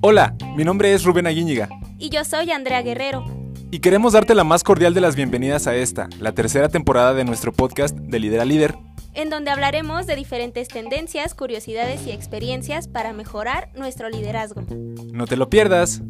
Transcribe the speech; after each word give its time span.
Hola, 0.00 0.36
mi 0.56 0.64
nombre 0.64 0.94
es 0.94 1.04
Rubén 1.04 1.26
Aguíñiga. 1.26 1.68
Y 1.98 2.08
yo 2.10 2.24
soy 2.24 2.50
Andrea 2.50 2.82
Guerrero. 2.82 3.24
Y 3.70 3.80
queremos 3.80 4.14
darte 4.14 4.34
la 4.34 4.44
más 4.44 4.62
cordial 4.62 4.94
de 4.94 5.00
las 5.00 5.16
bienvenidas 5.16 5.66
a 5.66 5.74
esta, 5.76 6.08
la 6.20 6.32
tercera 6.32 6.68
temporada 6.68 7.12
de 7.12 7.24
nuestro 7.24 7.52
podcast 7.52 7.96
de 7.96 8.18
Líder 8.18 8.40
a 8.40 8.44
Líder. 8.44 8.76
En 9.12 9.28
donde 9.28 9.50
hablaremos 9.50 10.06
de 10.06 10.16
diferentes 10.16 10.68
tendencias, 10.68 11.34
curiosidades 11.34 12.06
y 12.06 12.12
experiencias 12.12 12.88
para 12.88 13.12
mejorar 13.12 13.70
nuestro 13.74 14.08
liderazgo. 14.08 14.62
No 15.12 15.26
te 15.26 15.36
lo 15.36 15.50
pierdas. 15.50 16.00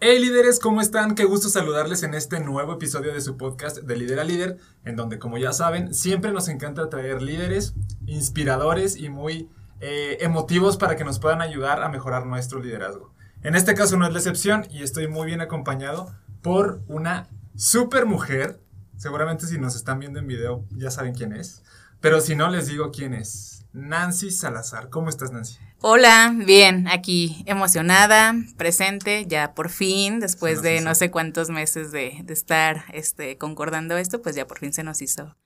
Hey 0.00 0.20
líderes, 0.20 0.60
¿cómo 0.60 0.80
están? 0.80 1.16
Qué 1.16 1.24
gusto 1.24 1.48
saludarles 1.48 2.04
en 2.04 2.14
este 2.14 2.38
nuevo 2.38 2.74
episodio 2.74 3.12
de 3.12 3.20
su 3.20 3.36
podcast 3.36 3.78
de 3.78 3.96
Líder 3.96 4.20
a 4.20 4.24
Líder, 4.24 4.56
en 4.84 4.94
donde 4.94 5.18
como 5.18 5.38
ya 5.38 5.52
saben, 5.52 5.92
siempre 5.92 6.30
nos 6.30 6.46
encanta 6.46 6.88
traer 6.88 7.20
líderes 7.20 7.74
inspiradores 8.06 8.94
y 8.96 9.08
muy 9.08 9.50
eh, 9.80 10.18
emotivos 10.20 10.76
para 10.76 10.94
que 10.94 11.02
nos 11.02 11.18
puedan 11.18 11.42
ayudar 11.42 11.82
a 11.82 11.88
mejorar 11.88 12.26
nuestro 12.26 12.60
liderazgo. 12.62 13.12
En 13.42 13.56
este 13.56 13.74
caso 13.74 13.96
no 13.96 14.06
es 14.06 14.12
la 14.12 14.20
excepción 14.20 14.68
y 14.70 14.84
estoy 14.84 15.08
muy 15.08 15.26
bien 15.26 15.40
acompañado 15.40 16.14
por 16.42 16.80
una 16.86 17.28
super 17.56 18.06
mujer. 18.06 18.60
Seguramente 18.96 19.48
si 19.48 19.58
nos 19.58 19.74
están 19.74 19.98
viendo 19.98 20.20
en 20.20 20.28
video 20.28 20.64
ya 20.70 20.92
saben 20.92 21.12
quién 21.12 21.32
es, 21.32 21.64
pero 22.00 22.20
si 22.20 22.36
no 22.36 22.48
les 22.50 22.68
digo 22.68 22.92
quién 22.92 23.14
es. 23.14 23.66
Nancy 23.72 24.30
Salazar. 24.30 24.90
¿Cómo 24.90 25.08
estás, 25.08 25.32
Nancy? 25.32 25.58
Hola, 25.80 26.34
bien, 26.36 26.88
aquí 26.88 27.44
emocionada, 27.46 28.34
presente, 28.56 29.26
ya 29.28 29.54
por 29.54 29.70
fin, 29.70 30.18
después 30.18 30.60
de 30.60 30.80
no 30.80 30.92
sé 30.96 31.12
cuántos 31.12 31.50
meses 31.50 31.92
de, 31.92 32.18
de, 32.24 32.32
estar 32.32 32.84
este, 32.92 33.38
concordando 33.38 33.96
esto, 33.96 34.20
pues 34.20 34.34
ya 34.34 34.44
por 34.44 34.58
fin 34.58 34.72
se 34.72 34.82
nos 34.82 35.00
hizo. 35.02 35.36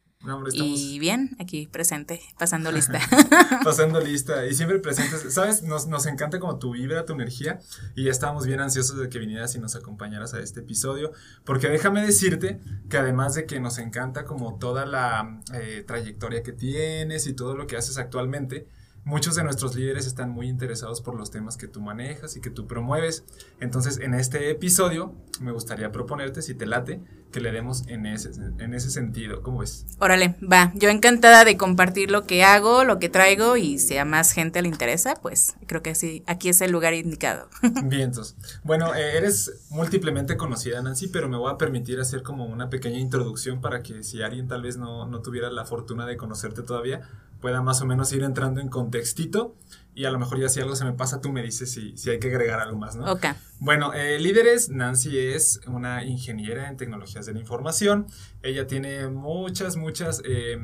Y 0.52 0.98
bien, 1.00 1.36
aquí 1.38 1.66
presente, 1.66 2.20
pasando 2.38 2.72
lista. 2.72 3.00
pasando 3.64 4.00
lista 4.00 4.46
y 4.46 4.54
siempre 4.54 4.78
presentes. 4.78 5.34
¿Sabes? 5.34 5.64
Nos, 5.64 5.86
nos 5.86 6.06
encanta 6.06 6.38
como 6.38 6.58
tu 6.58 6.72
vibra, 6.72 7.04
tu 7.04 7.12
energía 7.12 7.58
y 7.94 8.04
ya 8.04 8.10
estábamos 8.10 8.46
bien 8.46 8.60
ansiosos 8.60 8.96
de 8.96 9.10
que 9.10 9.18
vinieras 9.18 9.54
y 9.54 9.58
nos 9.58 9.74
acompañaras 9.74 10.32
a 10.32 10.40
este 10.40 10.60
episodio, 10.60 11.12
porque 11.44 11.68
déjame 11.68 12.02
decirte 12.06 12.58
que 12.88 12.96
además 12.96 13.34
de 13.34 13.44
que 13.44 13.60
nos 13.60 13.78
encanta 13.78 14.24
como 14.24 14.58
toda 14.58 14.86
la 14.86 15.40
eh, 15.52 15.84
trayectoria 15.86 16.42
que 16.42 16.52
tienes 16.52 17.26
y 17.26 17.34
todo 17.34 17.54
lo 17.54 17.66
que 17.66 17.76
haces 17.76 17.98
actualmente, 17.98 18.66
muchos 19.04 19.34
de 19.34 19.44
nuestros 19.44 19.74
líderes 19.74 20.06
están 20.06 20.30
muy 20.30 20.48
interesados 20.48 21.00
por 21.00 21.16
los 21.16 21.30
temas 21.30 21.56
que 21.56 21.68
tú 21.68 21.80
manejas 21.80 22.36
y 22.36 22.40
que 22.40 22.50
tú 22.50 22.66
promueves. 22.66 23.24
Entonces, 23.60 23.98
en 23.98 24.14
este 24.14 24.50
episodio 24.50 25.14
me 25.40 25.52
gustaría 25.52 25.92
proponerte, 25.92 26.42
si 26.42 26.54
te 26.54 26.66
late, 26.66 27.00
que 27.32 27.40
le 27.40 27.50
demos 27.50 27.86
en 27.88 28.06
ese, 28.06 28.30
en 28.58 28.74
ese 28.74 28.90
sentido. 28.90 29.42
¿Cómo 29.42 29.58
ves? 29.58 29.86
Órale, 29.98 30.36
va. 30.40 30.72
Yo 30.74 30.88
encantada 30.90 31.44
de 31.44 31.56
compartir 31.56 32.10
lo 32.10 32.26
que 32.26 32.44
hago, 32.44 32.84
lo 32.84 32.98
que 32.98 33.08
traigo 33.08 33.56
y 33.56 33.78
si 33.78 33.96
a 33.96 34.04
más 34.04 34.32
gente 34.32 34.62
le 34.62 34.68
interesa, 34.68 35.14
pues 35.20 35.56
creo 35.66 35.82
que 35.82 35.94
sí, 35.94 36.22
aquí 36.26 36.48
es 36.48 36.60
el 36.60 36.70
lugar 36.70 36.94
indicado. 36.94 37.48
Bien, 37.84 38.02
entonces. 38.02 38.36
Bueno, 38.62 38.94
eh, 38.94 39.16
eres 39.16 39.66
múltiplemente 39.70 40.36
conocida, 40.36 40.82
Nancy, 40.82 41.08
pero 41.08 41.28
me 41.28 41.36
voy 41.36 41.52
a 41.52 41.58
permitir 41.58 41.98
hacer 41.98 42.22
como 42.22 42.46
una 42.46 42.70
pequeña 42.70 42.98
introducción 42.98 43.60
para 43.60 43.82
que 43.82 44.02
si 44.04 44.22
alguien 44.22 44.46
tal 44.46 44.62
vez 44.62 44.76
no, 44.76 45.06
no 45.06 45.20
tuviera 45.22 45.50
la 45.50 45.64
fortuna 45.64 46.06
de 46.06 46.16
conocerte 46.16 46.62
todavía, 46.62 47.00
pueda 47.40 47.60
más 47.62 47.82
o 47.82 47.86
menos 47.86 48.12
ir 48.12 48.22
entrando 48.22 48.60
en 48.60 48.68
contextito 48.68 49.56
y 49.94 50.04
a 50.04 50.10
lo 50.10 50.18
mejor 50.18 50.40
ya 50.40 50.48
si 50.48 50.60
algo 50.60 50.74
se 50.74 50.84
me 50.84 50.92
pasa 50.92 51.20
tú 51.20 51.32
me 51.32 51.42
dices 51.42 51.70
si, 51.70 51.96
si 51.96 52.10
hay 52.10 52.18
que 52.18 52.28
agregar 52.28 52.60
algo 52.60 52.78
más, 52.78 52.96
¿no? 52.96 53.10
Ok. 53.12 53.26
Bueno, 53.58 53.92
eh, 53.94 54.18
líderes, 54.18 54.70
Nancy 54.70 55.18
es 55.18 55.60
una 55.66 56.04
ingeniera 56.04 56.68
en 56.68 56.76
tecnologías 56.76 57.26
de 57.26 57.34
la 57.34 57.40
información. 57.40 58.06
Ella 58.42 58.66
tiene 58.66 59.08
muchas, 59.08 59.76
muchas 59.76 60.22
eh, 60.24 60.58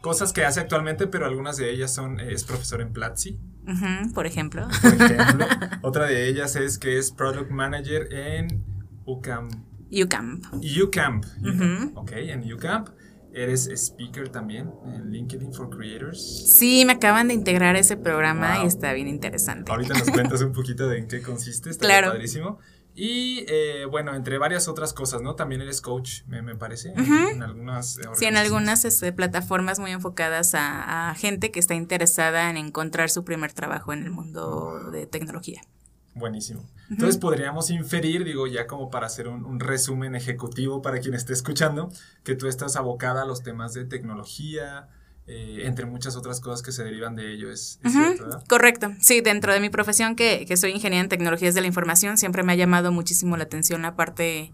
cosas 0.00 0.32
que 0.32 0.44
hace 0.44 0.60
actualmente, 0.60 1.06
pero 1.06 1.26
algunas 1.26 1.56
de 1.56 1.70
ellas 1.70 1.92
son, 1.92 2.20
es 2.20 2.44
profesor 2.44 2.80
en 2.80 2.92
Platzi. 2.92 3.38
por 4.14 4.26
ejemplo. 4.26 4.68
Por 4.80 4.94
ejemplo. 4.94 5.46
Otra 5.82 6.06
de 6.06 6.28
ellas 6.28 6.56
es 6.56 6.78
que 6.78 6.98
es 6.98 7.10
Product 7.10 7.50
Manager 7.50 8.12
en 8.12 8.64
UCAMP. 9.04 9.52
UCAMP. 9.90 10.44
UCAMP. 10.54 11.24
Ok, 11.96 12.12
en 12.12 12.52
UCAMP. 12.52 12.88
Eres 13.32 13.66
speaker 13.66 14.28
también 14.28 14.72
en 14.84 15.10
LinkedIn 15.10 15.52
for 15.52 15.70
Creators. 15.70 16.20
Sí, 16.20 16.84
me 16.84 16.94
acaban 16.94 17.28
de 17.28 17.34
integrar 17.34 17.76
ese 17.76 17.96
programa 17.96 18.64
y 18.64 18.66
está 18.66 18.92
bien 18.92 19.08
interesante. 19.08 19.70
Ahorita 19.70 19.94
nos 19.94 20.10
cuentas 20.10 20.42
un 20.42 20.52
poquito 20.52 20.88
de 20.88 20.98
en 20.98 21.08
qué 21.08 21.22
consiste, 21.22 21.70
está 21.70 21.86
claro. 21.86 22.08
padrísimo. 22.08 22.58
Y 22.94 23.44
eh, 23.48 23.86
bueno, 23.88 24.14
entre 24.14 24.38
varias 24.38 24.68
otras 24.68 24.92
cosas, 24.92 25.22
¿no? 25.22 25.36
También 25.36 25.60
eres 25.60 25.80
coach, 25.80 26.22
me, 26.26 26.42
me 26.42 26.56
parece, 26.56 26.92
en, 26.92 27.42
algunas. 27.42 27.98
Sí, 28.14 28.24
en 28.26 28.36
algunas 28.36 28.84
este, 28.84 29.12
plataformas 29.12 29.78
muy 29.78 29.92
enfocadas 29.92 30.54
a, 30.54 31.10
a, 31.10 31.14
gente 31.14 31.50
que 31.50 31.60
está 31.60 31.74
interesada 31.74 32.50
en 32.50 32.56
encontrar 32.56 33.08
su 33.08 33.24
primer 33.24 33.52
trabajo 33.52 33.92
en 33.92 34.02
el 34.02 34.10
mundo 34.10 34.90
de 34.90 35.06
tecnología. 35.06 35.62
Buenísimo. 36.14 36.68
Entonces 36.90 37.18
podríamos 37.18 37.70
inferir, 37.70 38.24
digo, 38.24 38.46
ya 38.48 38.66
como 38.66 38.90
para 38.90 39.06
hacer 39.06 39.28
un, 39.28 39.44
un, 39.44 39.60
resumen 39.60 40.16
ejecutivo 40.16 40.82
para 40.82 40.98
quien 40.98 41.14
esté 41.14 41.32
escuchando, 41.32 41.90
que 42.24 42.34
tú 42.34 42.48
estás 42.48 42.74
abocada 42.74 43.22
a 43.22 43.24
los 43.24 43.44
temas 43.44 43.74
de 43.74 43.84
tecnología, 43.84 44.88
eh, 45.32 45.66
entre 45.66 45.86
muchas 45.86 46.16
otras 46.16 46.40
cosas 46.40 46.62
que 46.62 46.72
se 46.72 46.82
derivan 46.82 47.14
de 47.14 47.32
ello, 47.32 47.52
¿es, 47.52 47.78
es 47.84 47.92
cierto, 47.92 48.24
¿verdad? 48.24 48.44
Correcto. 48.48 48.90
Sí, 49.00 49.20
dentro 49.20 49.52
de 49.52 49.60
mi 49.60 49.70
profesión, 49.70 50.16
que, 50.16 50.44
que 50.46 50.56
soy 50.56 50.72
ingeniera 50.72 51.02
en 51.02 51.08
tecnologías 51.08 51.54
de 51.54 51.60
la 51.60 51.68
información, 51.68 52.18
siempre 52.18 52.42
me 52.42 52.52
ha 52.52 52.56
llamado 52.56 52.90
muchísimo 52.90 53.36
la 53.36 53.44
atención 53.44 53.82
la 53.82 53.94
parte 53.94 54.52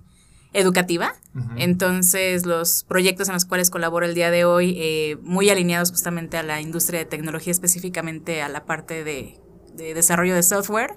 educativa. 0.53 1.15
Uh 1.35 1.39
-huh. 1.39 1.55
Entonces, 1.57 2.45
los 2.45 2.85
proyectos 2.85 3.29
en 3.29 3.35
los 3.35 3.47
cuales 3.47 3.71
colaboro 3.71 4.05
el 4.05 4.15
día 4.15 4.31
de 4.31 4.45
hoy, 4.45 4.75
eh, 4.77 5.17
muy 5.23 5.49
alineados 5.49 5.91
justamente 5.91 6.37
a 6.37 6.43
la 6.43 6.61
industria 6.61 6.99
de 6.99 7.07
tecnología, 7.07 7.53
específicamente 7.53 8.43
a 8.43 8.51
la 8.51 8.67
parte 8.67 9.03
de, 9.03 9.41
de 9.77 9.95
desarrollo 9.95 10.35
de 10.35 10.43
software. 10.43 10.95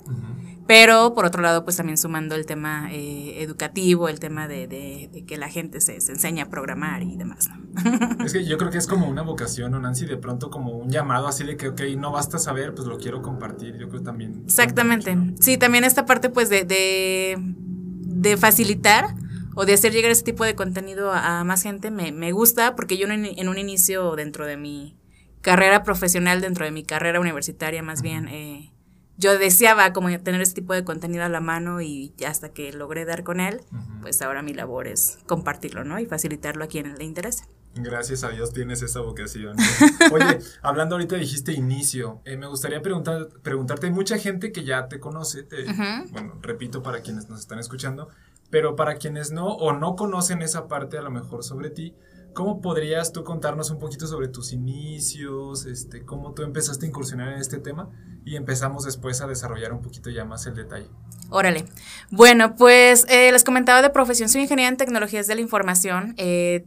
Pero 0.70 1.16
por 1.16 1.26
otro 1.26 1.42
lado, 1.42 1.64
pues 1.64 1.78
también 1.78 1.98
sumando 1.98 2.36
el 2.36 2.46
tema 2.46 2.90
eh, 2.92 3.42
educativo, 3.42 4.08
el 4.08 4.20
tema 4.20 4.48
de, 4.48 4.68
de, 4.68 5.10
de, 5.12 5.26
que 5.26 5.36
la 5.36 5.50
gente 5.50 5.82
se, 5.82 6.00
se 6.00 6.12
enseña 6.12 6.44
a 6.44 6.50
programar 6.52 7.02
y 7.02 7.18
demás, 7.18 7.50
¿no? 7.50 8.24
Es 8.24 8.34
que 8.34 8.46
yo 8.46 8.60
creo 8.60 8.70
que 8.70 8.78
es 8.78 8.86
como 8.86 9.08
una 9.08 9.24
vocación, 9.24 9.72
¿no, 9.72 9.80
Nancy? 9.80 10.06
De 10.06 10.18
pronto 10.18 10.52
como 10.52 10.74
un 10.74 10.92
llamado 10.92 11.28
así 11.28 11.44
de 11.44 11.58
que, 11.58 11.70
ok, 11.70 11.82
no 11.98 12.12
basta 12.12 12.38
saber, 12.38 12.76
pues 12.76 12.88
lo 12.88 13.00
quiero 13.00 13.24
compartir. 13.24 13.80
Yo 13.80 13.90
creo 13.90 14.04
también. 14.04 14.44
Exactamente. 14.46 15.18
Sí, 15.40 15.58
también 15.58 15.86
esta 15.86 16.06
parte, 16.06 16.30
pues, 16.30 16.52
de, 16.52 16.66
de, 16.66 17.36
de 17.40 18.38
facilitar 18.38 19.16
o 19.56 19.66
de 19.66 19.74
hacer 19.74 19.92
llegar 19.92 20.12
ese 20.12 20.24
tipo 20.24 20.44
de 20.46 20.54
contenido 20.54 21.12
a, 21.12 21.40
a 21.40 21.44
más 21.46 21.64
gente 21.64 21.90
me, 21.90 22.12
me, 22.12 22.32
gusta 22.32 22.76
porque 22.76 22.96
yo 22.96 23.08
en, 23.08 23.26
en, 23.26 23.50
un 23.50 23.58
inicio 23.58 24.16
dentro 24.16 24.46
de 24.46 24.56
mi 24.56 24.96
carrera 25.42 25.82
profesional, 25.82 26.42
dentro 26.42 26.64
de 26.64 26.70
mi 26.70 26.84
carrera 26.84 27.20
universitaria 27.20 27.82
más 27.82 28.04
bien, 28.04 28.28
eh, 28.28 28.72
yo 29.20 29.38
deseaba 29.38 29.92
como 29.92 30.08
tener 30.22 30.42
este 30.42 30.62
tipo 30.62 30.74
de 30.74 30.86
contenido 30.86 31.26
a 31.26 31.30
la 31.30 31.42
mano 31.42 31.82
y 31.82 32.14
hasta 32.26 32.50
que 32.50 32.72
logré 32.72 33.04
dar 33.04 33.24
con 33.24 33.42
él, 33.42 33.62
uh 33.72 33.76
-huh. 33.76 34.02
pues 34.02 34.22
ahora 34.22 34.42
mi 34.42 34.54
labor 34.54 34.88
es 34.88 35.20
compartirlo, 35.28 35.84
¿no? 35.84 36.00
Y 36.00 36.06
facilitarlo 36.06 36.64
a 36.64 36.68
quien 36.68 36.98
le 36.98 37.04
interese. 37.04 37.44
Gracias 37.76 38.24
a 38.24 38.30
Dios 38.30 38.52
tienes 38.54 38.82
esa 38.82 39.02
vocación. 39.02 39.56
Oye, 40.14 40.40
hablando 40.62 40.96
ahorita 40.96 41.18
dijiste 41.18 41.52
inicio, 41.52 42.22
eh, 42.26 42.38
me 42.38 42.48
gustaría 42.48 42.82
preguntar, 42.82 43.28
preguntarte, 43.44 43.88
hay 43.88 43.94
mucha 43.94 44.18
gente 44.18 44.52
que 44.52 44.64
ya 44.64 44.88
te 44.88 45.00
conoce, 45.00 45.44
te, 45.44 45.64
uh 45.64 45.68
-huh. 45.68 46.10
bueno, 46.12 46.40
repito 46.42 46.82
para 46.82 47.02
quienes 47.02 47.30
nos 47.30 47.42
están 47.42 47.60
escuchando, 47.60 48.10
pero 48.50 48.76
para 48.76 48.96
quienes 48.96 49.32
no 49.32 49.48
o 49.48 49.74
no 49.74 49.96
conocen 49.96 50.42
esa 50.42 50.68
parte 50.68 50.98
a 50.98 51.02
lo 51.02 51.12
mejor 51.12 51.44
sobre 51.44 51.70
ti, 51.70 51.94
¿Cómo 52.34 52.62
podrías 52.62 53.12
tú 53.12 53.24
contarnos 53.24 53.72
un 53.72 53.80
poquito 53.80 54.08
sobre 54.08 54.28
tus 54.28 54.54
inicios, 54.54 55.66
este, 55.66 56.06
cómo 56.06 56.34
tú 56.34 56.44
empezaste 56.44 56.86
a 56.86 56.90
incursionar 56.90 57.34
en 57.34 57.40
este 57.40 57.58
tema 57.58 57.90
y 58.26 58.36
empezamos 58.36 58.86
después 58.86 59.22
a 59.22 59.28
desarrollar 59.28 59.74
un 59.74 59.82
poquito 59.82 60.10
ya 60.10 60.26
más 60.26 60.46
el 60.46 60.56
detalle? 60.56 60.88
Órale. 61.30 61.66
Bueno, 62.12 62.56
pues 62.56 63.06
eh, 63.10 63.32
les 63.32 63.44
comentaba 63.44 63.82
de 63.82 63.90
profesión, 63.90 64.30
soy 64.30 64.42
ingeniera 64.42 64.70
en 64.70 64.78
tecnologías 64.78 65.28
de 65.28 65.36
la 65.36 65.42
información. 65.42 66.14
Eh, 66.18 66.66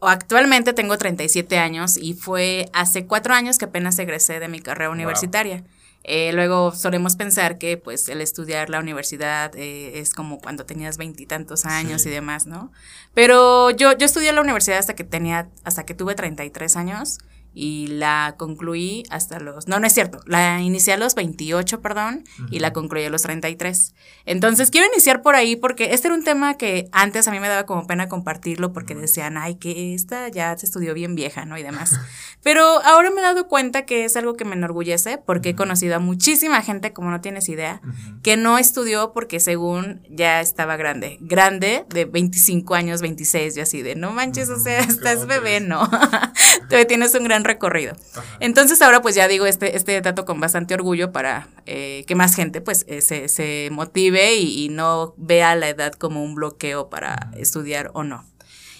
actualmente 0.00 0.72
tengo 0.72 0.96
37 0.96 1.58
años 1.58 1.96
y 1.96 2.14
fue 2.14 2.68
hace 2.72 3.06
cuatro 3.06 3.34
años 3.34 3.58
que 3.58 3.66
apenas 3.66 3.98
egresé 3.98 4.40
de 4.40 4.48
mi 4.48 4.60
carrera 4.60 4.90
universitaria. 4.90 5.64
Eh, 6.10 6.32
luego 6.32 6.74
solemos 6.74 7.16
pensar 7.16 7.58
que 7.58 7.76
pues 7.76 8.08
el 8.08 8.22
estudiar 8.22 8.70
la 8.70 8.80
universidad 8.80 9.54
eh, 9.54 9.98
es 10.00 10.14
como 10.14 10.38
cuando 10.38 10.64
tenías 10.64 10.96
veintitantos 10.96 11.66
años 11.66 12.00
sí. 12.00 12.08
y 12.08 12.12
demás, 12.12 12.46
¿no? 12.46 12.72
Pero 13.12 13.68
yo, 13.70 13.92
yo 13.92 14.06
estudié 14.06 14.32
la 14.32 14.40
universidad 14.40 14.78
hasta 14.78 14.94
que 14.94 15.04
tenía, 15.04 15.50
hasta 15.64 15.84
que 15.84 15.92
tuve 15.92 16.14
33 16.14 16.76
años 16.76 17.18
y 17.54 17.88
la 17.88 18.34
concluí 18.38 19.04
hasta 19.10 19.40
los, 19.40 19.66
no, 19.66 19.80
no 19.80 19.86
es 19.86 19.92
cierto, 19.92 20.20
la 20.26 20.60
inicié 20.60 20.92
a 20.92 20.96
los 20.96 21.14
28, 21.14 21.80
perdón, 21.80 22.24
y 22.50 22.60
la 22.60 22.72
concluí 22.72 23.04
a 23.04 23.10
los 23.10 23.22
33. 23.22 23.94
Entonces, 24.26 24.70
quiero 24.70 24.86
iniciar 24.92 25.22
por 25.22 25.34
ahí 25.34 25.56
porque 25.56 25.92
este 25.94 26.08
era 26.08 26.14
un 26.14 26.24
tema 26.24 26.56
que 26.56 26.88
antes 26.92 27.26
a 27.26 27.30
mí 27.30 27.40
me 27.40 27.48
daba 27.48 27.66
como 27.66 27.86
pena 27.86 28.08
compartirlo 28.08 28.72
porque 28.72 28.94
decían, 28.94 29.36
ay, 29.36 29.56
que 29.56 29.94
esta 29.94 30.28
ya 30.28 30.56
se 30.56 30.66
estudió 30.66 30.94
bien 30.94 31.14
vieja, 31.14 31.44
¿no? 31.44 31.58
Y 31.58 31.62
demás. 31.62 31.98
Pero 32.42 32.62
ahora 32.84 33.10
me 33.10 33.20
he 33.20 33.22
dado 33.22 33.48
cuenta 33.48 33.84
que 33.84 34.04
es 34.04 34.16
algo 34.16 34.34
que 34.34 34.44
me 34.44 34.54
enorgullece 34.54 35.18
porque 35.18 35.50
he 35.50 35.54
conocido 35.56 35.96
a 35.96 35.98
muchísima 35.98 36.62
gente, 36.62 36.92
como 36.92 37.10
no 37.10 37.20
tienes 37.20 37.48
idea, 37.48 37.80
que 38.22 38.36
no 38.36 38.58
estudió 38.58 39.12
porque 39.12 39.40
según 39.40 40.06
ya 40.08 40.40
estaba 40.40 40.76
grande. 40.76 41.18
Grande 41.20 41.84
de 41.88 42.04
25 42.04 42.74
años, 42.74 43.02
26, 43.02 43.56
y 43.56 43.60
así 43.60 43.82
de, 43.82 43.96
no 43.96 44.12
manches, 44.12 44.48
o 44.50 44.58
sea, 44.58 44.78
estás 44.88 45.26
bebé, 45.26 45.60
no. 45.60 45.90
Te 46.68 46.84
tienes 46.84 47.14
un 47.14 47.24
gran 47.24 47.37
recorrido. 47.44 47.96
Entonces 48.40 48.82
ahora 48.82 49.02
pues 49.02 49.14
ya 49.14 49.28
digo 49.28 49.46
este, 49.46 49.76
este 49.76 50.00
dato 50.00 50.24
con 50.24 50.40
bastante 50.40 50.74
orgullo 50.74 51.12
para 51.12 51.48
eh, 51.66 52.04
que 52.06 52.14
más 52.14 52.34
gente 52.34 52.60
pues 52.60 52.84
eh, 52.88 53.00
se, 53.00 53.28
se, 53.28 53.68
motive 53.70 54.36
y, 54.36 54.68
no 54.68 55.14
vea 55.16 55.54
la 55.54 55.68
edad 55.68 55.92
como 55.92 56.22
un 56.22 56.34
bloqueo 56.34 56.90
para 56.90 57.30
estudiar 57.36 57.90
o 57.94 58.04
no. 58.04 58.24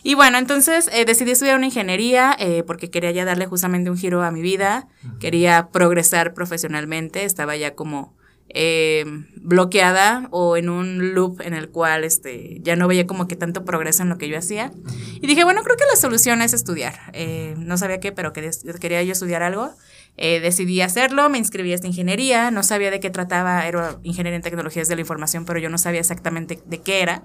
Y 0.03 0.15
bueno, 0.15 0.39
entonces 0.39 0.89
eh, 0.93 1.05
decidí 1.05 1.33
estudiar 1.33 1.57
una 1.57 1.67
ingeniería 1.67 2.37
porque 2.67 2.91
quería 2.91 3.11
ya 3.11 3.25
darle 3.25 3.47
justamente 3.47 3.91
un 3.91 3.97
giro 3.97 4.23
a 4.23 4.31
mi 4.31 4.43
vida, 4.43 4.89
quería 5.19 5.69
progresar 5.73 6.35
profesionalmente, 6.35 7.25
estaba 7.25 7.57
ya 7.57 7.75
como 7.75 8.18
eh, 8.51 9.05
bloqueada 9.37 10.29
o 10.31 10.57
en 10.57 10.69
un 10.69 11.15
loop 11.15 11.41
en 11.41 11.55
el 11.55 11.69
cual 11.69 12.05
este, 12.05 12.59
ya 12.63 12.77
no 12.77 12.89
veía 12.89 13.07
como 13.07 13.29
que 13.29 13.37
tanto 13.37 13.65
progreso 13.65 14.03
en 14.03 14.09
lo 14.09 14.19
que 14.19 14.29
yo 14.29 14.39
hacía. 14.39 14.73
Y 15.21 15.27
dije, 15.27 15.45
bueno, 15.45 15.63
creo 15.63 15.77
que 15.77 15.85
la 15.91 15.97
solución 15.97 16.43
es 16.43 16.53
estudiar. 16.53 16.95
Eh, 17.13 17.55
no 17.59 17.77
sabía 17.77 18.01
qué, 18.01 18.13
pero 18.13 18.33
quería 18.33 19.03
yo 19.03 19.13
estudiar 19.13 19.43
algo. 19.43 19.73
Eh, 20.21 20.41
decidí 20.41 20.81
hacerlo, 20.81 21.29
me 21.29 21.39
inscribí 21.39 21.71
a 21.71 21.77
esta 21.77 21.87
ingeniería, 21.87 22.51
no 22.51 22.65
sabía 22.65 22.91
de 22.91 22.99
qué 22.99 23.09
trataba, 23.09 23.69
era 23.69 24.01
ingeniería 24.03 24.35
en 24.35 24.43
tecnologías 24.43 24.89
de 24.89 24.97
la 24.97 25.01
información, 25.03 25.45
pero 25.45 25.61
yo 25.61 25.71
no 25.71 25.79
sabía 25.79 26.01
exactamente 26.01 26.61
de 26.67 26.81
qué 26.81 27.03
era. 27.03 27.23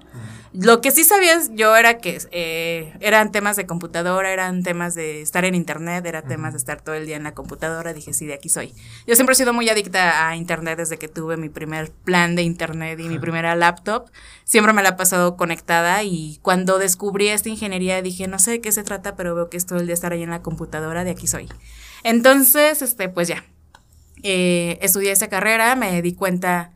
Lo 0.52 0.80
que 0.80 0.92
sí 0.92 1.02
sabía 1.02 1.40
yo 1.50 1.74
era 1.74 1.98
que 1.98 2.20
eh, 2.30 2.92
eran 3.00 3.32
temas 3.32 3.56
de 3.56 3.66
computadora, 3.66 4.32
eran 4.32 4.62
temas 4.62 4.94
de 4.94 5.22
estar 5.22 5.44
en 5.44 5.56
internet, 5.56 6.06
eran 6.06 6.28
temas 6.28 6.52
de 6.52 6.58
estar 6.58 6.80
todo 6.82 6.94
el 6.94 7.06
día 7.06 7.16
en 7.16 7.24
la 7.24 7.34
computadora, 7.34 7.92
dije, 7.92 8.12
sí, 8.12 8.26
de 8.26 8.34
aquí 8.34 8.48
soy. 8.48 8.72
Yo 9.08 9.16
siempre 9.16 9.32
he 9.32 9.36
sido 9.36 9.52
muy 9.52 9.68
adicta 9.68 10.28
a 10.28 10.36
internet 10.36 10.78
desde 10.78 10.96
que 10.96 11.08
tuve 11.08 11.36
mi 11.36 11.48
primer 11.48 11.90
plan 11.90 12.36
de 12.36 12.42
internet 12.42 13.00
y 13.00 13.08
mi 13.08 13.18
primera 13.18 13.56
laptop, 13.56 14.08
siempre 14.44 14.72
me 14.72 14.84
la 14.84 14.90
he 14.90 14.92
pasado 14.92 15.36
conectada 15.36 16.04
y 16.04 16.38
cuando 16.42 16.78
descubrí 16.78 17.26
esta 17.26 17.48
ingeniería 17.48 18.00
dije, 18.02 18.28
no 18.28 18.38
sé 18.38 18.52
de 18.52 18.60
qué 18.60 18.70
se 18.70 18.84
trata, 18.84 19.16
pero 19.16 19.34
veo 19.34 19.50
que 19.50 19.56
es 19.56 19.66
todo 19.66 19.80
el 19.80 19.86
día 19.86 19.94
estar 19.94 20.12
ahí 20.12 20.22
en 20.22 20.30
la 20.30 20.42
computadora, 20.42 21.02
de 21.02 21.10
aquí 21.10 21.26
soy. 21.26 21.48
Entonces, 22.04 22.82
este, 22.82 23.08
pues 23.08 23.28
ya, 23.28 23.44
eh, 24.22 24.78
estudié 24.82 25.10
esa 25.10 25.28
carrera, 25.28 25.74
me 25.74 26.00
di 26.02 26.14
cuenta, 26.14 26.70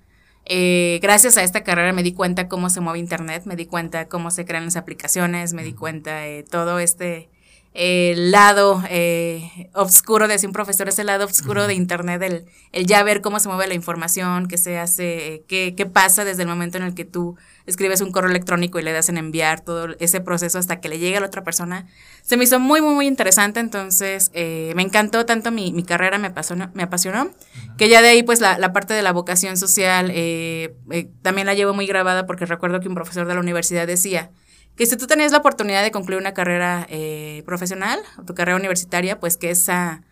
eh, 0.47 0.99
gracias 1.03 1.37
a 1.37 1.45
esta 1.45 1.63
carrera 1.63 1.93
me 1.93 2.03
di 2.03 2.15
cuenta 2.15 2.49
cómo 2.49 2.71
se 2.71 2.81
mueve 2.81 2.99
Internet, 2.99 3.45
me 3.45 3.55
di 3.55 3.67
cuenta 3.67 4.09
cómo 4.09 4.31
se 4.31 4.47
crean 4.47 4.65
las 4.65 4.77
aplicaciones, 4.77 5.53
me 5.53 5.63
di 5.63 5.75
cuenta 5.75 6.17
de 6.17 6.43
todo 6.43 6.79
este 6.79 7.29
el 7.75 8.31
lado 8.31 8.83
eh, 8.89 9.71
oscuro, 9.75 10.27
decía 10.27 10.49
un 10.49 10.53
profesor, 10.53 10.89
ese 10.89 11.05
lado 11.05 11.27
oscuro 11.27 11.67
de 11.67 11.75
Internet, 11.75 12.23
el, 12.23 12.47
el, 12.73 12.87
ya 12.87 13.03
ver 13.03 13.21
cómo 13.21 13.39
se 13.39 13.49
mueve 13.49 13.69
la 13.69 13.75
información, 13.75 14.49
qué 14.49 14.59
se 14.59 14.79
hace, 14.79 15.45
qué, 15.49 15.75
qué 15.77 15.87
pasa 15.87 16.25
desde 16.25 16.43
el 16.43 16.49
momento 16.49 16.79
en 16.79 16.85
el 16.85 16.95
que 16.95 17.05
tú 17.05 17.37
escribes 17.67 18.01
un 18.01 18.11
correo 18.11 18.31
electrónico 18.31 18.79
y 18.79 18.83
le 18.83 18.93
das 18.93 19.11
en 19.11 19.19
enviar 19.19 19.61
todo 19.61 19.89
ese 20.01 20.21
proceso 20.21 20.59
hasta 20.59 20.81
que 20.81 20.89
le 20.89 20.99
llegue 20.99 21.19
a 21.19 21.21
la 21.21 21.27
otra 21.27 21.45
persona. 21.45 21.87
Se 22.23 22.37
me 22.37 22.45
hizo 22.45 22.59
muy, 22.59 22.81
muy, 22.81 22.95
muy 22.95 23.07
interesante, 23.07 23.61
entonces 23.61 24.31
eh, 24.33 24.73
me 24.75 24.83
encantó 24.83 25.27
tanto 25.27 25.51
mi, 25.51 25.73
mi, 25.73 25.85
carrera, 25.85 26.19
me 26.19 26.29
apasionó, 26.29 26.71
me 26.73 26.83
apasionó 26.83 27.31
que 27.77 27.89
ya 27.89 28.01
de 28.01 28.09
ahí 28.09 28.23
pues 28.23 28.41
la, 28.41 28.59
la 28.59 28.73
parte 28.73 28.95
de 28.95 29.03
la 29.03 29.13
vocación 29.13 29.57
social 29.57 30.11
eh, 30.13 30.75
eh, 30.91 31.11
también 31.23 31.47
la 31.47 31.55
llevo 31.55 31.75
muy 31.75 31.87
grabada 31.87 32.27
porque 32.27 32.47
recuerdo 32.47 32.81
que 32.81 32.89
un 32.89 32.95
profesor 32.95 33.29
de 33.29 33.35
la 33.35 33.41
universidad 33.41 33.87
decía, 33.87 34.31
que 34.79 34.87
si 34.87 34.97
tú 34.97 35.09
tenías 35.09 35.33
la 35.33 35.39
oportunidad 35.39 35.83
de 35.83 35.91
concluir 35.91 36.21
una 36.21 36.35
carrera 36.35 36.87
eh, 36.89 37.43
profesional 37.45 37.99
o 38.17 38.23
tu 38.23 38.35
carrera 38.35 38.57
universitaria, 38.57 39.19
pues 39.19 39.37
que 39.37 39.51
esa, 39.51 40.05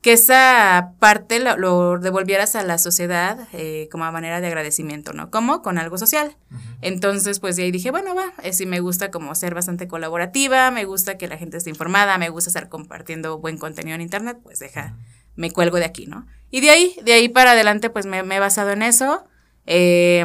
que 0.00 0.14
esa 0.14 0.94
parte 0.98 1.40
lo, 1.40 1.98
devolvieras 1.98 2.56
a 2.56 2.62
la 2.62 2.78
sociedad 2.78 3.46
eh, 3.52 3.86
como 3.92 4.04
a 4.06 4.12
manera 4.12 4.40
de 4.40 4.46
agradecimiento, 4.46 5.12
¿no? 5.12 5.30
Como 5.30 5.60
con 5.60 5.76
algo 5.76 5.98
social. 5.98 6.38
Entonces, 6.80 7.38
pues 7.38 7.56
de 7.56 7.64
ahí 7.64 7.70
dije, 7.70 7.90
bueno, 7.90 8.14
va, 8.14 8.32
eh, 8.42 8.54
sí 8.54 8.64
me 8.64 8.80
gusta 8.80 9.10
como 9.10 9.34
ser 9.34 9.54
bastante 9.54 9.88
colaborativa, 9.88 10.70
me 10.70 10.86
gusta 10.86 11.18
que 11.18 11.28
la 11.28 11.36
gente 11.36 11.58
esté 11.58 11.68
informada, 11.68 12.16
me 12.16 12.30
gusta 12.30 12.48
estar 12.48 12.70
compartiendo 12.70 13.38
buen 13.40 13.58
contenido 13.58 13.94
en 13.94 14.00
internet, 14.00 14.38
pues 14.42 14.58
deja, 14.58 14.96
me 15.36 15.50
cuelgo 15.50 15.76
de 15.76 15.84
aquí, 15.84 16.06
¿no? 16.06 16.26
Y 16.50 16.62
de 16.62 16.70
ahí, 16.70 16.96
de 17.04 17.12
ahí 17.12 17.28
para 17.28 17.50
adelante, 17.50 17.90
pues 17.90 18.06
me, 18.06 18.22
me 18.22 18.36
he 18.36 18.40
basado 18.40 18.70
en 18.70 18.80
eso. 18.80 19.26
Eh, 19.66 20.24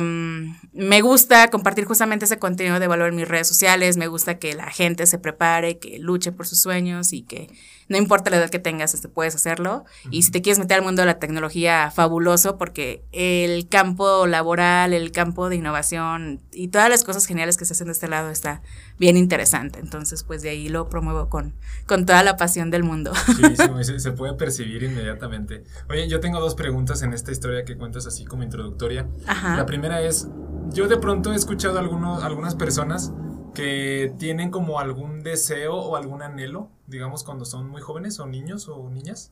me 0.71 1.01
gusta 1.01 1.49
compartir 1.49 1.85
justamente 1.85 2.25
ese 2.25 2.37
contenido 2.37 2.79
de 2.79 2.87
valor 2.87 3.09
en 3.09 3.15
mis 3.15 3.27
redes 3.27 3.47
sociales, 3.47 3.97
me 3.97 4.07
gusta 4.07 4.37
que 4.37 4.53
la 4.53 4.69
gente 4.69 5.05
se 5.07 5.17
prepare, 5.17 5.79
que 5.79 5.99
luche 5.99 6.31
por 6.31 6.45
sus 6.47 6.61
sueños 6.61 7.11
y 7.11 7.23
que 7.23 7.49
no 7.87 7.97
importa 7.97 8.29
la 8.29 8.37
edad 8.37 8.49
que 8.51 8.59
tengas, 8.59 8.93
este, 8.93 9.09
puedes 9.09 9.33
hacerlo. 9.33 9.83
Y 10.11 10.21
si 10.21 10.31
te 10.31 10.43
quieres 10.43 10.59
meter 10.59 10.77
al 10.77 10.83
mundo 10.83 11.01
de 11.01 11.07
la 11.07 11.17
tecnología, 11.17 11.91
fabuloso, 11.91 12.57
porque 12.57 13.03
el 13.11 13.67
campo 13.67 14.27
laboral, 14.27 14.93
el 14.93 15.11
campo 15.11 15.49
de 15.49 15.55
innovación 15.55 16.39
y 16.51 16.67
todas 16.67 16.89
las 16.89 17.03
cosas 17.03 17.25
geniales 17.25 17.57
que 17.57 17.65
se 17.65 17.73
hacen 17.73 17.87
de 17.87 17.93
este 17.93 18.07
lado 18.07 18.29
está 18.29 18.61
bien 18.99 19.17
interesante. 19.17 19.79
Entonces, 19.79 20.23
pues 20.23 20.41
de 20.41 20.49
ahí 20.49 20.69
lo 20.69 20.89
promuevo 20.89 21.29
con, 21.29 21.53
con 21.87 22.05
toda 22.05 22.21
la 22.23 22.37
pasión 22.37 22.69
del 22.69 22.83
mundo. 22.83 23.11
Sí, 23.35 23.43
se, 23.99 24.11
puede 24.11 24.33
percibir 24.33 24.83
inmediatamente. 24.83 25.63
Oye, 25.89 26.07
yo 26.07 26.19
tengo 26.19 26.39
dos 26.39 26.55
preguntas 26.55 27.01
en 27.01 27.13
esta 27.13 27.31
historia 27.31 27.63
que 27.65 27.77
cuentas 27.77 28.05
así 28.05 28.25
como 28.25 28.43
introductoria. 28.43 29.07
La 29.25 29.65
primera 29.65 30.01
es, 30.01 30.27
yo 30.71 30.87
de 30.87 30.97
pronto 30.97 31.33
he 31.33 31.35
escuchado 31.35 31.77
a 31.77 31.81
algunos, 31.81 32.23
algunas 32.23 32.55
personas 32.55 33.11
que 33.55 34.13
tienen 34.19 34.51
como 34.51 34.79
algún 34.79 35.23
deseo 35.23 35.75
o 35.75 35.95
algún 35.95 36.21
anhelo, 36.21 36.69
digamos 36.87 37.23
cuando 37.23 37.45
son 37.45 37.67
muy 37.69 37.81
jóvenes 37.81 38.19
o 38.19 38.25
niños 38.25 38.67
o 38.67 38.89
niñas, 38.89 39.31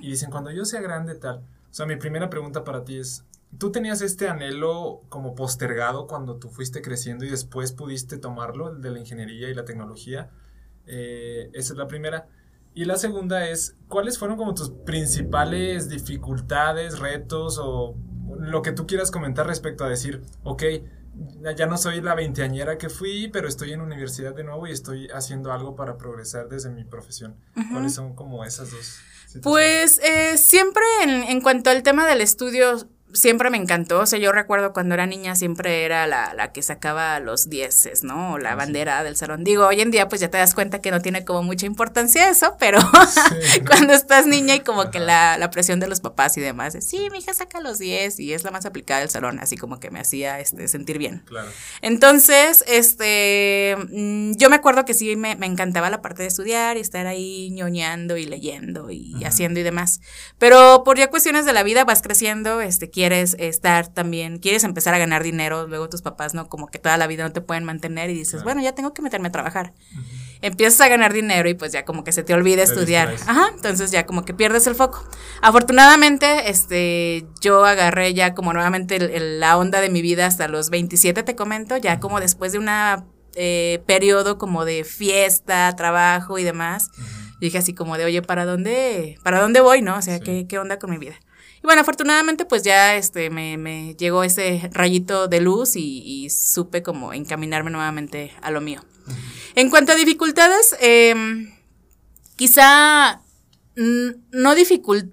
y 0.00 0.10
dicen, 0.10 0.30
cuando 0.30 0.52
yo 0.52 0.64
sea 0.64 0.80
grande 0.80 1.14
tal. 1.16 1.38
O 1.70 1.74
sea, 1.74 1.84
mi 1.84 1.96
primera 1.96 2.30
pregunta 2.30 2.64
para 2.64 2.84
ti 2.84 2.98
es, 2.98 3.24
¿tú 3.56 3.72
tenías 3.72 4.02
este 4.02 4.28
anhelo 4.28 5.02
como 5.08 5.34
postergado 5.34 6.06
cuando 6.06 6.36
tú 6.36 6.48
fuiste 6.48 6.82
creciendo 6.82 7.24
y 7.24 7.30
después 7.30 7.72
pudiste 7.72 8.18
tomarlo, 8.18 8.70
el 8.70 8.82
de 8.82 8.90
la 8.90 8.98
ingeniería 8.98 9.48
y 9.48 9.54
la 9.54 9.64
tecnología? 9.64 10.30
Eh, 10.86 11.50
esa 11.54 11.72
es 11.72 11.78
la 11.78 11.86
primera. 11.86 12.28
Y 12.74 12.84
la 12.84 12.96
segunda 12.96 13.48
es, 13.48 13.76
¿cuáles 13.88 14.18
fueron 14.18 14.36
como 14.36 14.54
tus 14.54 14.70
principales 14.70 15.88
dificultades, 15.88 16.98
retos 16.98 17.58
o 17.60 17.96
lo 18.38 18.62
que 18.62 18.72
tú 18.72 18.86
quieras 18.86 19.10
comentar 19.10 19.46
respecto 19.46 19.84
a 19.84 19.88
decir, 19.88 20.22
ok, 20.44 20.62
ya 21.56 21.66
no 21.66 21.76
soy 21.76 22.00
la 22.00 22.14
veinteañera 22.14 22.78
que 22.78 22.88
fui, 22.88 23.28
pero 23.28 23.48
estoy 23.48 23.72
en 23.72 23.80
universidad 23.80 24.34
de 24.34 24.44
nuevo 24.44 24.66
y 24.66 24.72
estoy 24.72 25.08
haciendo 25.08 25.52
algo 25.52 25.74
para 25.74 25.96
progresar 25.96 26.48
desde 26.48 26.70
mi 26.70 26.84
profesión. 26.84 27.36
¿Cuáles 27.72 27.94
son 27.94 28.14
como 28.14 28.44
esas 28.44 28.70
dos? 28.70 28.98
Pues 29.42 29.98
eh, 29.98 30.38
siempre 30.38 30.84
en, 31.02 31.10
en, 31.24 31.40
cuanto 31.40 31.70
al 31.70 31.82
tema 31.82 32.06
del 32.06 32.20
estudio, 32.20 32.88
siempre 33.12 33.50
me 33.50 33.56
encantó. 33.56 34.00
O 34.00 34.06
sea, 34.06 34.18
yo 34.18 34.32
recuerdo 34.32 34.72
cuando 34.72 34.94
era 34.94 35.06
niña 35.06 35.34
siempre 35.34 35.84
era 35.84 36.06
la, 36.06 36.34
la 36.34 36.52
que 36.52 36.62
sacaba 36.62 37.20
los 37.20 37.48
dieces, 37.48 38.04
¿no? 38.04 38.34
O 38.34 38.38
la 38.38 38.52
ah, 38.52 38.54
bandera 38.54 39.02
del 39.02 39.16
salón. 39.16 39.44
Digo, 39.44 39.66
hoy 39.66 39.80
en 39.80 39.90
día 39.90 40.08
pues 40.08 40.20
ya 40.20 40.30
te 40.30 40.38
das 40.38 40.54
cuenta 40.54 40.80
que 40.80 40.90
no 40.90 41.00
tiene 41.00 41.24
como 41.24 41.42
mucha 41.42 41.66
importancia 41.66 42.28
eso, 42.28 42.56
pero 42.58 42.78
cuando 43.66 43.94
estás 43.94 44.26
niña 44.26 44.54
y 44.54 44.60
como 44.60 44.90
que 44.90 45.00
la, 45.00 45.38
la, 45.38 45.50
presión 45.50 45.80
de 45.80 45.88
los 45.88 46.00
papás 46.00 46.36
y 46.36 46.40
demás, 46.40 46.74
de, 46.74 46.82
sí, 46.82 47.08
mi 47.10 47.18
hija 47.18 47.32
saca 47.32 47.60
los 47.60 47.78
diez 47.78 48.20
y 48.20 48.34
es 48.34 48.44
la 48.44 48.50
más 48.50 48.66
aplicada 48.66 49.00
del 49.00 49.10
salón, 49.10 49.38
así 49.40 49.56
como 49.56 49.80
que 49.80 49.90
me 49.90 50.00
hacía 50.00 50.40
este, 50.40 50.68
sentir 50.68 50.98
bien. 50.98 51.22
Claro. 51.26 51.48
Entonces, 51.80 52.64
este, 52.66 53.76
mm, 53.90 54.32
yo 54.36 54.50
me 54.50 54.56
acuerdo 54.56 54.84
que 54.84 54.94
sí 54.94 55.16
me, 55.16 55.36
me, 55.36 55.46
encantaba 55.46 55.88
la 55.88 56.02
parte 56.02 56.22
de 56.22 56.28
estudiar 56.28 56.76
y 56.76 56.80
estar 56.80 57.06
ahí 57.06 57.50
ñoñando 57.52 58.16
y 58.18 58.26
leyendo 58.26 58.90
y 58.90 59.24
haciendo 59.24 59.60
y 59.60 59.62
demás. 59.62 60.00
Pero 60.38 60.82
por 60.84 60.98
ya 60.98 61.08
cuestiones 61.08 61.46
de 61.46 61.54
la 61.54 61.62
vida 61.62 61.84
vas 61.84 62.02
creciendo, 62.02 62.60
este, 62.60 62.90
quieres 62.98 63.36
estar 63.38 63.86
también, 63.86 64.40
quieres 64.40 64.64
empezar 64.64 64.92
a 64.92 64.98
ganar 64.98 65.22
dinero, 65.22 65.68
luego 65.68 65.88
tus 65.88 66.02
papás 66.02 66.34
no, 66.34 66.48
como 66.48 66.66
que 66.66 66.80
toda 66.80 66.96
la 66.96 67.06
vida 67.06 67.22
no 67.22 67.32
te 67.32 67.40
pueden 67.40 67.62
mantener 67.62 68.10
y 68.10 68.14
dices, 68.14 68.42
bueno, 68.42 68.60
ya 68.60 68.74
tengo 68.74 68.92
que 68.92 69.02
meterme 69.02 69.28
a 69.28 69.30
trabajar. 69.30 69.72
Empiezas 70.42 70.80
a 70.80 70.88
ganar 70.88 71.12
dinero 71.12 71.48
y 71.48 71.54
pues 71.54 71.70
ya 71.70 71.84
como 71.84 72.02
que 72.02 72.10
se 72.10 72.24
te 72.24 72.34
olvida 72.34 72.64
estudiar. 72.64 73.14
Ajá, 73.28 73.52
entonces 73.54 73.92
ya 73.92 74.04
como 74.04 74.24
que 74.24 74.34
pierdes 74.34 74.66
el 74.66 74.74
foco. 74.74 75.08
Afortunadamente, 75.42 76.50
este, 76.50 77.24
yo 77.40 77.64
agarré 77.64 78.14
ya 78.14 78.34
como 78.34 78.52
nuevamente 78.52 78.98
la 79.20 79.56
onda 79.58 79.80
de 79.80 79.90
mi 79.90 80.02
vida 80.02 80.26
hasta 80.26 80.48
los 80.48 80.68
27, 80.68 81.22
te 81.22 81.36
comento, 81.36 81.76
ya 81.76 82.00
como 82.00 82.18
después 82.18 82.50
de 82.50 82.58
una 82.58 83.06
eh, 83.36 83.80
periodo 83.86 84.38
como 84.38 84.64
de 84.64 84.82
fiesta, 84.82 85.72
trabajo 85.76 86.36
y 86.36 86.42
demás. 86.42 86.90
Dije 87.40 87.58
así 87.58 87.74
como 87.74 87.96
de, 87.96 88.06
oye, 88.06 88.22
¿para 88.22 88.44
dónde, 88.44 89.20
para 89.22 89.40
dónde 89.40 89.60
voy, 89.60 89.82
no? 89.82 89.98
O 89.98 90.02
sea, 90.02 90.18
¿qué, 90.18 90.48
¿qué 90.48 90.58
onda 90.58 90.80
con 90.80 90.90
mi 90.90 90.98
vida? 90.98 91.14
Bueno, 91.68 91.82
afortunadamente 91.82 92.46
pues 92.46 92.62
ya 92.62 92.96
este, 92.96 93.28
me, 93.28 93.58
me 93.58 93.94
llegó 93.96 94.24
ese 94.24 94.70
rayito 94.72 95.28
de 95.28 95.42
luz 95.42 95.76
y, 95.76 96.30
supe 96.30 96.82
como 96.82 97.12
encaminarme 97.12 97.70
nuevamente 97.70 98.32
a 98.40 98.50
lo 98.50 98.62
mío. 98.62 98.82
En 99.54 99.68
cuanto 99.68 99.92
a 99.92 99.94
dificultades, 99.94 100.74
em, 100.80 101.54
quizá 102.36 103.20
no 103.76 104.54
dificult 104.54 105.12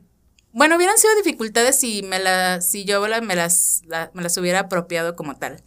bueno, 0.53 0.77
hubieran 0.77 0.97
sido 0.97 1.13
dificultades 1.15 1.75
si 1.75 2.03
me 2.03 2.19
la, 2.19 2.61
si 2.61 2.85
yo 2.85 3.01
me 3.01 3.35
las, 3.35 3.81
me 4.13 4.23
las 4.23 4.37
hubiera 4.37 4.61
apropiado 4.61 5.17
como 5.17 5.35
tal. 5.35 5.61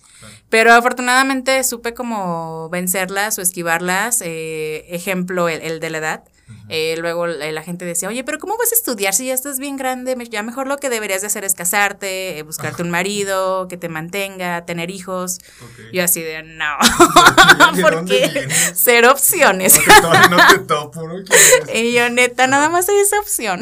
Pero 0.49 0.73
afortunadamente 0.73 1.62
supe 1.64 1.92
como 1.92 2.71
vencerlas 2.71 3.38
o 3.38 3.42
esquivarlas. 3.42 4.23
Eh, 4.23 4.87
ejemplo, 4.88 5.50
el, 5.50 5.61
el, 5.61 5.80
de 5.80 5.90
la 5.90 5.99
edad. 5.99 6.25
Eh, 6.70 6.96
luego 6.98 7.26
la, 7.26 7.62
gente 7.62 7.84
decía, 7.84 8.08
oye, 8.08 8.24
pero 8.24 8.38
¿cómo 8.38 8.56
vas 8.58 8.72
a 8.72 8.74
estudiar 8.74 9.14
si 9.14 9.26
ya 9.26 9.34
estás 9.34 9.58
bien 9.58 9.76
grande? 9.76 10.16
Ya 10.30 10.42
mejor 10.42 10.66
lo 10.66 10.76
que 10.76 10.90
deberías 10.90 11.22
de 11.22 11.28
hacer 11.28 11.44
es 11.44 11.54
casarte, 11.54 12.38
eh, 12.38 12.42
buscarte 12.42 12.82
un 12.82 12.90
marido 12.90 13.68
que 13.68 13.76
te 13.76 13.88
mantenga, 13.88 14.66
tener 14.66 14.90
hijos. 14.90 15.38
Yo 15.92 16.04
así 16.04 16.22
de, 16.22 16.42
no, 16.42 16.76
porque 17.82 18.48
ser 18.74 19.06
opciones. 19.06 19.80
no 20.30 20.36
te 20.50 20.58
topo, 20.66 21.08
y 21.72 21.92
yo, 21.92 22.10
neta, 22.10 22.46
nada 22.46 22.68
más 22.68 22.88
hay 22.88 22.98
esa 22.98 23.18
opción. 23.18 23.60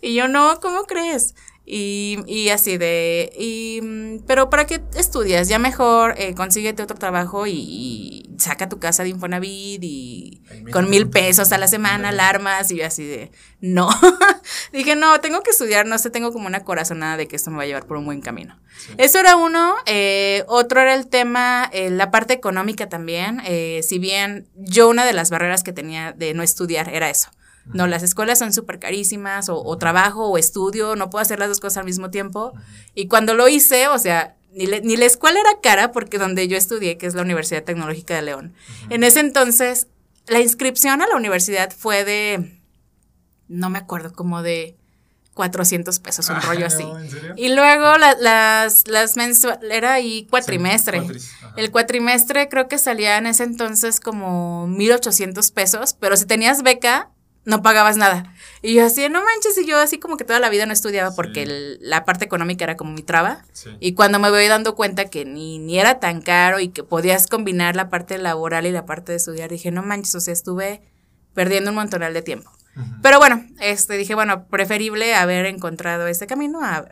y 0.00 0.14
yo, 0.14 0.26
no, 0.28 0.60
¿cómo 0.60 0.84
crees? 0.84 1.34
Y, 1.66 2.18
y 2.26 2.50
así 2.50 2.76
de, 2.76 3.32
y, 3.38 3.80
mm, 3.82 4.24
pero 4.26 4.50
¿para 4.50 4.66
qué 4.66 4.82
estudias? 4.96 5.48
Ya 5.48 5.58
mejor 5.58 6.14
eh, 6.18 6.34
consíguete 6.34 6.82
otro 6.82 6.98
trabajo 6.98 7.46
y, 7.46 8.23
saca 8.44 8.68
tu 8.68 8.78
casa 8.78 9.02
de 9.02 9.10
Infonavit 9.10 9.82
y 9.82 10.42
con 10.72 10.88
mil 10.88 11.08
pesos 11.08 11.52
a 11.52 11.58
la 11.58 11.68
semana, 11.68 12.10
alarmas 12.10 12.70
y 12.70 12.82
así 12.82 13.04
de, 13.04 13.32
no. 13.60 13.88
Dije, 14.72 14.96
no, 14.96 15.20
tengo 15.20 15.42
que 15.42 15.50
estudiar, 15.50 15.86
no 15.86 15.98
sé, 15.98 16.10
tengo 16.10 16.32
como 16.32 16.46
una 16.46 16.64
corazonada 16.64 17.16
de 17.16 17.26
que 17.26 17.36
esto 17.36 17.50
me 17.50 17.56
va 17.56 17.62
a 17.64 17.66
llevar 17.66 17.86
por 17.86 17.96
un 17.96 18.04
buen 18.04 18.20
camino. 18.20 18.58
Eso 18.98 19.18
era 19.18 19.36
uno. 19.36 19.74
Eh, 19.86 20.44
otro 20.46 20.80
era 20.80 20.94
el 20.94 21.08
tema, 21.08 21.68
eh, 21.72 21.90
la 21.90 22.10
parte 22.10 22.34
económica 22.34 22.88
también. 22.88 23.40
Eh, 23.44 23.80
si 23.82 23.98
bien 23.98 24.48
yo 24.54 24.88
una 24.88 25.04
de 25.04 25.12
las 25.12 25.30
barreras 25.30 25.62
que 25.62 25.72
tenía 25.72 26.12
de 26.12 26.34
no 26.34 26.42
estudiar 26.42 26.88
era 26.88 27.10
eso 27.10 27.30
no, 27.72 27.86
las 27.86 28.02
escuelas 28.02 28.38
son 28.38 28.52
súper 28.52 28.78
carísimas, 28.78 29.48
o, 29.48 29.78
trabajo 29.78 30.28
o 30.28 30.36
estudio, 30.36 30.96
no 30.96 31.08
puedo 31.08 31.22
hacer 31.22 31.38
las 31.38 31.48
dos 31.48 31.60
cosas 31.60 31.78
al 31.78 31.86
mismo 31.86 32.10
tiempo. 32.10 32.52
Y 32.94 33.08
cuando 33.08 33.34
lo 33.34 33.48
hice, 33.48 33.88
o 33.88 33.98
sea, 33.98 34.36
ni, 34.54 34.66
ni, 34.66 34.96
la 34.96 35.04
escuela 35.04 35.40
era 35.40 35.60
cara, 35.60 35.92
porque 35.92 36.18
donde 36.18 36.48
yo 36.48 36.56
estudié, 36.56 36.96
que 36.96 37.06
es 37.06 37.14
la 37.14 37.22
Universidad 37.22 37.64
Tecnológica 37.64 38.14
de 38.14 38.22
León, 38.22 38.54
en 38.90 39.04
ese 39.04 39.20
entonces, 39.20 39.88
la 40.26 40.40
inscripción 40.40 41.02
a 41.02 41.06
la 41.06 41.16
universidad 41.16 41.72
fue 41.76 42.04
de, 42.04 42.60
no 43.48 43.70
me 43.70 43.78
acuerdo, 43.78 44.12
como 44.12 44.42
de 44.42 44.76
400 45.34 45.98
pesos, 45.98 46.30
un 46.30 46.40
rollo 46.40 46.66
así. 46.66 46.84
y 47.36 47.48
luego 47.54 47.98
las, 47.98 48.86
las 48.86 49.16
mensuales, 49.16 49.60
era 49.70 49.94
ahí 49.94 50.26
cuatrimestre. 50.30 51.02
el 51.56 51.70
cuatrimestre 51.70 52.48
creo 52.48 52.68
que 52.68 52.78
salía 52.78 53.18
en 53.18 53.26
ese 53.26 53.42
entonces 53.42 54.00
como 54.00 54.66
1800 54.68 55.50
pesos, 55.50 55.96
pero 55.98 56.16
si 56.16 56.24
tenías 56.24 56.62
beca, 56.62 57.10
no 57.44 57.62
pagabas 57.62 57.96
nada. 57.96 58.32
Y 58.62 58.74
yo 58.74 58.86
así, 58.86 59.08
no 59.08 59.22
manches, 59.22 59.58
y 59.58 59.66
yo 59.66 59.78
así 59.78 59.98
como 59.98 60.16
que 60.16 60.24
toda 60.24 60.40
la 60.40 60.48
vida 60.48 60.64
no 60.64 60.72
estudiaba 60.72 61.14
porque 61.14 61.76
la 61.80 62.04
parte 62.04 62.24
económica 62.24 62.64
era 62.64 62.76
como 62.76 62.92
mi 62.92 63.02
traba. 63.02 63.44
Y 63.80 63.92
cuando 63.92 64.18
me 64.18 64.30
voy 64.30 64.46
dando 64.46 64.74
cuenta 64.74 65.04
que 65.06 65.24
ni, 65.24 65.58
ni 65.58 65.78
era 65.78 66.00
tan 66.00 66.22
caro 66.22 66.60
y 66.60 66.68
que 66.68 66.82
podías 66.82 67.26
combinar 67.26 67.76
la 67.76 67.90
parte 67.90 68.16
laboral 68.18 68.66
y 68.66 68.72
la 68.72 68.86
parte 68.86 69.12
de 69.12 69.16
estudiar, 69.16 69.50
dije, 69.50 69.70
no 69.70 69.82
manches, 69.82 70.14
o 70.14 70.20
sea, 70.20 70.32
estuve 70.32 70.82
perdiendo 71.34 71.70
un 71.70 71.76
montonal 71.76 72.14
de 72.14 72.22
tiempo. 72.22 72.50
Pero 73.02 73.18
bueno, 73.18 73.44
este, 73.60 73.96
dije, 73.96 74.16
bueno, 74.16 74.46
preferible 74.48 75.14
haber 75.14 75.46
encontrado 75.46 76.08
este 76.08 76.26
camino 76.26 76.60
a, 76.64 76.84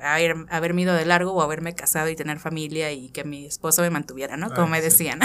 haberme 0.51 0.83
ido 0.83 0.95
de 0.95 1.05
largo 1.05 1.33
o 1.33 1.43
haberme 1.43 1.75
casado 1.75 2.09
y 2.09 2.15
tener 2.15 2.39
familia 2.39 2.93
y 2.93 3.09
que 3.09 3.25
mi 3.25 3.47
esposo 3.47 3.83
me 3.83 3.91
mantuviera, 3.91 4.37
¿no? 4.37 4.55
Como 4.55 4.69
me 4.69 4.81
decían. 4.81 5.19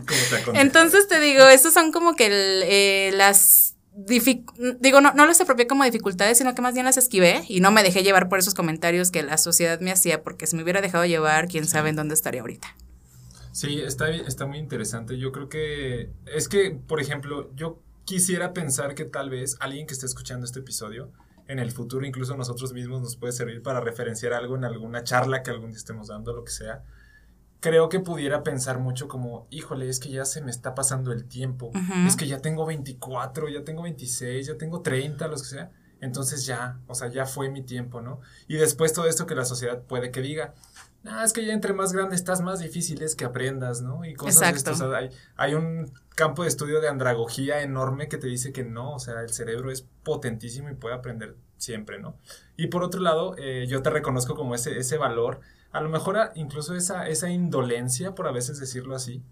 Entonces 0.54 1.08
te 1.08 1.20
digo, 1.20 1.46
esos 1.48 1.74
son 1.74 1.92
como 1.92 2.16
que 2.16 2.28
eh, 2.30 3.10
las 3.12 3.74
digo, 4.06 5.00
no, 5.00 5.12
no 5.12 5.26
las 5.26 5.40
apropié 5.40 5.66
como 5.66 5.84
dificultades, 5.84 6.38
sino 6.38 6.54
que 6.54 6.62
más 6.62 6.74
bien 6.74 6.84
las 6.84 6.96
esquivé 6.96 7.42
y 7.48 7.60
no 7.60 7.70
me 7.72 7.82
dejé 7.82 8.02
llevar 8.02 8.28
por 8.28 8.38
esos 8.38 8.54
comentarios 8.54 9.10
que 9.10 9.22
la 9.22 9.38
sociedad 9.38 9.80
me 9.80 9.90
hacía, 9.90 10.22
porque 10.22 10.46
si 10.46 10.56
me 10.56 10.62
hubiera 10.62 10.80
dejado 10.80 11.04
llevar, 11.04 11.48
quién 11.48 11.66
sabe 11.66 11.90
en 11.90 11.96
dónde 11.96 12.14
estaría 12.14 12.42
ahorita. 12.42 12.76
Sí, 13.52 13.80
está, 13.80 14.08
está 14.10 14.46
muy 14.46 14.58
interesante. 14.58 15.18
Yo 15.18 15.32
creo 15.32 15.48
que 15.48 16.10
es 16.26 16.48
que, 16.48 16.70
por 16.70 17.00
ejemplo, 17.00 17.50
yo 17.56 17.80
quisiera 18.04 18.52
pensar 18.52 18.94
que 18.94 19.04
tal 19.04 19.30
vez 19.30 19.56
alguien 19.58 19.86
que 19.86 19.94
esté 19.94 20.06
escuchando 20.06 20.46
este 20.46 20.60
episodio, 20.60 21.10
en 21.48 21.58
el 21.58 21.72
futuro 21.72 22.06
incluso 22.06 22.36
nosotros 22.36 22.72
mismos 22.72 23.00
nos 23.00 23.16
puede 23.16 23.32
servir 23.32 23.62
para 23.62 23.80
referenciar 23.80 24.34
algo 24.34 24.54
en 24.56 24.64
alguna 24.64 25.02
charla 25.02 25.42
que 25.42 25.50
algún 25.50 25.70
día 25.70 25.78
estemos 25.78 26.08
dando, 26.08 26.34
lo 26.34 26.44
que 26.44 26.52
sea 26.52 26.84
creo 27.60 27.88
que 27.88 28.00
pudiera 28.00 28.42
pensar 28.42 28.78
mucho 28.78 29.08
como, 29.08 29.46
híjole, 29.50 29.88
es 29.88 29.98
que 29.98 30.10
ya 30.10 30.24
se 30.24 30.40
me 30.42 30.50
está 30.50 30.74
pasando 30.74 31.12
el 31.12 31.24
tiempo, 31.26 31.72
es 32.06 32.16
que 32.16 32.26
ya 32.26 32.38
tengo 32.38 32.66
24, 32.66 33.48
ya 33.48 33.64
tengo 33.64 33.82
26, 33.82 34.46
ya 34.46 34.56
tengo 34.56 34.80
30, 34.80 35.26
los 35.28 35.42
que 35.42 35.48
sea, 35.48 35.70
entonces 36.00 36.46
ya, 36.46 36.78
o 36.86 36.94
sea, 36.94 37.08
ya 37.08 37.26
fue 37.26 37.48
mi 37.48 37.62
tiempo, 37.62 38.00
¿no? 38.00 38.20
Y 38.46 38.56
después 38.56 38.92
todo 38.92 39.06
esto 39.06 39.26
que 39.26 39.34
la 39.34 39.44
sociedad 39.44 39.82
puede 39.82 40.12
que 40.12 40.20
diga, 40.20 40.54
ah, 41.04 41.24
es 41.24 41.32
que 41.32 41.44
ya 41.44 41.52
entre 41.52 41.72
más 41.72 41.92
grande 41.92 42.14
estás, 42.14 42.40
más 42.40 42.60
difícil 42.60 43.02
es 43.02 43.16
que 43.16 43.24
aprendas, 43.24 43.82
¿no? 43.82 44.04
Y 44.04 44.14
cosas 44.14 44.36
Exacto. 44.36 44.70
de 44.70 44.72
esto, 44.74 44.86
o 44.86 44.90
sea, 44.90 44.98
hay, 44.98 45.10
hay 45.36 45.54
un 45.54 45.92
campo 46.14 46.42
de 46.42 46.48
estudio 46.48 46.80
de 46.80 46.88
andragogía 46.88 47.62
enorme 47.62 48.08
que 48.08 48.18
te 48.18 48.28
dice 48.28 48.52
que 48.52 48.62
no, 48.62 48.94
o 48.94 48.98
sea, 49.00 49.20
el 49.22 49.30
cerebro 49.30 49.72
es 49.72 49.84
potentísimo 50.04 50.70
y 50.70 50.74
puede 50.74 50.94
aprender 50.94 51.36
siempre, 51.56 51.98
¿no? 51.98 52.16
Y 52.56 52.68
por 52.68 52.84
otro 52.84 53.00
lado, 53.00 53.34
eh, 53.36 53.66
yo 53.68 53.82
te 53.82 53.90
reconozco 53.90 54.36
como 54.36 54.54
ese, 54.54 54.78
ese 54.78 54.96
valor 54.96 55.40
a 55.72 55.80
lo 55.80 55.88
mejor 55.88 56.16
incluso 56.34 56.74
esa, 56.74 57.08
esa 57.08 57.30
indolencia, 57.30 58.14
por 58.14 58.26
a 58.26 58.32
veces 58.32 58.58
decirlo 58.58 58.94
así, 58.94 59.22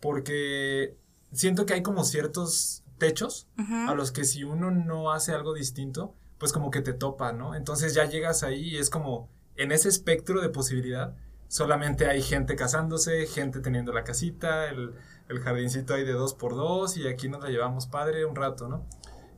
porque 0.00 0.96
siento 1.32 1.66
que 1.66 1.74
hay 1.74 1.82
como 1.82 2.04
ciertos 2.04 2.82
techos 2.98 3.46
a 3.56 3.94
los 3.94 4.10
que 4.10 4.24
si 4.24 4.44
uno 4.44 4.70
no 4.70 5.12
hace 5.12 5.32
algo 5.32 5.54
distinto, 5.54 6.14
pues 6.38 6.52
como 6.52 6.70
que 6.70 6.82
te 6.82 6.92
topa, 6.92 7.32
¿no? 7.32 7.54
Entonces 7.54 7.94
ya 7.94 8.04
llegas 8.04 8.42
ahí 8.42 8.70
y 8.70 8.76
es 8.78 8.90
como 8.90 9.28
en 9.56 9.72
ese 9.72 9.88
espectro 9.88 10.40
de 10.40 10.48
posibilidad, 10.48 11.14
solamente 11.48 12.06
hay 12.06 12.22
gente 12.22 12.56
casándose, 12.56 13.26
gente 13.26 13.60
teniendo 13.60 13.92
la 13.92 14.04
casita, 14.04 14.68
el, 14.68 14.94
el 15.28 15.40
jardincito 15.40 15.94
ahí 15.94 16.04
de 16.04 16.12
dos 16.12 16.34
por 16.34 16.54
dos 16.54 16.96
y 16.96 17.06
aquí 17.06 17.28
nos 17.28 17.42
la 17.42 17.50
llevamos 17.50 17.86
padre 17.86 18.24
un 18.24 18.36
rato, 18.36 18.68
¿no? 18.68 18.84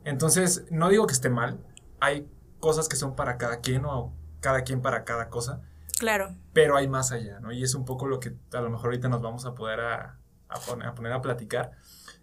Entonces, 0.03 0.65
no 0.71 0.89
digo 0.89 1.07
que 1.07 1.13
esté 1.13 1.29
mal, 1.29 1.59
hay 1.99 2.27
cosas 2.59 2.87
que 2.87 2.95
son 2.95 3.15
para 3.15 3.37
cada 3.37 3.59
quien 3.59 3.85
o 3.85 4.13
cada 4.39 4.63
quien 4.63 4.81
para 4.81 5.03
cada 5.03 5.29
cosa, 5.29 5.61
Claro. 5.99 6.33
Pero 6.53 6.77
hay 6.77 6.87
más 6.87 7.11
allá, 7.11 7.41
¿no? 7.41 7.51
Y 7.51 7.61
es 7.61 7.75
un 7.75 7.83
poco 7.83 8.07
lo 8.07 8.21
que 8.21 8.33
a 8.53 8.61
lo 8.61 8.69
mejor 8.69 8.87
ahorita 8.87 9.09
nos 9.09 9.21
vamos 9.21 9.45
a 9.45 9.53
poder 9.53 9.81
a, 9.81 10.17
poner, 10.65 11.11
a 11.11 11.21
platicar. 11.21 11.71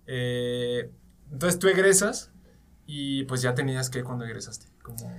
Eh, 0.06 0.90
entonces 1.30 1.59
tú 1.59 1.68
egresas 1.68 2.33
y 2.87 3.25
pues 3.25 3.42
ya 3.42 3.54
tenías 3.54 3.90
que 3.90 4.02
cuando 4.02 4.25
egresaste. 4.25 4.68
Como... 4.83 5.12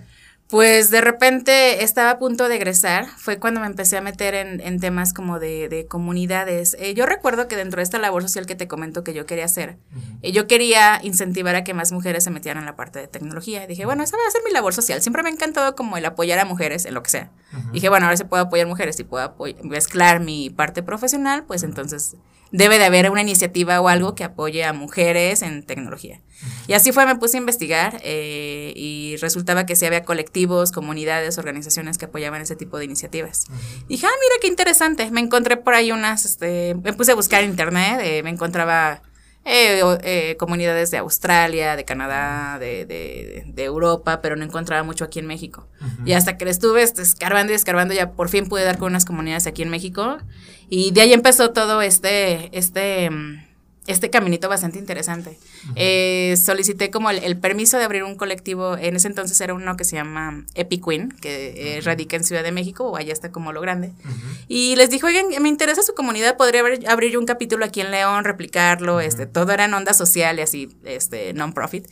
Pues 0.50 0.92
de 0.92 1.02
repente 1.02 1.84
estaba 1.84 2.12
a 2.12 2.20
punto 2.20 2.48
de 2.48 2.56
egresar, 2.56 3.08
fue 3.18 3.38
cuando 3.38 3.60
me 3.60 3.66
empecé 3.66 3.98
a 3.98 4.02
meter 4.02 4.34
en, 4.34 4.80
temas 4.80 5.12
como 5.12 5.40
de, 5.40 5.86
comunidades. 5.90 6.78
Eh, 6.80 6.94
yo 6.94 7.06
recuerdo 7.06 7.50
que 7.50 7.58
dentro 7.58 7.80
de 7.80 7.84
esta 7.84 7.98
labor 7.98 8.22
social 8.22 8.46
que 8.46 8.56
te 8.56 8.66
comento 8.66 9.04
que 9.04 9.14
yo 9.14 9.26
quería 9.26 9.44
hacer, 9.44 9.78
eh, 10.22 10.32
yo 10.32 10.48
quería 10.48 11.02
incentivar 11.04 11.56
a 11.58 11.66
que 11.66 11.74
más 11.74 11.92
mujeres 11.92 12.24
se 12.24 12.30
metieran 12.30 12.64
en 12.64 12.66
la 12.66 12.78
parte 12.78 13.00
de 13.00 13.10
tecnología. 13.10 13.66
Y 13.66 13.68
dije, 13.68 13.86
bueno, 13.86 14.04
esa 14.04 14.16
va 14.16 14.24
a 14.26 14.32
ser 14.32 14.42
mi 14.46 14.52
labor 14.52 14.74
social. 14.74 15.02
Siempre 15.02 15.22
me 15.22 15.28
ha 15.28 15.34
encantado 15.34 15.76
como 15.76 15.98
el 15.98 16.06
apoyar 16.06 16.40
a 16.40 16.46
mujeres 16.46 16.86
en 16.86 16.94
lo 16.94 17.04
que 17.04 17.10
sea. 17.10 17.30
Dije, 17.74 17.90
bueno, 17.90 18.06
ahora 18.06 18.16
se 18.16 18.24
puede 18.24 18.44
apoyar 18.44 18.68
mujeres 18.68 18.98
y 19.02 19.04
puedo 19.04 19.36
mezclar 19.64 20.22
mi 20.22 20.50
parte 20.50 20.82
profesional, 20.82 21.44
pues 21.44 21.64
entonces 21.64 22.16
debe 22.52 22.78
de 22.78 22.86
haber 22.86 23.10
una 23.10 23.22
iniciativa 23.22 23.80
o 23.82 23.88
algo 23.88 24.16
que 24.16 24.24
apoye 24.24 24.64
a 24.64 24.74
mujeres 24.74 25.42
en 25.42 25.64
tecnología. 25.64 26.22
Y 26.68 26.74
así 26.74 26.92
fue, 26.92 27.06
me 27.06 27.16
puse 27.16 27.38
a 27.38 27.40
investigar 27.40 28.00
eh, 28.04 28.74
y 28.76 29.16
resultaba 29.18 29.66
que 29.66 29.76
sí 29.76 29.86
había 29.86 30.04
colectivos, 30.04 30.72
comunidades, 30.72 31.38
organizaciones 31.38 31.98
que 31.98 32.06
apoyaban 32.06 32.42
ese 32.42 32.56
tipo 32.56 32.78
de 32.78 32.86
iniciativas. 32.86 33.46
Dije, 33.88 34.06
ah, 34.06 34.12
mira 34.22 34.36
qué 34.42 34.48
interesante. 34.48 35.10
Me 35.10 35.22
encontré 35.22 35.58
por 35.58 35.74
ahí 35.74 35.92
unas, 35.92 36.26
este, 36.26 36.76
me 36.76 36.94
puse 36.94 37.14
a 37.14 37.16
buscar 37.16 37.44
en 37.44 37.50
internet, 37.50 38.00
eh, 38.04 38.22
me 38.24 38.30
encontraba 38.30 39.02
eh, 39.48 39.82
eh, 40.04 40.36
comunidades 40.38 40.92
de 40.92 40.98
Australia, 40.98 41.76
de 41.76 41.86
Canadá, 41.86 42.60
de, 42.60 42.86
de, 42.86 43.46
de, 43.48 43.64
Europa, 43.64 44.22
pero 44.22 44.36
no 44.36 44.44
encontraba 44.44 44.84
mucho 44.84 45.06
aquí 45.06 45.20
en 45.20 45.26
México. 45.26 45.68
Y 46.06 46.14
hasta 46.14 46.38
que 46.38 46.46
le 46.46 46.52
estuve 46.52 46.84
escarbando 46.84 47.54
y 47.54 47.56
escarbando, 47.56 47.94
ya 47.94 48.12
por 48.12 48.30
fin 48.30 48.48
pude 48.48 48.64
dar 48.64 48.78
con 48.78 48.90
unas 48.90 49.06
comunidades 49.06 49.48
aquí 49.48 49.62
en 49.62 49.70
México. 49.70 50.18
Y 50.70 50.92
de 50.92 51.02
ahí 51.02 51.14
empezó 51.14 51.52
todo 51.52 51.82
este, 51.82 52.50
este, 52.58 53.10
mm, 53.10 53.47
este 53.88 54.10
caminito 54.10 54.50
bastante 54.50 54.78
interesante. 54.80 55.38
Eh, 55.76 56.36
solicité 56.38 56.92
como 56.92 57.10
el, 57.10 57.38
permiso 57.38 57.78
de 57.78 57.86
abrir 57.86 58.04
un 58.04 58.16
colectivo, 58.16 58.78
en 58.78 58.98
ese 58.98 59.08
entonces 59.08 59.40
era 59.40 59.54
uno 59.54 59.78
que 59.78 59.86
se 59.86 59.96
llama 59.96 60.46
Epiqueen, 60.56 61.10
que 61.10 61.78
eh, 61.78 61.82
radica 61.82 62.18
en 62.18 62.26
Ciudad 62.26 62.44
de 62.44 62.52
México, 62.52 62.86
o 62.86 62.98
allá 62.98 63.14
está 63.14 63.32
como 63.32 63.54
lo 63.54 63.62
grande. 63.62 63.94
Y 64.50 64.76
les 64.76 64.90
dije, 64.90 65.06
oigan, 65.06 65.26
me 65.42 65.50
interesa 65.50 65.84
su 65.84 65.94
comunidad, 65.94 66.36
podría 66.36 66.62
abrir, 66.88 67.12
yo 67.12 67.20
un 67.20 67.26
capítulo 67.26 67.64
aquí 67.64 67.80
en 67.82 67.92
León, 67.92 68.26
replicarlo, 68.26 69.00
este, 69.00 69.26
todo 69.26 69.54
era 69.54 69.66
en 69.66 69.74
onda 69.74 69.94
social 69.94 70.38
y 70.38 70.42
así, 70.42 70.70
este, 70.84 71.34
non-profit. 71.34 71.88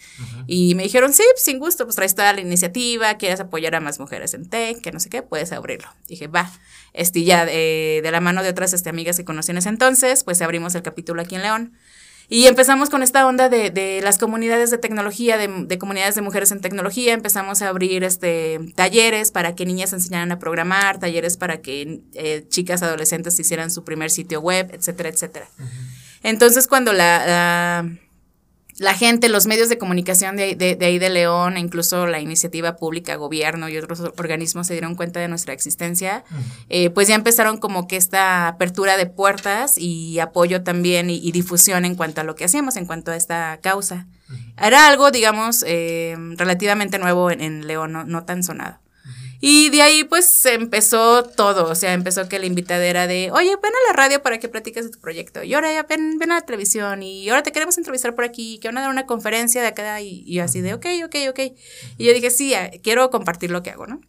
Y 0.48 0.76
me 0.76 0.84
dijeron, 0.84 1.14
sí, 1.14 1.24
sin 1.38 1.60
gusto, 1.60 1.86
pues 1.86 1.96
traes 1.96 2.14
toda 2.14 2.34
la 2.34 2.42
iniciativa, 2.42 3.16
quieres 3.16 3.40
apoyar 3.40 3.74
a 3.76 3.80
más 3.80 4.00
mujeres 4.00 4.34
en 4.34 4.50
tech, 4.50 4.82
que 4.82 4.92
no 4.92 5.00
sé 5.00 5.10
qué, 5.10 5.22
puedes 5.22 5.52
abrirlo. 5.54 5.88
Dije, 6.08 6.28
va. 6.28 6.52
Este, 6.96 7.24
ya 7.24 7.46
de 7.46 8.10
la 8.12 8.22
mano 8.22 8.42
de 8.42 8.50
otras 8.50 8.74
este, 8.74 8.90
amigas 8.90 9.18
que 9.18 9.26
conocí 9.26 9.52
en 9.52 9.58
ese 9.58 9.70
entonces, 9.70 10.24
pues 10.24 10.42
abrimos 10.42 10.76
el 10.76 10.82
capítulo 10.82 11.22
aquí 11.22 11.36
en 11.36 11.42
León. 11.42 11.74
Y 12.28 12.48
empezamos 12.48 12.90
con 12.90 13.04
esta 13.04 13.28
onda 13.28 13.50
de, 13.50 13.70
de 13.70 14.02
las 14.02 14.18
comunidades 14.18 14.72
de 14.72 14.80
tecnología, 14.80 15.38
de, 15.38 15.48
de, 15.48 15.78
comunidades 15.78 16.16
de 16.16 16.22
mujeres 16.22 16.52
en 16.52 16.60
tecnología. 16.60 17.14
Empezamos 17.14 17.62
a 17.62 17.70
abrir 17.70 18.04
este, 18.04 18.60
talleres 18.76 19.32
para 19.32 19.54
que 19.54 19.66
niñas 19.66 19.94
enseñaran 19.94 20.32
a 20.32 20.40
programar, 20.40 21.00
talleres 21.00 21.38
para 21.38 21.62
que 21.62 22.02
eh, 22.14 22.46
chicas 22.50 22.82
adolescentes 22.82 23.40
hicieran 23.40 23.70
su 23.70 23.84
primer 23.84 24.10
sitio 24.10 24.42
web, 24.42 24.72
etcétera, 24.74 25.10
etcétera. 25.10 25.48
Entonces, 26.24 26.68
cuando 26.68 26.94
la, 26.94 27.28
la 27.28 27.98
la 28.78 28.94
gente, 28.94 29.30
los 29.30 29.48
medios 29.48 29.70
de 29.70 29.78
comunicación 29.78 30.36
de, 30.36 30.56
de, 30.56 30.78
ahí 30.86 31.00
de 31.00 31.10
León, 31.10 31.58
incluso 31.58 32.08
la 32.08 32.20
iniciativa 32.20 32.76
pública, 32.76 33.16
gobierno 33.16 33.70
y 33.70 33.78
otros 33.78 34.02
organismos 34.02 34.68
se 34.68 34.74
dieron 34.74 34.96
cuenta 34.96 35.22
de 35.22 35.30
nuestra 35.30 35.54
existencia, 35.54 36.26
eh, 36.68 36.90
pues 36.90 37.08
ya 37.08 37.16
empezaron 37.16 37.58
como 37.58 37.88
que 37.88 37.96
esta 37.96 38.50
apertura 38.50 38.98
de 38.98 39.06
puertas 39.06 39.78
y 39.78 40.20
apoyo 40.20 40.64
también 40.64 41.10
y, 41.10 41.32
difusión 41.32 41.86
en 41.86 41.96
cuanto 41.96 42.22
a 42.22 42.24
lo 42.24 42.36
que 42.36 42.46
hacíamos, 42.46 42.76
en 42.76 42.86
cuanto 42.86 43.12
a 43.12 43.16
esta 43.16 43.60
causa. 43.62 44.08
Era 44.58 44.88
algo, 44.88 45.12
digamos, 45.12 45.64
eh, 45.68 46.16
relativamente 46.38 46.98
nuevo 46.98 47.32
en, 47.32 47.42
en 47.42 47.68
León, 47.68 47.94
no, 47.94 48.04
no 48.04 48.24
tan 48.26 48.44
sonado. 48.44 48.80
Y 49.42 49.70
de 49.70 49.82
ahí 49.82 50.04
pues 50.04 50.46
empezó 50.46 51.24
todo, 51.24 51.70
o 51.70 51.76
sea, 51.76 51.94
empezó 51.94 52.28
que 52.30 52.40
la 52.40 52.46
invitadera 52.46 53.08
de, 53.08 53.32
oye, 53.32 53.50
ven 53.62 53.72
a 53.74 53.92
la 53.92 53.94
radio 53.94 54.22
para 54.22 54.40
que 54.40 54.50
platiques 54.50 54.86
de 54.86 54.92
tu 54.92 55.00
proyecto, 55.00 55.44
y 55.44 55.54
ahora 55.54 55.72
ya 55.74 55.84
ven, 55.84 56.18
ven 56.18 56.32
a 56.32 56.36
la 56.36 56.42
televisión, 56.42 57.04
y 57.04 57.30
ahora 57.30 57.44
te 57.44 57.52
queremos 57.52 57.78
entrevistar 57.78 58.16
por 58.16 58.24
aquí, 58.24 58.60
que 58.60 58.68
van 58.68 58.78
a 58.78 58.82
dar 58.82 58.90
una 58.90 59.06
conferencia 59.06 59.62
de 59.62 59.68
acá, 59.68 60.02
y, 60.02 60.24
y 60.26 60.40
así 60.40 60.62
de, 60.62 60.74
ok, 60.74 60.86
ok, 61.06 61.16
ok. 61.30 61.40
Y 61.98 62.06
yo 62.06 62.14
dije, 62.14 62.32
sí, 62.32 62.54
quiero 62.84 63.10
compartir 63.10 63.52
lo 63.52 63.62
que 63.64 63.72
hago, 63.72 63.88
¿no? 63.88 64.02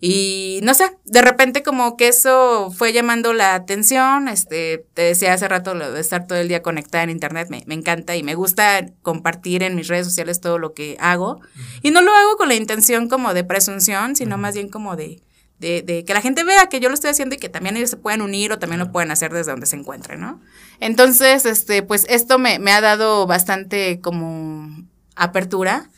Y 0.00 0.60
no 0.62 0.74
sé, 0.74 0.96
de 1.06 1.22
repente 1.22 1.64
como 1.64 1.96
que 1.96 2.06
eso 2.06 2.70
fue 2.70 2.92
llamando 2.92 3.32
la 3.32 3.54
atención, 3.54 4.28
este, 4.28 4.86
te 4.94 5.02
decía 5.02 5.32
hace 5.32 5.48
rato 5.48 5.74
lo 5.74 5.90
de 5.90 6.00
estar 6.00 6.28
todo 6.28 6.38
el 6.38 6.46
día 6.46 6.62
conectada 6.62 7.02
en 7.02 7.10
internet, 7.10 7.48
me, 7.50 7.64
me 7.66 7.74
encanta 7.74 8.14
y 8.14 8.22
me 8.22 8.36
gusta 8.36 8.86
compartir 9.02 9.64
en 9.64 9.74
mis 9.74 9.88
redes 9.88 10.06
sociales 10.06 10.40
todo 10.40 10.58
lo 10.58 10.72
que 10.72 10.96
hago. 11.00 11.40
Y 11.82 11.90
no 11.90 12.00
lo 12.00 12.12
hago 12.12 12.36
con 12.36 12.48
la 12.48 12.54
intención 12.54 13.08
como 13.08 13.34
de 13.34 13.42
presunción, 13.42 14.14
sino 14.14 14.38
más 14.38 14.54
bien 14.54 14.67
como 14.68 14.96
de, 14.96 15.22
de, 15.58 15.82
de, 15.82 16.04
que 16.04 16.14
la 16.14 16.20
gente 16.20 16.44
vea 16.44 16.68
que 16.68 16.80
yo 16.80 16.88
lo 16.88 16.94
estoy 16.94 17.10
haciendo 17.10 17.34
y 17.34 17.38
que 17.38 17.48
también 17.48 17.76
ellos 17.76 17.90
se 17.90 17.96
pueden 17.96 18.22
unir 18.22 18.52
o 18.52 18.58
también 18.58 18.78
lo 18.78 18.92
pueden 18.92 19.10
hacer 19.10 19.32
desde 19.32 19.50
donde 19.50 19.66
se 19.66 19.76
encuentren, 19.76 20.20
¿no? 20.20 20.40
Entonces, 20.80 21.46
este, 21.46 21.82
pues 21.82 22.06
esto 22.08 22.38
me, 22.38 22.58
me 22.58 22.72
ha 22.72 22.80
dado 22.80 23.26
bastante 23.26 24.00
como 24.00 24.68
apertura 25.16 25.90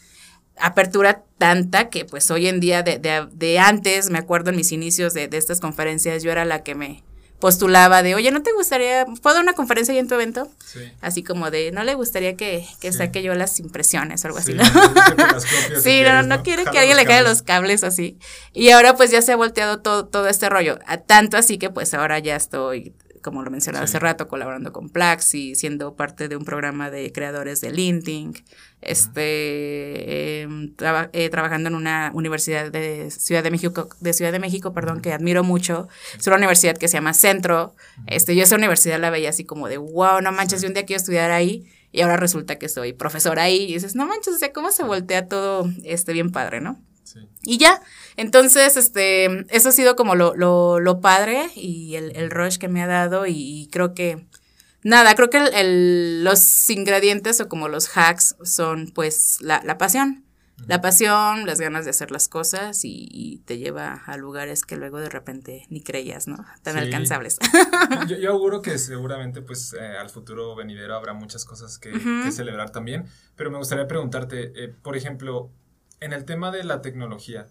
apertura 0.61 1.25
tanta 1.39 1.89
que 1.89 2.05
pues 2.05 2.31
hoy 2.31 2.47
en 2.47 2.61
día 2.61 2.83
de, 2.83 2.99
de, 2.99 3.27
de 3.33 3.59
antes, 3.59 4.11
me 4.11 4.19
acuerdo 4.19 4.51
en 4.51 4.57
mis 4.57 4.73
inicios 4.73 5.15
de, 5.15 5.27
de, 5.27 5.39
estas 5.39 5.61
conferencias, 5.61 6.23
yo 6.23 6.31
era 6.31 6.45
la 6.45 6.63
que 6.63 6.75
me 6.75 7.03
postulaba 7.41 8.03
de, 8.03 8.15
oye, 8.15 8.31
¿no 8.31 8.43
te 8.43 8.53
gustaría, 8.53 9.07
puedo 9.23 9.35
dar 9.35 9.43
una 9.43 9.55
conferencia 9.55 9.93
ahí 9.93 9.99
en 9.99 10.09
tu 10.09 10.15
evento? 10.15 10.49
Sí. 10.65 10.81
Así 11.01 11.23
como 11.23 11.51
de, 11.51 11.73
¿no 11.73 11.83
le 11.83 11.95
gustaría 11.95 12.37
que, 12.37 12.67
que 12.81 12.93
sí. 12.93 12.99
saque 12.99 13.23
yo 13.23 13.35
las 13.35 13.59
impresiones 13.59 14.25
o 14.25 14.29
algo 14.29 14.41
sí, 14.41 14.57
así? 14.59 14.73
¿no? 14.73 15.81
sí, 15.81 16.03
no, 16.03 16.23
no, 16.23 16.43
quiere 16.43 16.65
que 16.65 16.79
alguien 16.79 16.97
le 16.97 17.07
caiga 17.07 17.23
los 17.23 17.43
cables 17.43 17.83
así. 17.83 18.19
Y 18.53 18.71
ahora 18.71 18.95
pues 18.95 19.11
ya 19.11 19.23
se 19.23 19.33
ha 19.33 19.37
volteado 19.37 19.81
todo, 19.81 20.07
todo 20.07 20.29
este 20.29 20.49
rollo, 20.49 20.79
tanto 21.07 21.37
así 21.37 21.59
que 21.59 21.71
pues 21.71 21.95
ahora 21.95 22.19
ya 22.19 22.37
estoy 22.37 22.93
como 23.21 23.43
lo 23.43 23.51
mencionaba 23.51 23.87
sí. 23.87 23.91
hace 23.91 23.99
rato, 23.99 24.29
colaborando 24.29 24.73
con 24.73 24.89
Plaxi, 24.89 25.55
siendo 25.55 25.95
parte 25.95 26.29
de 26.29 26.37
un 26.37 26.45
programa 26.45 26.91
de 26.91 27.13
creadores 27.13 27.61
de 27.61 27.71
LinkedIn, 27.71 28.35
este, 28.81 30.43
eh, 30.43 30.49
traba, 30.77 31.11
eh, 31.13 31.29
trabajando 31.29 31.69
en 31.69 31.75
una 31.75 32.11
universidad 32.15 32.71
de 32.71 33.11
Ciudad 33.11 33.43
de 33.43 33.51
México, 33.51 33.89
de 34.01 34.13
Ciudad 34.13 34.33
de 34.33 34.39
México, 34.39 34.73
perdón, 34.73 35.01
que 35.01 35.13
admiro 35.13 35.45
mucho. 35.45 35.89
Es 36.19 36.27
una 36.27 36.37
universidad 36.37 36.77
que 36.77 36.89
se 36.89 36.95
llama 36.95 37.15
Centro. 37.15 37.75
Este, 38.07 38.35
yo 38.35 38.43
esa 38.43 38.57
universidad 38.57 38.99
la 38.99 39.11
veía 39.11 39.31
así 39.31 39.45
como 39.45 39.69
de, 39.69 39.77
wow, 39.77 40.21
no 40.23 40.33
manches, 40.33 40.63
yo 40.63 40.69
un 40.69 40.75
día 40.75 40.87
quiero 40.87 41.01
estudiar 41.01 41.31
ahí. 41.31 41.67
Y 41.93 42.03
ahora 42.03 42.17
resulta 42.17 42.59
que 42.59 42.69
soy 42.69 42.93
profesora 42.93 43.45
ahí. 43.45 43.65
Y 43.65 43.75
dices, 43.75 43.95
no 43.95 44.07
manches, 44.07 44.35
o 44.35 44.39
sea, 44.39 44.53
cómo 44.53 44.71
se 44.71 44.85
voltea 44.85 45.27
todo 45.27 45.69
este 45.85 46.13
bien 46.13 46.31
padre, 46.31 46.61
¿no? 46.61 46.81
Sí. 47.03 47.19
Y 47.43 47.59
ya, 47.59 47.83
entonces, 48.21 48.77
este, 48.77 49.47
eso 49.49 49.71
ha 49.71 49.73
sido 49.73 49.97
como 49.97 50.15
lo, 50.15 50.37
lo, 50.37 50.79
lo 50.79 51.01
padre 51.01 51.47
y 51.55 51.95
el, 51.97 52.15
el, 52.15 52.31
rush 52.31 52.59
que 52.59 52.69
me 52.69 52.83
ha 52.83 52.87
dado 52.87 53.27
y, 53.27 53.33
y 53.35 53.69
creo 53.69 53.95
que, 53.95 54.27
nada, 54.83 55.15
creo 55.15 55.31
que 55.31 55.39
el, 55.39 55.55
el, 55.55 56.25
los 56.25 56.69
ingredientes 56.69 57.41
o 57.41 57.49
como 57.49 57.69
los 57.69 57.97
hacks 57.97 58.37
son 58.45 58.93
pues 58.95 59.39
la, 59.41 59.63
la 59.65 59.79
pasión. 59.79 60.27
La 60.67 60.83
pasión, 60.83 61.47
las 61.47 61.59
ganas 61.59 61.87
de 61.87 61.91
hacer 61.93 62.11
las 62.11 62.29
cosas 62.29 62.85
y, 62.85 63.09
y, 63.11 63.39
te 63.47 63.57
lleva 63.57 64.03
a 64.05 64.19
lugares 64.19 64.65
que 64.65 64.77
luego 64.77 65.01
de 65.01 65.09
repente 65.09 65.65
ni 65.71 65.83
creías, 65.83 66.29
¿no? 66.29 66.37
Tan 66.63 66.75
sí. 66.75 66.81
alcanzables. 66.81 67.39
yo, 68.07 68.19
yo, 68.19 68.31
auguro 68.31 68.61
que 68.61 68.77
seguramente 68.77 69.41
pues 69.41 69.73
eh, 69.73 69.97
al 69.99 70.11
futuro 70.11 70.55
venidero 70.55 70.95
habrá 70.95 71.15
muchas 71.15 71.47
cosas 71.47 71.79
que, 71.79 71.93
uh 71.93 71.97
-huh. 71.97 72.25
que, 72.25 72.33
celebrar 72.33 72.73
también, 72.73 73.07
pero 73.37 73.51
me 73.51 73.57
gustaría 73.57 73.87
preguntarte, 73.87 74.53
eh, 74.55 74.69
por 74.69 74.99
ejemplo, 74.99 75.51
en 76.01 76.13
el 76.13 76.27
tema 76.27 76.51
de 76.51 76.63
la 76.63 76.83
tecnología, 76.83 77.47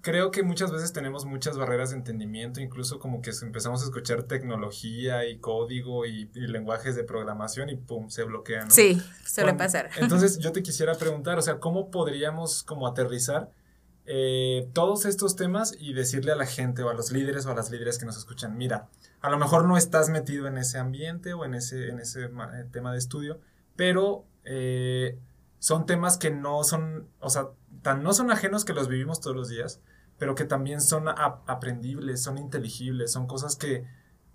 creo 0.00 0.30
que 0.30 0.42
muchas 0.42 0.70
veces 0.70 0.92
tenemos 0.92 1.24
muchas 1.24 1.56
barreras 1.56 1.90
de 1.90 1.96
entendimiento, 1.96 2.60
incluso 2.60 2.98
como 2.98 3.20
que 3.20 3.30
empezamos 3.42 3.82
a 3.82 3.84
escuchar 3.86 4.24
tecnología 4.24 5.28
y 5.28 5.38
código 5.38 6.06
y, 6.06 6.30
y 6.34 6.40
lenguajes 6.46 6.96
de 6.96 7.04
programación 7.04 7.70
y 7.70 7.76
pum, 7.76 8.08
se 8.08 8.24
bloquea, 8.24 8.64
¿no? 8.64 8.70
Sí, 8.70 9.00
suele 9.24 9.52
bueno, 9.52 9.58
pasar. 9.58 9.90
Entonces 9.98 10.38
yo 10.38 10.52
te 10.52 10.62
quisiera 10.62 10.94
preguntar, 10.94 11.38
o 11.38 11.42
sea, 11.42 11.58
¿cómo 11.58 11.90
podríamos 11.90 12.62
como 12.62 12.86
aterrizar 12.86 13.50
eh, 14.10 14.70
todos 14.72 15.04
estos 15.04 15.36
temas 15.36 15.74
y 15.78 15.92
decirle 15.92 16.32
a 16.32 16.34
la 16.34 16.46
gente 16.46 16.82
o 16.82 16.88
a 16.88 16.94
los 16.94 17.12
líderes 17.12 17.44
o 17.44 17.50
a 17.50 17.54
las 17.54 17.70
líderes 17.70 17.98
que 17.98 18.06
nos 18.06 18.16
escuchan, 18.16 18.56
mira, 18.56 18.88
a 19.20 19.28
lo 19.28 19.36
mejor 19.36 19.66
no 19.66 19.76
estás 19.76 20.08
metido 20.08 20.46
en 20.46 20.56
ese 20.56 20.78
ambiente 20.78 21.34
o 21.34 21.44
en 21.44 21.52
ese, 21.52 21.90
en 21.90 21.98
ese 21.98 22.24
eh, 22.24 22.64
tema 22.72 22.90
de 22.90 22.98
estudio, 22.98 23.38
pero 23.76 24.24
eh, 24.44 25.18
son 25.58 25.84
temas 25.84 26.16
que 26.16 26.30
no 26.30 26.64
son, 26.64 27.10
o 27.20 27.28
sea, 27.28 27.48
tan 27.88 28.02
no 28.02 28.12
son 28.12 28.30
ajenos 28.30 28.66
que 28.66 28.74
los 28.74 28.86
vivimos 28.86 29.18
todos 29.18 29.34
los 29.34 29.48
días, 29.48 29.80
pero 30.18 30.34
que 30.34 30.44
también 30.44 30.82
son 30.82 31.08
ap 31.08 31.48
aprendibles, 31.48 32.22
son 32.22 32.36
inteligibles, 32.36 33.10
son 33.10 33.26
cosas 33.26 33.56
que, 33.56 33.86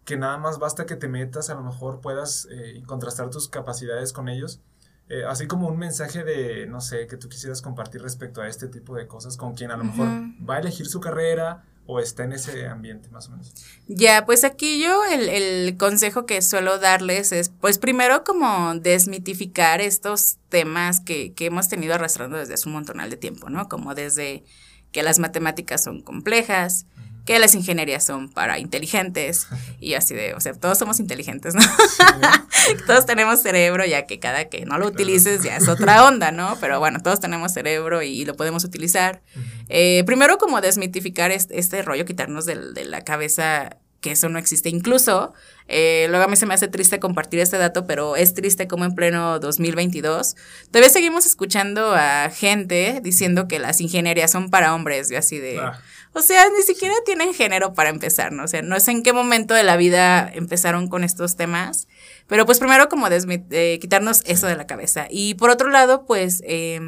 que 0.06 0.18
nada 0.18 0.40
más 0.40 0.58
basta 0.58 0.88
que 0.88 0.96
te 0.96 1.08
metas, 1.08 1.52
a 1.52 1.54
lo 1.54 1.62
mejor 1.62 2.02
puedas 2.02 2.48
eh, 2.50 2.82
contrastar 2.88 3.30
tus 3.30 3.48
capacidades 3.50 4.12
con 4.12 4.28
ellos. 4.28 4.60
Eh, 5.08 5.24
así 5.26 5.46
como 5.46 5.68
un 5.68 5.78
mensaje 5.78 6.24
de, 6.24 6.66
no 6.66 6.82
sé, 6.82 7.06
que 7.06 7.16
tú 7.16 7.30
quisieras 7.30 7.62
compartir 7.62 8.02
respecto 8.02 8.42
a 8.42 8.48
este 8.48 8.70
tipo 8.70 8.96
de 8.96 9.06
cosas 9.06 9.38
con 9.38 9.54
quien 9.54 9.70
a 9.70 9.78
lo 9.78 9.84
uh 9.84 9.88
-huh. 9.88 9.98
mejor 9.98 10.50
va 10.50 10.56
a 10.56 10.60
elegir 10.60 10.88
su 10.88 11.00
carrera 11.00 11.64
o 11.86 12.00
está 12.00 12.24
en 12.24 12.34
ese 12.34 12.68
ambiente 12.68 13.10
más 13.10 13.28
o 13.28 13.32
menos. 13.32 13.54
Ya, 13.88 14.26
pues 14.26 14.44
aquí 14.44 14.82
yo 14.82 15.04
el, 15.06 15.28
el, 15.30 15.78
consejo 15.78 16.26
que 16.26 16.42
suelo 16.42 16.80
darles 16.80 17.32
es, 17.32 17.50
pues 17.50 17.78
primero 17.78 18.24
como 18.24 18.76
desmitificar 18.76 19.82
estos 19.82 20.38
temas 20.50 21.02
que, 21.02 21.34
que 21.34 21.48
hemos 21.48 21.68
tenido 21.68 21.94
arrastrando 21.94 22.38
desde 22.38 22.54
hace 22.54 22.70
un 22.70 22.76
montonal 22.76 23.10
de 23.10 23.18
tiempo, 23.18 23.50
¿no? 23.50 23.68
Como 23.68 23.96
desde 23.96 24.44
que 24.92 25.04
las 25.04 25.20
matemáticas 25.20 25.84
son 25.84 26.02
complejas. 26.02 26.86
Que 27.26 27.40
las 27.40 27.56
ingenierías 27.56 28.06
son 28.06 28.30
para 28.30 28.60
inteligentes 28.60 29.48
y 29.80 29.94
así 29.94 30.14
de, 30.14 30.34
o 30.34 30.40
sea, 30.40 30.54
todos 30.54 30.78
somos 30.78 31.00
inteligentes, 31.00 31.56
¿no? 31.56 31.62
Sí. 31.62 32.74
todos 32.88 33.06
tenemos 33.06 33.42
cerebro, 33.42 33.86
ya 33.86 34.06
que 34.06 34.20
cada 34.20 34.46
que 34.46 34.66
no 34.66 34.78
lo 34.78 34.88
utilices 34.88 35.44
ya 35.44 35.56
es 35.56 35.68
otra 35.68 36.06
onda, 36.06 36.32
¿no? 36.32 36.58
Pero 36.60 36.80
bueno, 36.80 37.02
todos 37.02 37.20
tenemos 37.20 37.54
cerebro 37.54 38.02
y, 38.02 38.26
lo 38.26 38.36
podemos 38.36 38.64
utilizar. 38.64 39.22
Uh 39.36 39.40
-huh. 39.40 39.66
eh, 39.70 40.04
primero 40.06 40.38
como 40.38 40.62
desmitificar 40.62 41.32
este, 41.32 41.60
este 41.60 41.82
rollo, 41.82 42.06
quitarnos 42.06 42.46
de, 42.46 42.74
de 42.74 42.86
la 42.86 43.02
cabeza 43.02 43.78
que 44.04 44.12
eso 44.12 44.30
no 44.30 44.38
existe. 44.38 44.70
Incluso, 44.70 45.34
eh, 45.68 46.06
luego 46.10 46.26
a 46.26 46.28
mí 46.28 46.36
se 46.36 46.46
me 46.46 46.54
hace 46.54 46.68
triste 46.68 47.00
compartir 47.00 47.40
este 47.40 47.58
dato, 47.58 47.88
pero 47.88 48.16
es 48.16 48.36
triste 48.36 48.68
como 48.68 48.86
en 48.86 48.94
pleno 48.94 49.40
2022, 49.40 50.36
todavía 50.70 50.90
seguimos 50.90 51.26
escuchando 51.26 51.94
a 51.94 52.30
gente 52.30 53.00
diciendo 53.02 53.48
que 53.48 53.58
las 53.58 53.82
ingenierías 53.82 54.30
son 54.30 54.52
para 54.52 54.76
hombres, 54.76 55.10
y 55.10 55.16
así 55.16 55.40
de... 55.40 55.60
Ah. 55.60 55.82
O 56.14 56.22
sea, 56.22 56.48
ni 56.56 56.62
siquiera 56.62 56.94
tienen 57.06 57.34
género 57.34 57.74
para 57.74 57.90
empezar, 57.90 58.32
¿no? 58.32 58.44
O 58.44 58.48
sea, 58.48 58.62
no 58.62 58.80
sé 58.80 58.92
en 58.92 59.02
qué 59.02 59.14
momento 59.14 59.56
de 59.56 59.64
la 59.64 59.78
vida 59.78 60.30
empezaron 60.32 60.88
con 60.88 61.04
estos 61.04 61.36
temas, 61.36 61.88
pero 62.28 62.46
pues 62.46 62.60
primero 62.60 62.88
como 62.88 63.08
eh, 63.10 63.80
quitarnos 63.82 64.22
eso 64.26 64.48
de 64.48 64.56
la 64.56 64.68
cabeza. 64.68 65.08
Y 65.10 65.34
por 65.36 65.50
otro 65.50 65.70
lado, 65.70 66.06
pues 66.06 66.44
eh, 66.46 66.80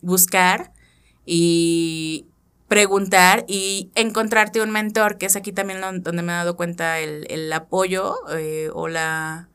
buscar 0.00 0.72
y 1.26 2.26
preguntar 2.68 3.44
y 3.46 3.90
encontrarte 3.94 4.62
un 4.62 4.70
mentor, 4.70 5.18
que 5.18 5.26
es 5.26 5.36
aquí 5.36 5.52
también 5.52 5.82
donde 5.82 6.22
me 6.22 6.32
he 6.32 6.36
dado 6.36 6.56
cuenta 6.56 7.00
el, 7.00 7.26
el 7.28 7.52
apoyo 7.52 8.14
eh, 8.34 8.70
o 8.72 8.88
la 8.88 9.50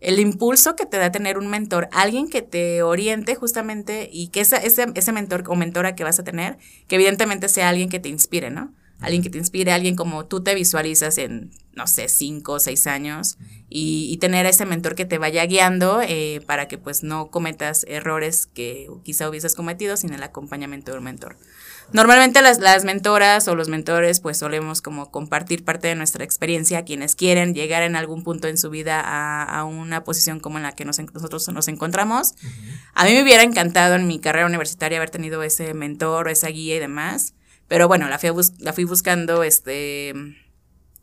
el 0.00 0.18
impulso 0.18 0.76
que 0.76 0.86
te 0.86 0.96
da 0.96 1.12
tener 1.12 1.38
un 1.38 1.48
mentor, 1.48 1.88
alguien 1.92 2.28
que 2.28 2.42
te 2.42 2.82
oriente 2.82 3.34
justamente 3.34 4.08
y 4.12 4.28
que 4.28 4.40
esa, 4.40 4.56
ese, 4.56 4.86
ese 4.94 5.12
mentor 5.12 5.44
o 5.46 5.54
mentora 5.54 5.94
que 5.94 6.04
vas 6.04 6.18
a 6.18 6.24
tener, 6.24 6.58
que 6.88 6.96
evidentemente 6.96 7.48
sea 7.48 7.68
alguien 7.68 7.88
que 7.88 8.00
te 8.00 8.08
inspire, 8.08 8.50
¿no? 8.50 8.72
alguien 9.00 9.22
que 9.22 9.30
te 9.30 9.38
inspire, 9.38 9.72
alguien 9.72 9.96
como 9.96 10.26
tú 10.26 10.42
te 10.42 10.54
visualizas 10.54 11.18
en, 11.18 11.50
no 11.74 11.86
sé, 11.86 12.08
cinco 12.08 12.52
o 12.52 12.60
seis 12.60 12.86
años 12.86 13.38
y, 13.68 14.16
tener 14.18 14.44
a 14.44 14.50
ese 14.50 14.66
mentor 14.66 14.94
que 14.94 15.06
te 15.06 15.16
vaya 15.16 15.44
guiando 15.46 16.02
eh, 16.02 16.42
para 16.46 16.68
que 16.68 16.76
pues 16.76 17.02
no 17.02 17.30
cometas 17.30 17.86
errores 17.88 18.46
que 18.46 18.88
quizá 19.02 19.28
hubieses 19.28 19.54
cometido 19.54 19.96
sin 19.96 20.12
el 20.12 20.22
acompañamiento 20.22 20.92
del 20.92 21.00
mentor. 21.00 21.38
Normalmente 21.92 22.40
las, 22.40 22.60
las 22.60 22.84
mentoras 22.84 23.48
o 23.48 23.56
los 23.56 23.68
mentores 23.68 24.20
pues 24.20 24.38
solemos 24.38 24.80
como 24.80 25.10
compartir 25.10 25.64
parte 25.64 25.88
de 25.88 25.96
nuestra 25.96 26.24
experiencia 26.24 26.78
a 26.78 26.84
quienes 26.84 27.16
quieren 27.16 27.52
llegar 27.52 27.82
en 27.82 27.96
algún 27.96 28.22
punto 28.22 28.46
en 28.46 28.58
su 28.58 28.70
vida 28.70 29.00
a, 29.00 29.64
una 29.64 30.04
posición 30.04 30.38
como 30.38 30.58
en 30.58 30.62
la 30.62 30.72
que 30.72 30.84
nosotros 30.84 31.48
nos 31.48 31.68
encontramos. 31.68 32.34
A 32.94 33.04
mí 33.04 33.12
me 33.12 33.22
hubiera 33.22 33.42
encantado 33.42 33.96
en 33.96 34.06
mi 34.06 34.20
carrera 34.20 34.46
universitaria 34.46 34.98
haber 34.98 35.10
tenido 35.10 35.42
ese 35.42 35.74
mentor 35.74 36.28
o 36.28 36.30
esa 36.30 36.48
guía 36.48 36.76
y 36.76 36.78
demás, 36.78 37.34
pero 37.66 37.88
bueno, 37.88 38.08
la 38.08 38.18
fui, 38.18 38.30
la 38.58 38.72
fui 38.72 38.84
buscando 38.84 39.42
este 39.42 40.14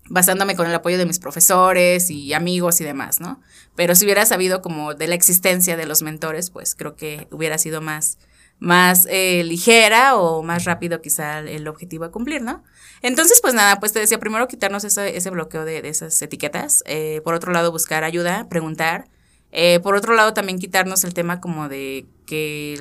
basándome 0.10 0.56
con 0.56 0.68
el 0.68 0.76
apoyo 0.76 0.98
de 0.98 1.06
mis 1.06 1.20
profesores 1.20 2.10
y 2.10 2.34
amigos 2.34 2.80
y 2.80 2.86
demás, 2.86 3.20
¿no? 3.20 3.42
Pero 3.76 3.94
si 3.94 4.06
hubiera 4.06 4.26
sabido 4.26 4.62
como 4.62 4.94
de 4.94 5.08
la 5.08 5.16
existencia 5.16 5.76
de 5.76 5.86
los 5.86 6.02
mentores, 6.02 6.50
pues 6.50 6.76
creo 6.76 6.96
que 6.96 7.28
hubiera 7.32 7.58
sido 7.58 7.82
más 7.82 8.18
más 8.60 9.08
eh, 9.10 9.44
ligera 9.44 10.18
o 10.18 10.42
más 10.42 10.66
rápido 10.66 11.02
quizá 11.02 11.40
el 11.40 11.68
objetivo 11.68 12.06
a 12.06 12.12
cumplir, 12.12 12.42
¿no? 12.42 12.64
Entonces, 13.02 13.40
pues 13.42 13.54
nada, 13.54 13.80
pues 13.80 13.94
te 13.94 14.00
decía, 14.00 14.20
primero 14.20 14.48
quitarnos 14.48 14.84
ese, 14.84 15.16
ese 15.16 15.30
bloqueo 15.30 15.66
de, 15.66 15.82
de 15.82 15.90
esas 15.90 16.20
etiquetas, 16.22 16.84
eh, 16.88 17.22
por 17.24 17.36
otro 17.36 17.52
lado 17.52 17.72
buscar 17.72 18.04
ayuda, 18.04 18.48
preguntar, 18.50 19.08
eh, 19.52 19.80
por 19.80 19.96
otro 19.96 20.14
lado 20.14 20.34
también 20.34 20.60
quitarnos 20.60 21.04
el 21.04 21.14
tema 21.14 21.40
como 21.40 21.70
de 21.70 22.06
que 22.26 22.74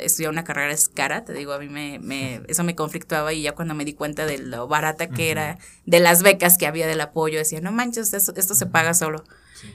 estudiar 0.00 0.30
una 0.30 0.44
carrera 0.44 0.72
es 0.72 0.88
cara, 0.88 1.24
te 1.24 1.34
digo, 1.34 1.52
a 1.52 1.58
mí 1.58 1.68
me, 1.68 1.98
me, 1.98 2.40
eso 2.48 2.64
me 2.64 2.74
conflictuaba 2.74 3.32
y 3.34 3.42
ya 3.42 3.52
cuando 3.52 3.74
me 3.74 3.84
di 3.84 3.92
cuenta 3.92 4.24
de 4.24 4.38
lo 4.38 4.66
barata 4.66 5.10
que 5.10 5.30
era, 5.30 5.58
de 5.84 6.00
las 6.00 6.22
becas 6.22 6.56
que 6.56 6.66
había 6.66 6.86
del 6.86 7.02
apoyo, 7.02 7.36
decía, 7.36 7.60
no 7.60 7.72
manches, 7.72 8.14
esto, 8.14 8.32
esto 8.36 8.54
se 8.54 8.66
paga 8.66 8.94
solo. 8.94 9.24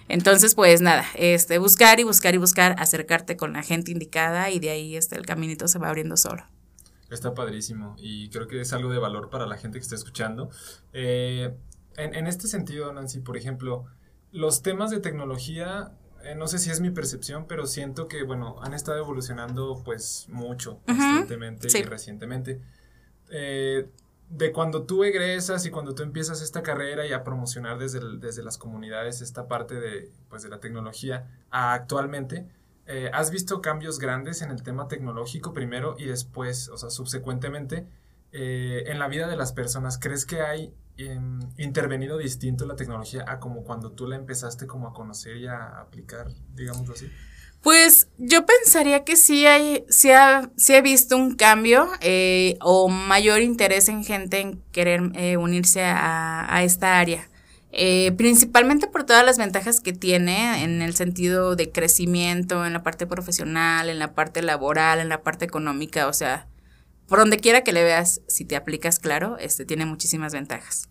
Entonces, 0.08 0.56
pues 0.56 0.82
nada, 0.82 1.06
este, 1.16 1.58
buscar 1.58 2.00
y 2.00 2.04
buscar 2.04 2.36
y 2.36 2.38
buscar, 2.38 2.76
acercarte 2.80 3.38
con 3.38 3.54
la 3.54 3.64
gente 3.64 3.92
indicada 3.92 4.50
y 4.50 4.60
de 4.60 4.70
ahí 4.70 4.96
este, 4.96 5.16
el 5.16 5.26
caminito 5.26 5.68
se 5.68 5.80
va 5.80 5.90
abriendo 5.90 6.18
solo. 6.18 6.44
Está 7.10 7.34
padrísimo 7.34 7.96
y 8.00 8.30
creo 8.30 8.48
que 8.48 8.62
es 8.62 8.74
algo 8.74 8.92
de 8.92 8.98
valor 8.98 9.30
para 9.30 9.46
la 9.46 9.58
gente 9.58 9.78
que 9.78 9.84
está 9.84 9.96
escuchando. 9.96 10.50
Eh, 10.94 11.54
en, 11.98 12.16
en, 12.16 12.28
este 12.28 12.48
sentido, 12.48 12.92
Nancy, 12.92 13.20
por 13.20 13.38
ejemplo, 13.38 13.86
los 14.32 14.62
temas 14.62 14.92
de 14.92 15.00
tecnología, 15.00 15.92
eh, 16.24 16.36
no 16.36 16.48
sé 16.48 16.60
si 16.60 16.72
es 16.72 16.82
mi 16.82 16.90
percepción, 16.90 17.46
pero 17.48 17.68
siento 17.68 18.08
que, 18.08 18.24
bueno, 18.24 18.58
han 18.62 18.74
estado 18.74 18.98
evolucionando 18.98 19.82
pues 19.86 20.26
mucho, 20.30 20.80
constantemente 20.86 21.68
y 21.78 21.84
recientemente. 21.84 22.60
Eh, 23.30 23.88
de 24.30 24.52
cuando 24.52 24.84
tú 24.84 25.04
egresas 25.04 25.66
y 25.66 25.72
cuando 25.72 25.94
tú 25.94 26.04
empiezas 26.04 26.42
esta 26.42 26.64
carrera 26.64 27.06
y 27.06 27.14
a 27.14 27.24
promocionar 27.24 27.78
desde, 27.78 28.00
desde 28.18 28.44
las 28.44 28.58
comunidades 28.58 29.22
esta 29.22 29.48
parte 29.48 29.76
de, 29.76 30.12
pues, 30.30 30.44
de 30.44 30.50
la 30.50 30.60
tecnología 30.60 31.28
a 31.52 31.74
actualmente, 31.74 32.48
eh, 32.88 33.10
¿has 33.14 33.32
visto 33.32 33.62
cambios 33.62 34.00
grandes 34.00 34.42
en 34.42 34.52
el 34.52 34.64
tema 34.64 34.88
tecnológico 34.88 35.54
primero 35.54 35.96
y 35.98 36.06
después, 36.06 36.70
o 36.70 36.78
sea, 36.78 36.90
subsecuentemente, 36.90 37.88
eh, 38.32 38.84
en 38.88 39.00
la 39.00 39.08
vida 39.08 39.28
de 39.28 39.36
las 39.36 39.54
personas? 39.54 39.98
¿Crees 39.98 40.26
que 40.26 40.42
hay 40.42 40.74
em, 40.98 41.40
intervenido 41.58 42.18
distinto 42.18 42.66
la 42.66 42.76
tecnología 42.76 43.26
a 43.28 43.40
como 43.40 43.64
cuando 43.64 43.92
tú 43.92 44.08
la 44.08 44.16
empezaste 44.16 44.66
como 44.66 44.88
a 44.88 44.94
conocer 44.94 45.38
y 45.38 45.48
a 45.48 45.82
aplicar, 45.82 46.28
digamos 46.54 46.90
así? 46.90 47.12
Pues 47.66 48.10
yo 48.20 48.46
pensaría 48.46 49.04
que 49.04 49.16
sí 49.16 49.48
hay, 49.48 49.86
sí, 49.90 50.12
ha, 50.12 50.52
he 50.70 50.82
visto 50.84 51.18
un 51.18 51.34
cambio 51.34 51.90
eh, 52.00 52.60
o 52.62 52.90
mayor 52.90 53.42
interés 53.42 53.90
en 53.90 54.04
gente 54.04 54.40
en 54.40 54.62
querer 54.72 55.02
eh, 55.16 55.38
unirse 55.38 55.82
a, 55.84 56.62
esta 56.62 57.00
área. 57.00 57.28
Eh, 57.72 58.12
principalmente 58.18 58.86
por 58.86 59.04
todas 59.04 59.26
las 59.26 59.40
ventajas 59.40 59.82
que 59.82 59.94
tiene 59.94 60.64
en 60.64 60.84
el 60.84 60.96
sentido 60.96 61.56
de 61.56 61.72
crecimiento, 61.72 62.68
en 62.68 62.74
la 62.74 62.84
parte 62.84 63.08
profesional, 63.08 63.90
en 63.90 63.98
la 63.98 64.14
parte 64.14 64.44
laboral, 64.44 65.00
en 65.00 65.10
la 65.10 65.24
parte 65.24 65.46
económica, 65.46 66.06
o 66.06 66.14
sea, 66.14 66.48
por 67.08 67.18
donde 67.18 67.38
quiera 67.38 67.62
que 67.62 67.74
le 67.74 67.82
veas, 67.82 68.22
si 68.28 68.46
te 68.46 68.56
aplicas 68.56 69.00
claro, 69.00 69.40
este 69.40 69.66
tiene 69.66 69.88
muchísimas 69.88 70.34
ventajas. 70.34 70.88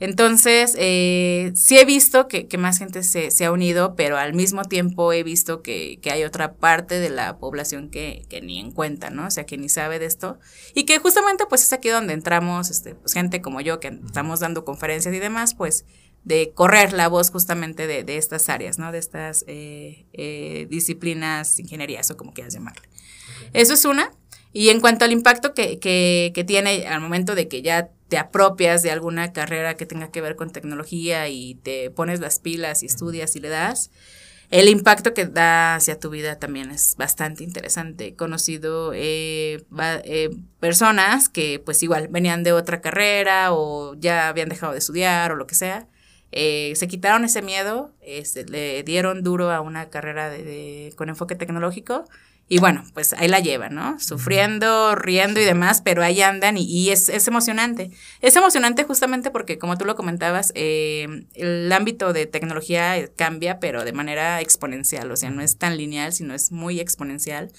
Entonces, 0.00 0.76
eh, 0.78 1.50
sí 1.54 1.78
he 1.78 1.84
visto 1.84 2.28
que, 2.28 2.46
más 2.56 2.78
gente 2.78 3.02
se, 3.02 3.30
se, 3.30 3.44
ha 3.44 3.52
unido, 3.52 3.94
pero 3.96 4.16
al 4.16 4.32
mismo 4.32 4.64
tiempo 4.64 5.12
he 5.12 5.22
visto 5.22 5.62
que, 5.62 5.98
que 6.00 6.10
hay 6.10 6.24
otra 6.24 6.54
parte 6.54 7.00
de 7.00 7.10
la 7.10 7.38
población 7.38 7.90
que, 7.90 8.24
que, 8.28 8.40
ni 8.40 8.60
en 8.60 8.70
cuenta, 8.70 9.10
¿no? 9.10 9.26
O 9.26 9.30
sea, 9.30 9.44
que 9.44 9.58
ni 9.58 9.68
sabe 9.68 9.98
de 9.98 10.06
esto. 10.06 10.38
Y 10.74 10.84
que 10.84 10.98
justamente 10.98 11.46
pues 11.48 11.62
es 11.62 11.72
aquí 11.72 11.88
donde 11.88 12.14
entramos, 12.14 12.70
este, 12.70 12.94
pues 12.94 13.12
gente 13.12 13.40
como 13.42 13.60
yo, 13.60 13.80
que 13.80 13.88
estamos 13.88 14.40
dando 14.40 14.64
conferencias 14.64 15.14
y 15.14 15.18
demás, 15.18 15.54
pues 15.54 15.84
de 16.24 16.52
correr 16.54 16.92
la 16.92 17.08
voz 17.08 17.30
justamente 17.30 17.86
de, 17.86 18.04
de 18.04 18.18
estas 18.18 18.48
áreas, 18.48 18.78
¿no? 18.78 18.92
De 18.92 18.98
estas 18.98 19.44
eh, 19.48 20.06
eh, 20.12 20.66
disciplinas, 20.70 21.58
ingenierías 21.58 22.10
o 22.10 22.16
como 22.16 22.32
quieras 22.32 22.54
llamarle. 22.54 22.88
Eso 23.52 23.74
es 23.74 23.84
una. 23.84 24.12
Y 24.58 24.70
en 24.70 24.80
cuanto 24.80 25.04
al 25.04 25.12
impacto 25.12 25.54
que, 25.54 25.78
que, 25.78 26.32
que, 26.34 26.42
tiene 26.42 26.88
al 26.88 27.00
momento 27.00 27.36
de 27.36 27.46
que 27.46 27.62
ya 27.62 27.90
te 28.08 28.18
apropias 28.18 28.82
de 28.82 28.90
alguna 28.90 29.32
carrera 29.32 29.76
que 29.76 29.86
tenga 29.86 30.10
que 30.10 30.20
ver 30.20 30.34
con 30.34 30.50
tecnología 30.50 31.28
y 31.28 31.54
te 31.54 31.92
pones 31.92 32.18
las 32.18 32.40
pilas 32.40 32.82
y 32.82 32.86
estudias 32.86 33.36
y 33.36 33.38
le 33.38 33.50
das, 33.50 33.92
el 34.50 34.68
impacto 34.68 35.14
que 35.14 35.26
da 35.26 35.76
hacia 35.76 36.00
tu 36.00 36.10
vida 36.10 36.40
también 36.40 36.72
es 36.72 36.96
bastante 36.98 37.44
interesante. 37.44 38.08
He 38.08 38.16
conocido 38.16 38.90
eh, 38.94 39.64
eh, 40.02 40.30
personas 40.58 41.28
que 41.28 41.62
pues 41.64 41.80
igual 41.84 42.08
venían 42.08 42.42
de 42.42 42.50
otra 42.50 42.80
carrera 42.80 43.52
o 43.52 43.94
ya 43.94 44.26
habían 44.26 44.48
dejado 44.48 44.72
de 44.72 44.80
estudiar 44.80 45.30
o 45.30 45.36
lo 45.36 45.46
que 45.46 45.54
sea. 45.54 45.86
Eh, 46.32 46.72
se 46.74 46.88
quitaron 46.88 47.24
ese 47.24 47.42
miedo, 47.42 47.94
este, 48.00 48.44
le 48.44 48.82
dieron 48.82 49.22
duro 49.22 49.52
a 49.52 49.60
una 49.60 49.88
carrera 49.88 50.28
de, 50.28 50.92
con 50.96 51.10
enfoque 51.10 51.36
tecnológico 51.36 52.06
y 52.50 52.60
bueno, 52.60 52.82
pues 52.94 53.12
ahí 53.12 53.28
la 53.28 53.40
llevan, 53.40 53.74
¿no? 53.74 54.00
Sufriendo, 54.00 54.94
riendo 54.94 55.38
y 55.38 55.44
demás, 55.44 55.82
pero 55.82 56.02
ahí 56.02 56.22
andan 56.22 56.56
y, 56.56 56.90
es, 56.90 57.10
es, 57.10 57.28
emocionante. 57.28 57.90
Es 58.22 58.36
emocionante 58.36 58.84
justamente 58.84 59.30
porque, 59.30 59.58
como 59.58 59.76
tú 59.76 59.84
lo 59.84 59.96
comentabas, 59.96 60.52
eh, 60.54 61.26
el 61.34 61.70
ámbito 61.70 62.14
de 62.14 62.24
tecnología 62.24 63.10
cambia, 63.16 63.60
pero 63.60 63.84
de 63.84 63.92
manera 63.92 64.40
exponencial, 64.40 65.10
o 65.10 65.16
sea, 65.16 65.28
no 65.28 65.42
es 65.42 65.58
tan 65.58 65.76
lineal, 65.76 66.14
sino 66.14 66.34
es 66.34 66.50
muy 66.50 66.80
exponencial. 66.80 67.52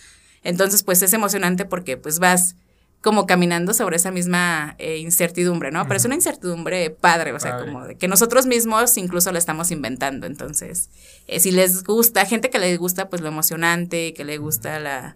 Entonces, 0.43 0.82
pues 0.82 1.04
es 1.04 1.13
emocionante 1.13 1.65
porque 1.65 1.97
pues 1.97 2.17
vas 2.17 2.56
como 3.01 3.25
caminando 3.25 3.73
sobre 3.73 3.95
esa 3.95 4.12
misma 4.12 4.75
eh, 4.77 4.97
incertidumbre, 4.97 5.71
¿no? 5.71 5.83
Pero 5.83 5.97
es 5.97 6.05
una 6.05 6.15
incertidumbre 6.15 6.89
padre, 6.89 7.31
o 7.31 7.39
sea, 7.39 7.59
como 7.59 7.85
de 7.85 7.95
que 7.95 8.07
nosotros 8.07 8.45
mismos 8.45 8.97
incluso 8.97 9.31
la 9.31 9.39
estamos 9.39 9.71
inventando. 9.71 10.27
Entonces, 10.27 10.89
eh, 11.27 11.39
si 11.39 11.51
les 11.51 11.83
gusta, 11.83 12.25
gente 12.25 12.49
que 12.49 12.59
les 12.59 12.77
gusta 12.77 13.09
pues 13.09 13.21
lo 13.21 13.29
emocionante, 13.29 14.13
que 14.13 14.25
le 14.25 14.38
gusta 14.38 14.79
la 14.79 15.15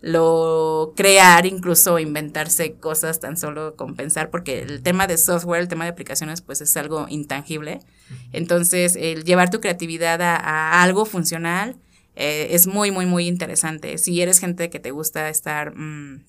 lo 0.00 0.92
crear, 0.94 1.46
incluso 1.46 1.98
inventarse 1.98 2.74
cosas 2.74 3.20
tan 3.20 3.38
solo 3.38 3.74
con 3.74 3.96
pensar, 3.96 4.28
porque 4.28 4.60
el 4.60 4.82
tema 4.82 5.06
de 5.06 5.16
software, 5.16 5.62
el 5.62 5.68
tema 5.68 5.84
de 5.84 5.92
aplicaciones, 5.92 6.42
pues 6.42 6.60
es 6.60 6.76
algo 6.76 7.06
intangible. 7.08 7.80
Entonces, 8.30 8.96
el 9.00 9.24
llevar 9.24 9.48
tu 9.48 9.60
creatividad 9.60 10.20
a, 10.20 10.82
algo 10.82 11.06
funcional 11.06 11.76
eh, 12.16 12.48
es 12.50 12.66
muy, 12.66 12.90
muy, 12.90 13.06
muy 13.06 13.26
interesante. 13.26 13.96
Si 13.96 14.20
eres 14.20 14.40
gente 14.40 14.68
que 14.68 14.78
te 14.78 14.90
gusta 14.90 15.30
estar... 15.30 15.74
Mm, 15.74 16.26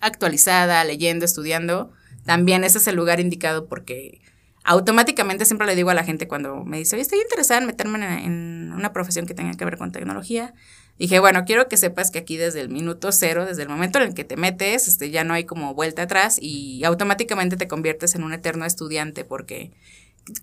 actualizada, 0.00 0.84
leyendo, 0.84 1.24
estudiando, 1.24 1.92
también 2.24 2.64
ese 2.64 2.78
es 2.78 2.86
el 2.86 2.96
lugar 2.96 3.20
indicado 3.20 3.66
porque 3.68 4.20
automáticamente 4.64 5.46
siempre 5.46 5.66
le 5.66 5.74
digo 5.74 5.88
a 5.88 5.94
la 5.94 6.04
gente 6.04 6.28
cuando 6.28 6.62
me 6.64 6.76
dice, 6.76 7.00
estoy 7.00 7.20
interesada 7.20 7.60
en 7.60 7.66
meterme 7.66 8.24
en, 8.24 8.72
una 8.74 8.92
profesión 8.92 9.24
que 9.24 9.34
tenga 9.34 9.54
que 9.54 9.64
ver 9.64 9.78
con 9.78 9.92
tecnología. 9.92 10.54
Dije, 10.98 11.20
bueno, 11.20 11.44
quiero 11.46 11.68
que 11.68 11.76
sepas 11.76 12.10
que 12.10 12.18
aquí 12.18 12.36
desde 12.36 12.60
el 12.60 12.68
minuto 12.68 13.10
cero, 13.12 13.46
desde 13.46 13.62
el 13.62 13.68
momento 13.68 13.98
en 13.98 14.08
el 14.08 14.14
que 14.14 14.24
te 14.24 14.36
metes, 14.36 14.86
este, 14.86 15.10
ya 15.10 15.24
no 15.24 15.32
hay 15.32 15.44
como 15.44 15.74
vuelta 15.74 16.02
atrás 16.02 16.38
y 16.40 16.84
automáticamente 16.84 17.56
te 17.56 17.66
conviertes 17.66 18.14
en 18.14 18.24
un 18.24 18.34
eterno 18.34 18.66
estudiante 18.66 19.24
porque 19.24 19.72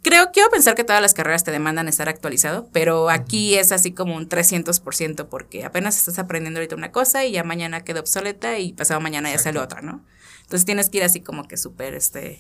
creo, 0.02 0.32
quiero 0.32 0.50
pensar 0.50 0.76
que 0.76 0.84
todas 0.84 1.02
las 1.02 1.14
carreras 1.14 1.44
te 1.44 1.52
demandan 1.52 1.88
estar 1.88 2.10
actualizado, 2.10 2.70
pero 2.72 3.10
aquí 3.10 3.56
es 3.56 3.72
así 3.72 3.92
como 3.92 4.16
un 4.16 4.30
300% 4.30 5.28
porque 5.28 5.66
apenas 5.66 5.98
estás 5.98 6.20
aprendiendo 6.20 6.60
ahorita 6.60 6.76
una 6.76 6.92
cosa 6.92 7.26
y 7.26 7.32
ya 7.32 7.44
mañana 7.44 7.84
queda 7.84 8.00
obsoleta 8.00 8.60
y 8.60 8.74
pasado 8.74 9.02
mañana 9.02 9.32
ya 9.32 9.38
sale 9.38 9.60
otra, 9.60 9.82
¿no? 9.82 10.04
Entonces 10.42 10.66
tienes 10.66 10.90
que 10.90 10.98
ir 11.00 11.04
así 11.04 11.22
como 11.22 11.48
que 11.48 11.58
súper, 11.58 11.96
este, 11.96 12.40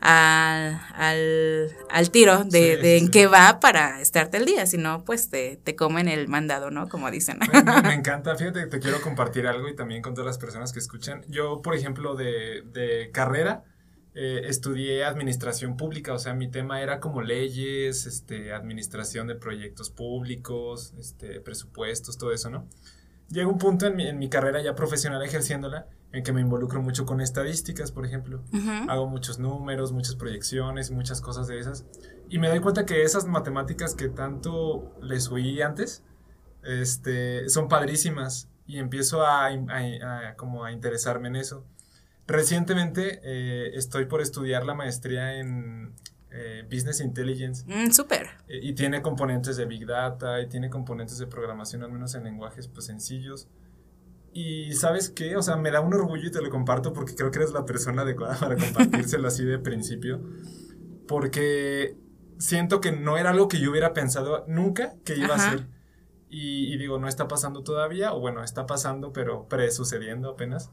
al, 0.00 1.74
al, 1.88 2.10
tiro 2.10 2.44
de, 2.44 2.98
en 2.98 3.10
qué 3.10 3.26
va 3.26 3.60
para 3.60 4.00
estarte 4.00 4.36
el 4.36 4.44
día, 4.44 4.66
si 4.66 4.76
no, 4.76 5.04
pues 5.04 5.30
te, 5.30 5.56
te 5.62 5.76
comen 5.76 6.08
el 6.08 6.28
mandado, 6.28 6.70
¿no? 6.70 6.88
Como 6.88 7.10
dicen. 7.10 7.38
Me, 7.38 7.82
me, 7.82 7.94
encanta, 7.94 8.36
fíjate, 8.36 8.66
te 8.66 8.80
quiero 8.80 9.00
compartir 9.00 9.46
algo 9.46 9.68
y 9.68 9.74
también 9.74 10.02
con 10.02 10.14
todas 10.14 10.26
las 10.26 10.38
personas 10.38 10.72
que 10.72 10.78
escuchan. 10.78 11.24
Yo, 11.28 11.62
por 11.62 11.74
ejemplo, 11.74 12.16
de, 12.16 12.62
de 12.72 13.10
carrera, 13.12 13.64
eh, 14.14 14.42
estudié 14.44 15.04
administración 15.04 15.76
pública, 15.76 16.12
o 16.12 16.18
sea, 16.18 16.34
mi 16.34 16.48
tema 16.48 16.80
era 16.80 17.00
como 17.00 17.22
leyes, 17.22 18.06
este, 18.06 18.52
administración 18.52 19.26
de 19.26 19.34
proyectos 19.34 19.90
públicos, 19.90 20.94
este, 20.98 21.40
presupuestos, 21.40 22.16
todo 22.18 22.32
eso, 22.32 22.50
¿no? 22.50 22.68
llega 23.28 23.48
un 23.48 23.58
punto 23.58 23.86
en 23.86 23.96
mi, 23.96 24.06
en 24.06 24.18
mi 24.18 24.28
carrera 24.28 24.62
ya 24.62 24.74
profesional 24.74 25.22
ejerciéndola 25.22 25.86
en 26.12 26.22
que 26.22 26.32
me 26.32 26.40
involucro 26.40 26.80
mucho 26.80 27.06
con 27.06 27.20
estadísticas, 27.20 27.90
por 27.90 28.06
ejemplo. 28.06 28.40
Hago 28.88 29.08
muchos 29.08 29.40
números, 29.40 29.90
muchas 29.90 30.14
proyecciones, 30.14 30.92
muchas 30.92 31.20
cosas 31.20 31.48
de 31.48 31.58
esas. 31.58 31.84
Y 32.28 32.38
me 32.38 32.48
doy 32.48 32.60
cuenta 32.60 32.86
que 32.86 33.02
esas 33.02 33.26
matemáticas 33.26 33.96
que 33.96 34.08
tanto 34.08 34.94
les 35.02 35.28
oí 35.32 35.60
antes, 35.60 36.04
este, 36.62 37.48
son 37.48 37.66
padrísimas. 37.66 38.48
Y 38.64 38.78
empiezo 38.78 39.26
a, 39.26 39.48
como 40.36 40.64
a 40.64 40.70
interesarme 40.70 41.26
en 41.26 41.34
eso. 41.36 41.66
Recientemente 42.26 43.20
eh, 43.22 43.72
estoy 43.74 44.06
por 44.06 44.20
estudiar 44.20 44.64
la 44.64 44.74
maestría 44.74 45.38
en 45.38 45.94
eh, 46.30 46.66
Business 46.70 47.00
Intelligence. 47.00 47.64
Mm, 47.66 47.90
Súper. 47.90 48.28
Eh, 48.48 48.60
y 48.62 48.74
tiene 48.74 49.02
componentes 49.02 49.56
de 49.56 49.66
Big 49.66 49.86
Data 49.86 50.40
y 50.40 50.48
tiene 50.48 50.70
componentes 50.70 51.18
de 51.18 51.26
programación, 51.26 51.82
al 51.82 51.92
menos 51.92 52.14
en 52.14 52.24
lenguajes 52.24 52.68
pues, 52.68 52.86
sencillos. 52.86 53.48
Y 54.32 54.72
sabes 54.72 55.10
qué, 55.10 55.36
o 55.36 55.42
sea, 55.42 55.56
me 55.56 55.70
da 55.70 55.80
un 55.80 55.94
orgullo 55.94 56.26
y 56.26 56.30
te 56.30 56.42
lo 56.42 56.50
comparto 56.50 56.92
porque 56.92 57.14
creo 57.14 57.30
que 57.30 57.38
eres 57.38 57.52
la 57.52 57.64
persona 57.64 58.02
adecuada 58.02 58.36
para 58.40 58.56
compartírselo 58.56 59.28
así 59.28 59.44
de 59.44 59.58
principio. 59.58 60.20
Porque 61.06 61.96
siento 62.38 62.80
que 62.80 62.90
no 62.92 63.16
era 63.16 63.30
algo 63.30 63.48
que 63.48 63.60
yo 63.60 63.70
hubiera 63.70 63.92
pensado 63.92 64.44
nunca 64.48 64.94
que 65.04 65.16
iba 65.16 65.34
a 65.34 65.38
ser. 65.38 65.66
Y, 66.36 66.76
digo, 66.78 66.98
no 66.98 67.06
está 67.06 67.28
pasando 67.28 67.62
todavía, 67.62 68.12
o 68.12 68.18
bueno, 68.18 68.42
está 68.42 68.66
pasando, 68.66 69.12
pero 69.12 69.46
pre-sucediendo 69.46 70.30
apenas. 70.30 70.68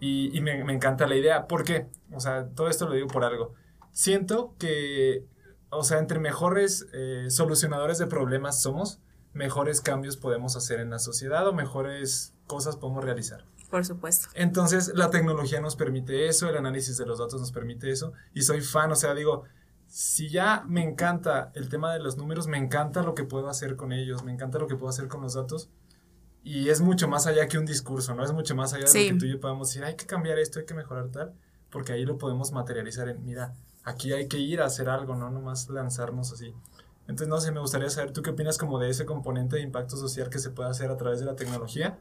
Y, 0.00 0.38
me, 0.40 0.60
encanta 0.72 1.06
la 1.06 1.16
idea. 1.16 1.46
¿Por 1.46 1.64
qué? 1.64 1.88
O 2.12 2.20
sea, 2.20 2.48
todo 2.48 2.68
esto 2.68 2.86
lo 2.86 2.94
digo 2.94 3.08
por 3.08 3.24
algo. 3.24 3.54
Siento 3.92 4.54
que, 4.58 5.24
o 5.70 5.82
sea, 5.82 5.98
entre 5.98 6.18
mejores 6.18 6.86
eh, 6.92 7.26
solucionadores 7.30 7.98
de 7.98 8.06
problemas 8.06 8.60
somos, 8.60 9.00
mejores 9.32 9.80
cambios 9.80 10.16
podemos 10.16 10.56
hacer 10.56 10.80
en 10.80 10.90
la 10.90 10.98
sociedad 10.98 11.46
o 11.48 11.52
mejores 11.52 12.34
cosas 12.46 12.76
podemos 12.76 13.04
realizar. 13.04 13.44
Por 13.70 13.84
supuesto. 13.84 14.28
Entonces, 14.34 14.92
la 14.94 15.10
tecnología 15.10 15.60
nos 15.60 15.74
permite 15.74 16.28
eso, 16.28 16.48
el 16.48 16.56
análisis 16.56 16.96
de 16.96 17.06
los 17.06 17.18
datos 17.18 17.40
nos 17.40 17.50
permite 17.50 17.90
eso, 17.90 18.12
y 18.32 18.42
soy 18.42 18.60
fan, 18.60 18.92
o 18.92 18.94
sea, 18.94 19.14
digo, 19.14 19.44
si 19.88 20.28
ya 20.28 20.64
me 20.66 20.82
encanta 20.82 21.50
el 21.54 21.68
tema 21.68 21.92
de 21.92 22.00
los 22.00 22.16
números, 22.16 22.46
me 22.46 22.58
encanta 22.58 23.02
lo 23.02 23.14
que 23.14 23.24
puedo 23.24 23.48
hacer 23.48 23.76
con 23.76 23.92
ellos, 23.92 24.22
me 24.22 24.32
encanta 24.32 24.58
lo 24.58 24.68
que 24.68 24.76
puedo 24.76 24.90
hacer 24.90 25.08
con 25.08 25.22
los 25.22 25.34
datos, 25.34 25.70
y 26.44 26.68
es 26.68 26.82
mucho 26.82 27.08
más 27.08 27.26
allá 27.26 27.48
que 27.48 27.56
un 27.56 27.64
discurso, 27.64 28.14
¿no? 28.14 28.22
Es 28.22 28.32
mucho 28.32 28.54
más 28.54 28.74
allá 28.74 28.84
de 28.84 29.04
lo 29.04 29.14
que 29.14 29.18
tú 29.18 29.24
y 29.24 29.32
yo 29.32 29.40
podamos 29.40 29.68
decir, 29.68 29.82
hay 29.82 29.96
que 29.96 30.04
cambiar 30.04 30.38
esto, 30.38 30.60
hay 30.60 30.66
que 30.66 30.74
mejorar 30.74 31.08
tal, 31.08 31.32
porque 31.70 31.92
ahí 31.92 32.04
lo 32.04 32.18
podemos 32.18 32.52
materializar 32.52 33.08
en, 33.08 33.24
mira, 33.24 33.54
aquí 33.82 34.12
hay 34.12 34.28
que 34.28 34.38
ir 34.38 34.60
a 34.60 34.66
hacer 34.66 34.90
algo, 34.90 35.16
no 35.16 35.30
nomás 35.30 35.70
lanzarnos 35.70 36.32
así. 36.32 36.54
Entonces, 37.06 37.28
no 37.28 37.38
sé, 37.38 37.50
me 37.50 37.60
gustaría 37.60 37.90
saber, 37.90 38.12
¿tú 38.12 38.22
qué 38.22 38.30
opinas 38.30 38.56
como 38.56 38.78
de 38.78 38.88
ese 38.88 39.04
componente 39.04 39.56
de 39.56 39.62
impacto 39.62 39.96
social 39.96 40.30
que 40.30 40.38
se 40.38 40.50
puede 40.50 40.70
hacer 40.70 40.90
a 40.90 40.96
través 40.96 41.20
de 41.20 41.26
la 41.26 41.36
tecnología? 41.36 41.98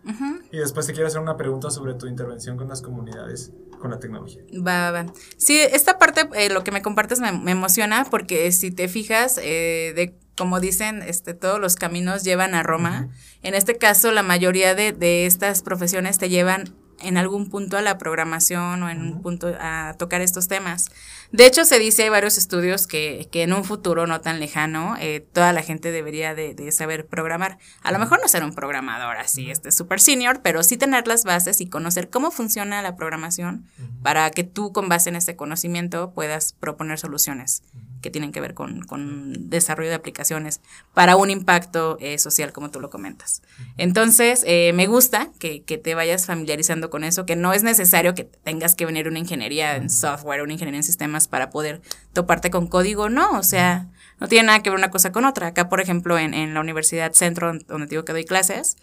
Y 0.51 0.57
después 0.57 0.87
te 0.87 0.93
quiero 0.93 1.07
hacer 1.07 1.19
una 1.19 1.35
pregunta 1.35 1.71
sobre 1.71 1.93
tu 1.95 2.07
intervención 2.07 2.55
con 2.55 2.69
las 2.69 2.81
comunidades 2.81 3.51
con 3.79 3.91
la 3.91 3.99
tecnología. 3.99 4.41
Va, 4.65 4.91
va. 4.91 5.05
Sí, 5.35 5.59
esta 5.59 5.99
parte, 5.99 6.29
eh, 6.35 6.49
lo 6.49 6.63
que 6.63 6.71
me 6.71 6.81
compartes 6.81 7.19
me, 7.19 7.51
emociona 7.51 8.07
porque 8.09 8.49
si 8.53 8.71
te 8.71 8.87
fijas, 8.87 9.37
eh, 9.39 9.91
de 9.93 10.17
como 10.37 10.59
dicen, 10.59 11.01
este, 11.03 11.33
todos 11.33 11.59
los 11.59 11.75
caminos 11.75 12.23
llevan 12.23 12.55
a 12.55 12.63
Roma. 12.63 13.09
En 13.41 13.53
este 13.53 13.77
caso, 13.77 14.11
la 14.11 14.23
mayoría 14.23 14.75
de, 14.75 14.91
de 14.91 15.25
estas 15.25 15.61
profesiones 15.61 16.17
te 16.17 16.29
llevan 16.29 16.73
en 17.03 17.17
algún 17.17 17.49
punto 17.49 17.77
a 17.77 17.81
la 17.81 17.97
programación 17.97 18.81
o 18.83 18.89
en 18.89 19.01
un 19.01 19.21
punto 19.21 19.53
a 19.59 19.95
tocar 19.97 20.21
estos 20.21 20.47
temas. 20.47 20.89
De 21.31 21.45
hecho, 21.45 21.65
se 21.65 21.79
dice, 21.79 22.03
hay 22.03 22.09
varios 22.09 22.37
estudios 22.37 22.87
que, 22.87 23.27
que 23.31 23.43
en 23.43 23.53
un 23.53 23.63
futuro 23.63 24.07
no 24.07 24.21
tan 24.21 24.39
lejano, 24.39 24.95
eh, 24.99 25.25
toda 25.33 25.51
la 25.53 25.61
gente 25.61 25.91
debería 25.91 26.33
de, 26.33 26.53
de, 26.53 26.71
saber 26.71 27.07
programar. 27.07 27.57
A 27.81 27.91
lo 27.91 27.99
mejor 27.99 28.19
no 28.21 28.27
ser 28.27 28.43
un 28.43 28.53
programador 28.53 29.17
así, 29.17 29.51
este 29.51 29.71
super 29.71 29.99
senior, 29.99 30.41
pero 30.41 30.63
sí 30.63 30.77
tener 30.77 31.07
las 31.07 31.23
bases 31.23 31.59
y 31.61 31.67
conocer 31.67 32.09
cómo 32.09 32.31
funciona 32.31 32.81
la 32.81 32.95
programación 32.95 33.65
para 34.01 34.29
que 34.31 34.43
tú 34.43 34.71
con 34.71 34.89
base 34.89 35.09
en 35.09 35.15
este 35.15 35.35
conocimiento 35.35 36.13
puedas 36.13 36.53
proponer 36.53 36.99
soluciones 36.99 37.63
que 38.03 38.11
tienen 38.11 38.31
que 38.31 38.41
ver 38.41 38.53
con, 38.53 38.81
con 38.81 39.49
desarrollo 39.49 39.89
de 39.89 39.95
aplicaciones 39.95 40.61
para 40.93 41.15
un 41.15 41.31
impacto 41.31 41.97
eh, 42.01 42.19
social, 42.19 42.51
como 42.51 42.69
tú 42.69 42.81
lo 42.81 42.89
comentas. 42.89 43.41
Entonces, 43.77 44.43
eh, 44.45 44.73
me 44.73 44.85
gusta 44.85 45.31
que, 45.39 45.63
que, 45.63 45.77
te 45.77 45.95
vayas 45.95 46.25
familiarizando 46.25 46.89
con 46.89 47.03
eso, 47.03 47.25
que 47.25 47.35
no 47.35 47.53
es 47.53 47.63
necesario 47.63 48.13
que 48.13 48.25
tengas 48.25 48.75
que 48.75 48.85
venir 48.85 49.07
una 49.07 49.19
ingeniería 49.19 49.77
en 49.77 49.89
software, 49.89 50.43
una 50.43 50.53
ingeniería 50.53 50.79
en 50.79 50.83
sistemas 50.83 51.27
para 51.27 51.49
poder 51.49 51.81
toparte 52.11 52.51
con 52.51 52.67
código, 52.67 53.09
no, 53.09 53.39
o 53.39 53.43
sea, 53.43 53.87
no 54.19 54.27
tiene 54.27 54.47
nada 54.47 54.61
que 54.61 54.69
ver 54.69 54.77
una 54.77 54.91
cosa 54.91 55.11
con 55.13 55.23
otra. 55.23 55.47
Acá, 55.47 55.69
por 55.69 55.79
ejemplo, 55.79 56.19
en, 56.19 56.33
en 56.33 56.53
la 56.53 56.59
Universidad 56.59 57.13
Centro, 57.13 57.53
donde 57.67 57.87
digo 57.87 58.03
que 58.03 58.11
doy 58.11 58.25
clases, 58.25 58.75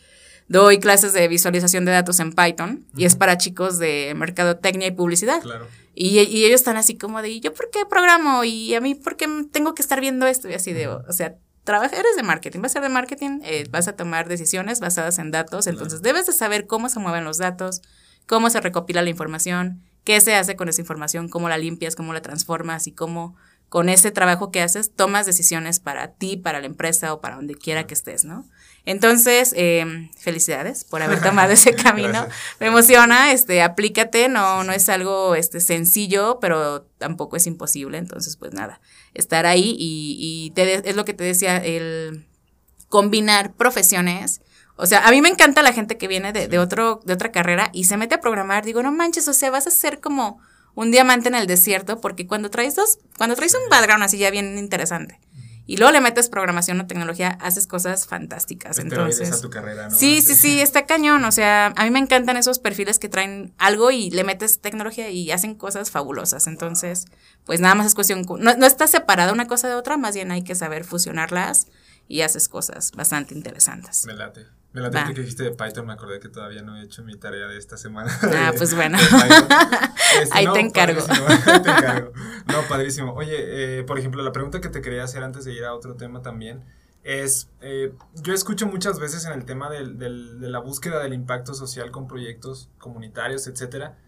doy 0.49 0.81
clases 0.81 1.13
de 1.13 1.29
visualización 1.29 1.85
de 1.85 1.93
datos 1.93 2.19
en 2.21 2.33
Python 2.33 2.85
y 2.97 3.05
es 3.05 3.17
para 3.17 3.39
chicos 3.39 3.79
de 3.79 4.15
mercadotecnia 4.17 4.89
y 4.89 4.91
publicidad. 4.91 5.43
Claro. 5.43 5.69
Y, 6.03 6.19
y, 6.21 6.47
ellos 6.47 6.63
están 6.63 6.79
así 6.79 6.97
como 6.97 7.21
de, 7.21 7.41
¿yo 7.41 7.53
por 7.53 7.69
qué 7.69 7.85
programo? 7.85 8.43
Y 8.43 8.75
a 8.75 8.81
mí, 8.81 8.95
¿por 8.95 9.19
qué 9.19 9.29
tengo 9.53 9.75
que 9.75 9.83
estar 9.83 10.01
viendo 10.01 10.27
esto? 10.27 10.49
Y 10.49 10.55
así 10.55 10.73
de, 10.73 10.89
o 10.89 11.13
sea, 11.13 11.37
trabajas, 11.63 11.93
eres 11.93 12.17
de 12.17 12.23
marketing, 12.23 12.61
vas 12.63 12.71
a 12.71 12.73
ser 12.73 12.83
de 12.85 12.89
marketing, 12.89 13.41
eh, 13.45 13.67
vas 13.71 13.87
a 13.87 13.97
tomar 13.97 14.27
decisiones 14.27 14.81
basadas 14.81 15.19
en 15.19 15.31
datos, 15.31 15.67
entonces 15.67 16.01
debes 16.01 16.27
de 16.27 16.33
saber 16.33 16.67
cómo 16.67 16.89
se 16.89 17.01
mueven 17.01 17.25
los 17.25 17.37
datos, 17.37 17.83
cómo 18.27 18.49
se 18.49 18.63
recopila 18.63 19.03
la 19.03 19.11
información, 19.11 19.83
qué 20.05 20.19
se 20.23 20.35
hace 20.35 20.57
con 20.57 20.71
esa 20.71 20.81
información, 20.81 21.29
cómo 21.29 21.51
la 21.51 21.59
limpias, 21.59 21.97
cómo 21.97 22.15
la 22.15 22.23
transformas 22.23 22.87
y 22.87 22.93
cómo 22.93 23.37
con 23.69 23.91
ese 23.91 24.11
trabajo 24.11 24.51
que 24.51 24.63
haces 24.63 24.95
tomas 24.95 25.27
decisiones 25.27 25.81
para 25.81 26.13
ti, 26.15 26.39
para 26.39 26.61
la 26.61 26.67
empresa 26.67 27.13
o 27.13 27.21
para 27.21 27.37
donde 27.37 27.57
quiera 27.57 27.87
que 27.87 27.93
estés, 27.93 28.25
¿no? 28.25 28.47
Entonces, 28.87 29.53
eh, 29.57 30.11
felicidades 30.19 30.85
por 30.85 31.03
haber 31.03 31.21
tomado 31.23 31.53
ese 31.53 31.75
camino. 31.75 32.27
Me 32.59 32.67
emociona, 32.67 33.33
este, 33.33 33.63
aplícate, 33.63 34.29
no, 34.29 34.65
no 34.65 34.73
es 34.73 34.89
algo 34.89 35.35
este, 35.35 35.61
sencillo, 35.61 36.39
pero 36.41 36.83
tampoco 36.99 37.37
es 37.37 37.47
imposible. 37.47 37.99
Entonces, 37.99 38.37
pues 38.37 38.53
nada, 38.53 38.81
estar 39.15 39.47
ahí 39.47 39.77
y, 39.79 40.17
y 40.19 40.51
te 40.53 40.89
es 40.89 40.97
lo 40.97 41.05
que 41.05 41.15
te 41.15 41.25
decía, 41.25 41.57
el 41.59 42.27
combinar 42.89 43.55
profesiones. 43.55 44.41
O 44.77 44.87
sea, 44.87 45.07
a 45.07 45.11
mí 45.11 45.21
me 45.21 45.29
encanta 45.29 45.63
la 45.63 45.73
gente 45.73 45.99
que 45.99 46.09
viene 46.09 46.33
de, 46.33 46.49
de, 46.49 46.59
otro, 46.59 47.01
de 47.05 47.13
otra 47.13 47.31
carrera 47.33 47.71
y 47.73 47.85
se 47.85 47.97
mete 47.97 48.15
a 48.15 48.21
programar. 48.21 48.65
Digo, 48.65 48.83
no 48.83 48.93
manches, 48.93 49.29
o 49.29 49.35
sea, 49.35 49.51
vas 49.51 49.67
a 49.67 49.71
ser 49.71 50.01
como 50.01 50.41
un 50.75 50.91
diamante 50.91 51.29
en 51.29 51.35
el 51.35 51.47
desierto, 51.47 52.01
porque 52.01 52.27
cuando 52.27 52.49
traes 52.49 52.77
dos, 52.77 52.99
cuando 53.19 53.37
traes 53.37 53.55
un 53.55 53.69
background 53.69 54.05
así 54.05 54.19
ya 54.19 54.31
bien 54.31 54.57
interesante 54.57 55.21
y 55.71 55.77
luego 55.77 55.93
le 55.93 56.01
metes 56.01 56.29
programación 56.29 56.81
o 56.81 56.89
tecnología, 56.89 57.39
haces 57.41 57.69
cosas 57.69 58.05
fantásticas. 58.05 58.81
Entonces, 58.81 59.31
a 59.31 59.41
tu 59.41 59.51
carrera, 59.51 59.89
¿no? 59.89 59.97
Sí, 59.97 60.21
sí, 60.21 60.35
sí, 60.35 60.61
está 60.61 60.85
cañón. 60.85 61.23
O 61.23 61.31
sea, 61.31 61.73
a 61.77 61.85
mí 61.85 61.91
me 61.91 62.01
encantan 62.01 62.37
esos 62.37 62.59
perfiles 62.59 62.99
que 62.99 63.09
traen 63.09 63.55
algo 63.57 63.93
y 63.93 64.11
le 64.11 64.25
metes 64.25 64.61
tecnología 64.61 65.11
y 65.11 65.31
hacen 65.31 65.55
cosas 65.55 65.93
fabulosas. 65.93 66.49
Entonces, 66.49 67.05
pues 67.45 67.61
nada 67.61 67.77
más 67.77 67.87
es 67.87 67.95
cuestión, 67.95 68.27
no, 68.41 68.57
no 68.57 68.67
está 68.67 68.89
separada 68.89 69.33
una 69.33 69.47
cosa 69.47 69.69
de 69.69 69.77
otra, 69.77 69.97
más 69.97 70.17
bien 70.17 70.33
hay 70.33 70.43
que 70.43 70.57
saber 70.57 70.83
fusionarlas 70.83 71.69
y 72.09 72.23
haces 72.23 72.49
cosas 72.49 72.91
bastante 72.91 73.35
interesantes. 73.35 74.07
Me 74.07 74.15
late. 74.15 74.49
Me 74.73 74.81
la 74.81 74.91
que 75.05 75.15
dijiste 75.15 75.43
de 75.43 75.51
Python, 75.51 75.85
me 75.85 75.93
acordé 75.93 76.21
que 76.21 76.29
todavía 76.29 76.63
no 76.63 76.77
he 76.77 76.85
hecho 76.85 77.03
mi 77.03 77.17
tarea 77.17 77.49
de 77.49 77.59
esta 77.59 77.77
semana. 77.77 78.17
Ah, 78.23 78.53
pues 78.57 78.75
bueno. 78.75 78.99
Este, 80.21 80.39
ahí, 80.39 80.47
te 80.53 80.59
encargo. 80.59 81.01
ahí 81.09 81.63
te 81.63 81.71
encargo. 81.71 82.13
No, 82.47 82.63
padrísimo. 82.69 83.13
Oye, 83.15 83.79
eh, 83.79 83.85
por 83.85 83.97
ejemplo, 83.97 84.25
la 84.25 84.33
pregunta 84.33 84.61
que 84.61 84.69
te 84.69 84.81
quería 84.81 85.05
hacer 85.05 85.23
antes 85.23 85.45
de 85.45 85.53
ir 85.53 85.65
a 85.65 85.73
otro 85.73 85.95
tema 85.95 86.21
también 86.21 86.65
es, 87.05 87.49
eh, 87.61 87.93
yo 88.15 88.35
escucho 88.35 88.67
muchas 88.67 88.99
veces 88.99 89.25
en 89.25 89.33
el 89.35 89.45
tema 89.45 89.71
del, 89.71 89.99
del, 89.99 90.41
de 90.41 90.51
la 90.51 90.59
búsqueda 90.59 91.01
del 91.01 91.15
impacto 91.15 91.55
social 91.55 91.93
con 91.93 92.09
proyectos 92.09 92.71
comunitarios, 92.79 93.47
etcétera, 93.47 93.99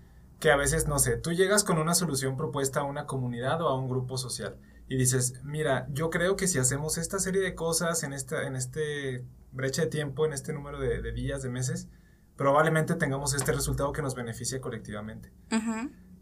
que 0.41 0.51
a 0.51 0.57
veces, 0.57 0.89
no 0.89 0.99
sé, 0.99 1.17
tú 1.17 1.31
llegas 1.31 1.63
con 1.63 1.79
una 1.79 1.95
solución 1.95 2.37
propuesta 2.37 2.81
a 2.81 2.83
una 2.83 3.07
comunidad 3.07 3.63
o 3.63 3.69
a 3.69 3.79
un 3.79 3.89
grupo 3.89 4.19
social 4.19 4.57
y 4.89 4.97
dices, 4.97 5.35
mira, 5.45 5.87
yo 5.93 6.11
creo 6.11 6.35
que 6.35 6.49
si 6.49 6.59
hacemos 6.59 6.99
esta 6.99 7.21
serie 7.21 7.41
de 7.41 7.55
cosas 7.55 8.03
en, 8.03 8.13
esta, 8.13 8.43
en 8.43 8.57
este 8.57 9.25
brecha 9.53 9.83
de 9.83 9.89
tiempo, 9.89 10.27
en 10.27 10.33
este 10.33 10.53
número 10.53 10.79
de, 10.81 11.13
días, 11.13 11.43
de 11.43 11.51
meses, 11.51 11.89
probablemente 12.37 12.95
tengamos 12.95 13.35
este 13.35 13.53
resultado 13.53 13.93
que 13.93 14.03
nos 14.03 14.15
beneficie 14.15 14.61
colectivamente. 14.61 15.33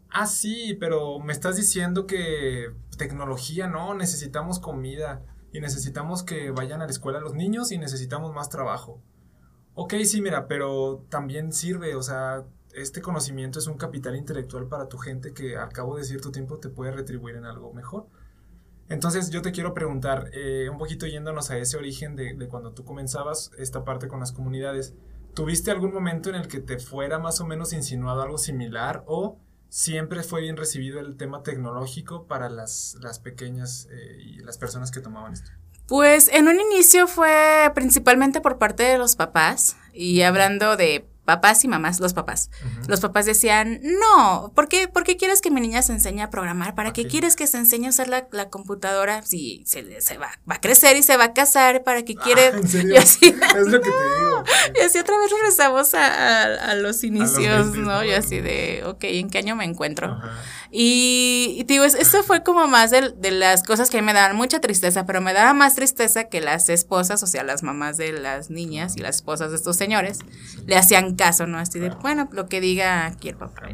Ah, 0.09 0.27
sí, 0.27 0.75
pero 0.79 1.19
me 1.19 1.33
estás 1.33 1.55
diciendo 1.55 2.05
que 2.05 2.71
tecnología, 2.97 3.67
no, 3.67 3.93
necesitamos 3.95 4.59
comida 4.59 5.23
y 5.53 5.61
necesitamos 5.61 6.23
que 6.23 6.51
vayan 6.51 6.81
a 6.81 6.85
la 6.85 6.91
escuela 6.91 7.19
los 7.19 7.33
niños 7.33 7.71
y 7.71 7.77
necesitamos 7.77 8.33
más 8.33 8.49
trabajo. 8.49 9.01
Ok, 9.73 9.93
sí, 10.03 10.21
mira, 10.21 10.47
pero 10.47 11.05
también 11.09 11.53
sirve, 11.53 11.95
o 11.95 12.03
sea, 12.03 12.45
este 12.73 13.01
conocimiento 13.01 13.59
es 13.59 13.67
un 13.67 13.77
capital 13.77 14.15
intelectual 14.15 14.67
para 14.67 14.87
tu 14.87 14.97
gente 14.97 15.33
que 15.33 15.57
al 15.57 15.69
cabo 15.69 15.97
de 15.97 16.03
cierto 16.03 16.31
tiempo 16.31 16.57
te 16.57 16.69
puede 16.69 16.91
retribuir 16.91 17.35
en 17.35 17.45
algo 17.45 17.73
mejor. 17.73 18.07
Entonces 18.91 19.29
yo 19.29 19.41
te 19.41 19.53
quiero 19.53 19.73
preguntar, 19.73 20.29
eh, 20.33 20.67
un 20.69 20.77
poquito 20.77 21.07
yéndonos 21.07 21.49
a 21.49 21.57
ese 21.57 21.77
origen 21.77 22.17
de, 22.17 22.35
cuando 22.49 22.73
tú 22.73 22.83
comenzabas 22.83 23.51
esta 23.57 23.85
parte 23.85 24.09
con 24.09 24.19
las 24.19 24.33
comunidades, 24.33 24.93
¿tuviste 25.33 25.71
algún 25.71 25.93
momento 25.93 26.29
en 26.29 26.35
el 26.35 26.49
que 26.49 26.59
te 26.59 26.77
fuera 26.77 27.17
más 27.17 27.39
o 27.39 27.45
menos 27.45 27.71
insinuado 27.71 28.21
algo 28.21 28.37
similar 28.37 29.05
o 29.07 29.39
siempre 29.69 30.23
fue 30.23 30.41
bien 30.41 30.57
recibido 30.57 30.99
el 30.99 31.15
tema 31.15 31.41
tecnológico 31.41 32.27
para 32.27 32.49
las, 32.49 32.97
las 32.99 33.19
pequeñas 33.19 33.87
eh, 33.91 34.17
y 34.19 34.39
las 34.39 34.57
personas 34.57 34.91
que 34.91 34.99
tomaban 34.99 35.31
esto? 35.31 35.51
Pues 35.87 36.27
en 36.27 36.49
un 36.49 36.59
inicio 36.59 37.07
fue 37.07 37.71
principalmente 37.73 38.41
por 38.41 38.57
parte 38.57 38.83
de 38.83 38.97
los 38.97 39.15
papás 39.15 39.77
y 39.93 40.23
hablando 40.23 40.75
de 40.75 41.07
papás 41.31 41.63
y 41.63 41.69
mamás, 41.69 42.01
los 42.01 42.13
papás. 42.13 42.49
Los 42.89 42.99
papás 42.99 43.25
decían, 43.25 43.79
no, 43.81 44.51
¿por 44.53 44.67
qué, 44.67 44.89
¿por 44.89 45.05
qué 45.05 45.15
quieres 45.15 45.39
que 45.39 45.49
mi 45.49 45.61
niña 45.61 45.81
se 45.81 45.93
enseñe 45.93 46.21
a 46.21 46.29
programar? 46.29 46.75
¿Para 46.75 46.91
qué 46.91 47.07
quieres 47.07 47.37
que 47.37 47.47
se 47.47 47.57
enseñe 47.57 47.85
a 47.85 47.89
usar 47.89 48.09
la, 48.09 48.27
la 48.31 48.49
computadora? 48.49 49.21
Si 49.23 49.63
se, 49.65 50.01
se 50.01 50.17
va, 50.17 50.31
va, 50.49 50.55
a 50.55 50.61
crecer 50.61 50.97
y 50.97 51.03
se 51.03 51.15
va 51.15 51.25
a 51.25 51.33
casar, 51.33 51.85
¿para 51.85 52.03
qué 52.03 52.15
quiere? 52.15 52.47
Ah, 52.47 52.57
¿en 52.57 52.67
serio? 52.67 52.99
así, 52.99 53.27
es 53.27 53.67
lo 53.67 53.79
que 53.81 53.89
te 53.89 54.15
digo. 54.19 54.43
Y 54.77 54.83
así 54.83 54.97
otra 54.99 55.17
vez 55.17 55.31
regresamos 55.31 55.93
a, 55.93 56.71
a, 56.71 56.75
los 56.75 57.03
inicios, 57.05 57.75
¿no? 57.77 58.03
Y 58.03 58.11
así 58.11 58.41
de, 58.41 58.83
ok, 58.85 59.03
¿en 59.03 59.29
qué 59.29 59.37
año 59.37 59.55
me 59.55 59.63
encuentro? 59.63 60.19
Y, 60.69 61.63
digo, 61.67 61.83
eso 61.83 62.23
fue 62.23 62.43
como 62.43 62.67
más 62.67 62.91
de, 62.91 63.09
de, 63.09 63.31
las 63.31 63.63
cosas 63.63 63.89
que 63.89 64.01
me 64.01 64.13
daban 64.13 64.37
mucha 64.37 64.61
tristeza, 64.61 65.05
pero 65.05 65.19
me 65.19 65.33
daba 65.33 65.53
más 65.53 65.75
tristeza 65.75 66.25
que 66.25 66.39
las 66.39 66.69
esposas, 66.69 67.21
o 67.23 67.27
sea, 67.27 67.43
las 67.43 67.61
mamás 67.61 67.97
de 67.97 68.13
las 68.13 68.49
niñas 68.49 68.95
y 68.95 69.01
las 69.01 69.17
esposas 69.17 69.51
de 69.51 69.57
estos 69.57 69.75
señores, 69.75 70.19
le 70.65 70.77
hacían 70.77 71.15
caso, 71.21 71.45
¿no? 71.45 71.59
Así 71.59 71.79
de, 71.79 71.89
bueno, 71.89 72.27
lo 72.31 72.47
que 72.47 72.59
diga 72.59 73.05
aquí 73.05 73.29
el 73.29 73.35
papá. 73.35 73.69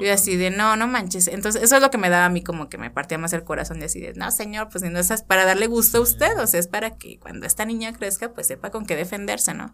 Y 0.00 0.08
así 0.08 0.36
de, 0.36 0.50
no, 0.50 0.74
no 0.74 0.88
manches. 0.88 1.28
Entonces, 1.28 1.62
eso 1.62 1.76
es 1.76 1.82
lo 1.82 1.90
que 1.90 1.98
me 1.98 2.10
daba 2.10 2.24
a 2.24 2.28
mí 2.30 2.42
como 2.42 2.68
que 2.68 2.78
me 2.78 2.90
partía 2.90 3.16
más 3.16 3.32
el 3.32 3.44
corazón 3.44 3.78
de 3.78 3.86
así 3.86 4.00
de, 4.00 4.14
no, 4.14 4.30
señor, 4.32 4.68
pues 4.70 4.82
no 4.82 4.98
es 4.98 5.22
para 5.22 5.44
darle 5.44 5.68
gusto 5.68 5.98
a 5.98 6.00
usted, 6.00 6.36
o 6.38 6.46
sea, 6.46 6.58
es 6.58 6.66
para 6.66 6.96
que 6.96 7.18
cuando 7.20 7.46
esta 7.46 7.64
niña 7.64 7.92
crezca, 7.92 8.32
pues 8.32 8.48
sepa 8.48 8.70
con 8.70 8.86
qué 8.86 8.96
defenderse, 8.96 9.54
¿no? 9.54 9.72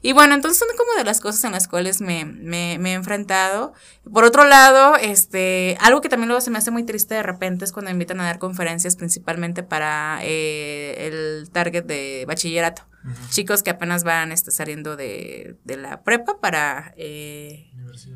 Y 0.00 0.12
bueno, 0.12 0.34
entonces 0.34 0.58
son 0.58 0.68
como 0.76 0.96
de 0.96 1.04
las 1.04 1.20
cosas 1.20 1.44
en 1.44 1.52
las 1.52 1.68
cuales 1.68 2.00
me, 2.00 2.24
me, 2.24 2.78
me 2.78 2.92
he 2.92 2.94
enfrentado. 2.94 3.74
Por 4.10 4.24
otro 4.24 4.44
lado, 4.44 4.96
este, 4.96 5.76
algo 5.80 6.00
que 6.00 6.08
también 6.08 6.28
luego 6.28 6.40
se 6.40 6.50
me 6.50 6.58
hace 6.58 6.70
muy 6.70 6.84
triste 6.84 7.14
de 7.14 7.22
repente 7.22 7.64
es 7.64 7.72
cuando 7.72 7.90
me 7.90 7.92
invitan 7.92 8.20
a 8.20 8.24
dar 8.24 8.38
conferencias 8.38 8.96
principalmente 8.96 9.62
para 9.62 10.18
eh, 10.22 11.06
el 11.06 11.50
target 11.50 11.84
de 11.84 12.24
bachillerato. 12.26 12.82
Chicos 13.28 13.62
que 13.62 13.70
apenas 13.70 14.02
van 14.02 14.32
este, 14.32 14.50
saliendo 14.50 14.96
de, 14.96 15.58
de 15.64 15.76
la 15.76 16.02
prepa 16.02 16.40
para 16.40 16.94
eh, 16.96 17.70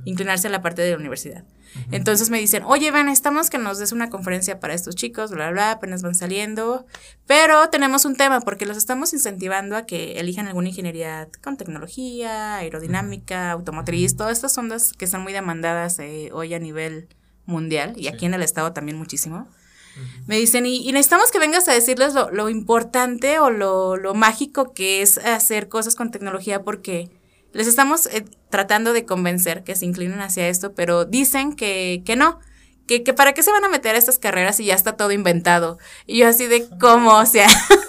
inclinarse 0.05 0.47
a 0.49 0.51
la 0.51 0.63
parte 0.63 0.81
de 0.83 0.93
la 0.93 0.97
universidad. 0.97 1.45
Entonces 1.91 2.31
me 2.31 2.39
dicen, 2.39 2.63
oye, 2.65 2.91
Van, 2.91 3.09
estamos 3.09 3.51
que 3.51 3.59
nos 3.59 3.79
des 3.79 3.93
una 3.93 4.09
conferencia 4.09 4.61
para 4.61 4.75
estos 4.75 4.95
chicos, 4.95 5.31
bla, 5.31 5.51
bla, 5.51 5.53
bla, 5.53 5.71
apenas 5.73 6.03
van 6.03 6.15
saliendo, 6.15 6.87
pero 7.27 7.69
tenemos 7.69 8.07
un 8.07 8.17
tema 8.17 8.41
porque 8.41 8.65
los 8.65 8.77
estamos 8.77 9.13
incentivando 9.13 9.77
a 9.77 9.85
que 9.85 10.19
elijan 10.19 10.47
alguna 10.47 10.69
ingeniería 10.69 11.29
con 11.43 11.57
tecnología, 11.59 12.57
aerodinámica, 12.57 13.51
automotriz, 13.51 14.17
todas 14.17 14.33
estas 14.33 14.57
ondas 14.57 14.93
que 14.95 15.05
están 15.05 15.23
muy 15.23 15.35
demandadas 15.35 15.99
eh, 15.99 16.31
hoy 16.33 16.55
a 16.55 16.59
nivel 16.59 17.09
mundial 17.45 17.95
y 17.97 18.09
aquí 18.09 18.27
en 18.27 18.35
el 18.35 18.43
estado 18.43 18.73
también 18.73 18.97
muchísimo. 18.97 19.49
Me 20.27 20.37
dicen, 20.37 20.67
y, 20.67 20.91
necesitamos 20.93 21.31
que 21.31 21.39
vengas 21.39 21.69
a 21.69 21.73
decirles 21.73 22.15
lo, 22.15 22.31
lo 22.31 22.49
importante 22.49 23.39
o 23.39 23.51
lo, 23.51 23.97
lo, 23.97 24.15
mágico 24.15 24.73
que 24.73 25.03
es 25.03 25.19
hacer 25.19 25.69
cosas 25.69 25.95
con 25.95 26.11
tecnología 26.11 26.63
porque 26.63 27.11
les 27.53 27.67
estamos 27.67 28.07
eh, 28.07 28.25
tratando 28.51 28.93
de 28.93 29.05
convencer 29.05 29.65
que 29.65 29.75
se 29.75 29.87
inclinen 29.87 30.21
hacia 30.21 30.49
esto, 30.49 30.75
pero 30.75 31.05
dicen 31.05 31.55
que, 31.55 32.03
que 32.05 32.17
no, 32.17 32.41
que, 32.87 33.03
que 33.03 33.15
para 33.15 33.33
qué 33.33 33.43
se 33.43 33.53
van 33.53 33.65
a 33.65 33.69
meter 33.69 33.95
a 33.95 33.99
estas 33.99 34.19
carreras 34.19 34.57
si 34.57 34.65
ya 34.65 34.75
está 34.75 34.97
todo 34.97 35.13
inventado. 35.13 35.79
Y 36.07 36.19
yo 36.19 36.29
así 36.29 36.47
de, 36.47 36.69
¿cómo? 36.79 37.17
O 37.17 37.27
sea... 37.27 37.49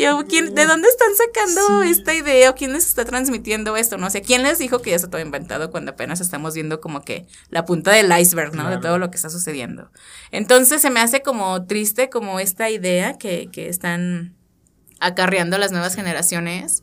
Yo, 0.00 0.24
¿quién, 0.26 0.54
¿de 0.54 0.66
dónde 0.66 0.88
están 0.88 1.10
sacando 1.14 1.82
esta 1.82 2.14
idea 2.14 2.50
o 2.50 2.54
quién 2.54 2.72
les 2.72 2.86
está 2.86 3.04
transmitiendo 3.04 3.76
esto? 3.76 3.98
No 3.98 4.08
sé, 4.08 4.22
¿quién 4.22 4.42
les 4.42 4.58
dijo 4.58 4.80
que 4.80 4.90
ya 4.90 4.96
está 4.96 5.10
todo 5.10 5.20
inventado 5.20 5.70
cuando 5.70 5.92
apenas 5.92 6.20
estamos 6.20 6.54
viendo 6.54 6.80
como 6.80 7.02
que 7.02 7.26
la 7.50 7.66
punta 7.66 7.92
del 7.92 8.10
iceberg, 8.18 8.54
¿no? 8.54 8.70
De 8.70 8.78
todo 8.78 8.98
lo 8.98 9.10
que 9.10 9.16
está 9.16 9.28
sucediendo. 9.28 9.90
Entonces 10.30 10.80
se 10.80 10.90
me 10.90 11.00
hace 11.00 11.22
como 11.22 11.66
triste 11.66 12.08
como 12.08 12.40
esta 12.40 12.70
idea 12.70 13.18
que, 13.18 13.50
que 13.52 13.68
están 13.68 14.34
acarreando 15.00 15.58
las 15.58 15.72
nuevas 15.72 15.94
generaciones 15.94 16.82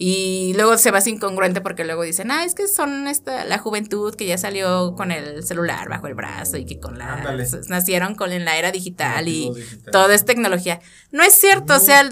y 0.00 0.52
luego 0.54 0.78
se 0.78 0.92
va 0.92 0.98
así 0.98 1.10
incongruente 1.10 1.60
porque 1.60 1.84
luego 1.84 2.04
dicen, 2.04 2.30
ah, 2.30 2.44
es 2.44 2.54
que 2.54 2.68
son 2.68 3.08
esta, 3.08 3.44
la 3.44 3.58
juventud 3.58 4.14
que 4.14 4.26
ya 4.26 4.38
salió 4.38 4.94
con 4.94 5.10
el 5.10 5.42
celular 5.42 5.88
bajo 5.88 6.06
el 6.06 6.14
brazo 6.14 6.56
y 6.56 6.64
que 6.64 6.78
con 6.78 6.98
la... 6.98 7.36
Nacieron 7.68 8.14
con 8.14 8.30
la 8.44 8.56
era 8.56 8.70
digital 8.70 9.26
y 9.26 9.50
todo 9.90 10.12
es 10.12 10.24
tecnología. 10.24 10.80
No 11.10 11.24
es 11.24 11.34
cierto, 11.34 11.74
o 11.74 11.80
sea, 11.80 12.08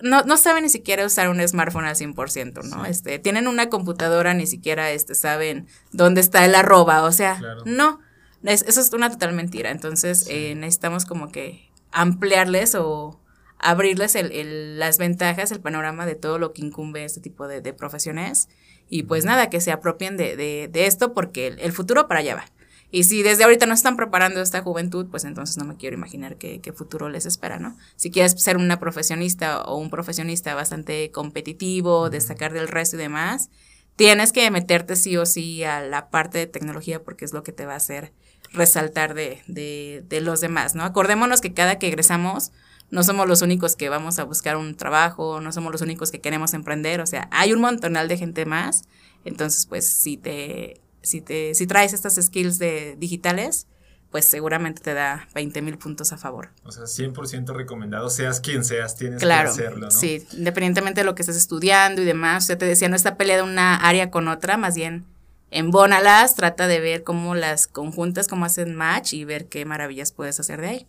no, 0.00 0.22
no 0.22 0.36
saben 0.36 0.62
ni 0.62 0.70
siquiera 0.70 1.04
usar 1.04 1.28
un 1.28 1.46
smartphone 1.46 1.86
al 1.86 1.96
100%, 1.96 2.62
¿no? 2.62 2.86
Este, 2.86 3.18
tienen 3.18 3.48
una 3.48 3.68
computadora, 3.68 4.32
ni 4.32 4.46
siquiera 4.46 4.92
este, 4.92 5.16
saben 5.16 5.66
dónde 5.90 6.20
está 6.20 6.44
el 6.44 6.54
arroba, 6.54 7.02
o 7.02 7.10
sea, 7.10 7.40
no. 7.64 7.98
eso 8.44 8.80
es 8.80 8.92
una 8.92 9.10
total 9.10 9.32
mentira. 9.32 9.72
Entonces, 9.72 10.26
eh, 10.28 10.54
necesitamos 10.54 11.04
como 11.04 11.32
que 11.32 11.68
ampliarles 11.90 12.76
o 12.76 13.19
abrirles 13.60 14.14
el, 14.14 14.78
las 14.78 14.98
ventajas, 14.98 15.52
el 15.52 15.60
panorama 15.60 16.06
de 16.06 16.14
todo 16.14 16.38
lo 16.38 16.52
que 16.52 16.62
incumbe 16.62 17.04
este 17.04 17.20
tipo 17.20 17.46
de, 17.46 17.60
profesiones. 17.72 18.48
Y 18.88 19.04
pues 19.04 19.24
nada, 19.24 19.50
que 19.50 19.60
se 19.60 19.70
apropien 19.70 20.16
de, 20.16 20.36
de, 20.36 20.86
esto 20.86 21.12
porque 21.12 21.48
el, 21.48 21.72
futuro 21.72 22.08
para 22.08 22.20
allá 22.20 22.34
va. 22.36 22.44
Y 22.90 23.04
si 23.04 23.22
desde 23.22 23.44
ahorita 23.44 23.66
no 23.66 23.74
están 23.74 23.96
preparando 23.96 24.42
esta 24.42 24.62
juventud, 24.62 25.06
pues 25.08 25.24
entonces 25.24 25.56
no 25.58 25.64
me 25.64 25.76
quiero 25.76 25.94
imaginar 25.94 26.36
qué, 26.38 26.60
qué, 26.60 26.72
futuro 26.72 27.08
les 27.08 27.24
espera, 27.24 27.60
¿no? 27.60 27.76
Si 27.94 28.10
quieres 28.10 28.32
ser 28.42 28.56
una 28.56 28.80
profesionista 28.80 29.62
o 29.62 29.76
un 29.76 29.90
profesionista 29.90 30.56
bastante 30.56 31.12
competitivo, 31.12 32.10
destacar 32.10 32.52
del 32.52 32.66
resto 32.66 32.96
y 32.96 32.98
demás, 32.98 33.48
tienes 33.94 34.32
que 34.32 34.50
meterte 34.50 34.96
sí 34.96 35.16
o 35.16 35.24
sí 35.24 35.62
a 35.62 35.82
la 35.82 36.10
parte 36.10 36.38
de 36.38 36.48
tecnología 36.48 37.04
porque 37.04 37.24
es 37.24 37.32
lo 37.32 37.44
que 37.44 37.52
te 37.52 37.64
va 37.64 37.74
a 37.74 37.76
hacer 37.76 38.12
resaltar 38.52 39.14
de, 39.14 39.42
de, 39.46 40.02
de 40.08 40.20
los 40.20 40.40
demás, 40.40 40.74
¿no? 40.74 40.82
Acordémonos 40.82 41.40
que 41.40 41.52
cada 41.52 41.78
que 41.78 41.86
egresamos, 41.86 42.50
no 42.90 43.02
somos 43.02 43.28
los 43.28 43.42
únicos 43.42 43.76
que 43.76 43.88
vamos 43.88 44.18
a 44.18 44.24
buscar 44.24 44.56
un 44.56 44.74
trabajo, 44.74 45.40
no 45.40 45.52
somos 45.52 45.72
los 45.72 45.80
únicos 45.80 46.10
que 46.10 46.20
queremos 46.20 46.54
emprender, 46.54 47.00
o 47.00 47.06
sea, 47.06 47.28
hay 47.32 47.52
un 47.52 47.60
montonal 47.60 48.08
de 48.08 48.16
gente 48.16 48.44
más. 48.46 48.84
Entonces, 49.24 49.66
pues 49.66 49.86
si 49.86 50.16
te 50.16 50.80
si 51.02 51.20
te 51.20 51.54
si 51.54 51.66
traes 51.66 51.92
estas 51.92 52.16
skills 52.16 52.58
de 52.58 52.96
digitales, 52.98 53.66
pues 54.10 54.24
seguramente 54.24 54.82
te 54.82 54.92
da 54.92 55.28
20 55.34 55.62
mil 55.62 55.78
puntos 55.78 56.12
a 56.12 56.18
favor. 56.18 56.50
O 56.64 56.72
sea, 56.72 56.84
100% 56.84 57.54
recomendado, 57.54 58.10
seas 58.10 58.40
quien 58.40 58.64
seas, 58.64 58.96
tienes 58.96 59.20
que 59.20 59.32
hacerlo, 59.32 59.86
¿no? 59.86 59.90
Sí, 59.90 60.26
independientemente 60.32 61.02
de 61.02 61.04
lo 61.04 61.14
que 61.14 61.22
estés 61.22 61.36
estudiando 61.36 62.02
y 62.02 62.04
demás. 62.04 62.44
O 62.44 62.46
sea, 62.48 62.58
te 62.58 62.64
decía, 62.64 62.88
no 62.88 62.96
está 62.96 63.16
peleada 63.16 63.44
una 63.44 63.76
área 63.76 64.10
con 64.10 64.26
otra, 64.26 64.56
más 64.56 64.74
bien 64.74 65.06
embónalas, 65.52 66.34
trata 66.34 66.66
de 66.66 66.80
ver 66.80 67.02
cómo 67.02 67.34
las 67.34 67.66
conjuntas, 67.66 68.28
cómo 68.28 68.44
hacen 68.44 68.74
match 68.74 69.14
y 69.14 69.24
ver 69.24 69.46
qué 69.46 69.64
maravillas 69.64 70.12
puedes 70.12 70.38
hacer 70.40 70.60
de 70.60 70.68
ahí. 70.68 70.86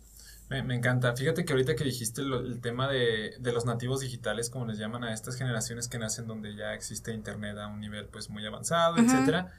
Me, 0.60 0.74
encanta. 0.74 1.16
Fíjate 1.16 1.44
que 1.44 1.52
ahorita 1.52 1.74
que 1.74 1.84
dijiste 1.84 2.20
el 2.20 2.60
tema 2.60 2.88
de, 2.88 3.34
de, 3.38 3.52
los 3.52 3.64
nativos 3.64 4.00
digitales, 4.00 4.50
como 4.50 4.66
les 4.66 4.76
llaman 4.76 5.04
a 5.04 5.14
estas 5.14 5.36
generaciones 5.36 5.88
que 5.88 5.98
nacen 5.98 6.26
donde 6.26 6.54
ya 6.54 6.74
existe 6.74 7.14
internet 7.14 7.56
a 7.56 7.68
un 7.68 7.80
nivel 7.80 8.06
pues 8.06 8.28
muy 8.28 8.44
avanzado, 8.44 8.98
etcétera. 8.98 9.50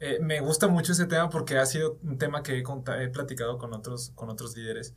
Eh, 0.00 0.18
me 0.20 0.40
gusta 0.40 0.66
mucho 0.66 0.92
ese 0.92 1.06
tema 1.06 1.28
porque 1.28 1.58
ha 1.58 1.66
sido 1.66 1.98
un 2.02 2.18
tema 2.18 2.42
que 2.42 2.58
he, 2.58 2.64
he 3.04 3.08
platicado 3.08 3.58
con 3.58 3.74
otros, 3.74 4.10
con 4.16 4.30
otros 4.30 4.56
líderes. 4.56 4.94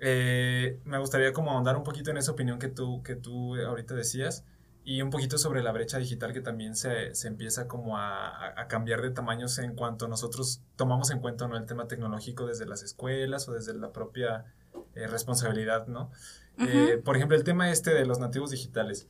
Eh, 0.00 0.80
me 0.84 0.98
gustaría 0.98 1.32
como 1.32 1.52
ahondar 1.52 1.76
un 1.76 1.84
poquito 1.84 2.10
en 2.10 2.16
esa 2.16 2.32
opinión 2.32 2.58
que 2.58 2.68
tú, 2.68 3.02
que 3.04 3.14
tú 3.14 3.54
ahorita 3.54 3.94
decías 3.94 4.44
y 4.84 5.00
un 5.00 5.10
poquito 5.10 5.38
sobre 5.38 5.62
la 5.62 5.70
brecha 5.70 5.98
digital 5.98 6.32
que 6.32 6.40
también 6.40 6.74
se, 6.74 7.14
se 7.14 7.28
empieza 7.28 7.68
como 7.68 7.98
a, 7.98 8.60
a, 8.60 8.66
cambiar 8.66 9.00
de 9.00 9.10
tamaños 9.10 9.58
en 9.58 9.76
cuanto 9.76 10.08
nosotros 10.08 10.60
tomamos 10.74 11.12
en 11.12 11.20
cuenta 11.20 11.46
¿no? 11.46 11.56
el 11.56 11.66
tema 11.66 11.86
tecnológico 11.86 12.46
desde 12.46 12.66
las 12.66 12.82
escuelas 12.82 13.48
o 13.48 13.52
desde 13.52 13.74
la 13.74 13.92
propia 13.92 14.44
eh, 14.94 15.06
responsabilidad, 15.06 15.86
¿no? 15.86 16.10
Eh, 16.58 17.00
por 17.02 17.16
ejemplo, 17.16 17.36
el 17.36 17.44
tema 17.44 17.70
este 17.70 17.92
de 17.94 18.04
los 18.04 18.18
nativos 18.18 18.50
digitales. 18.50 19.06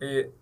Eh, 0.00 0.32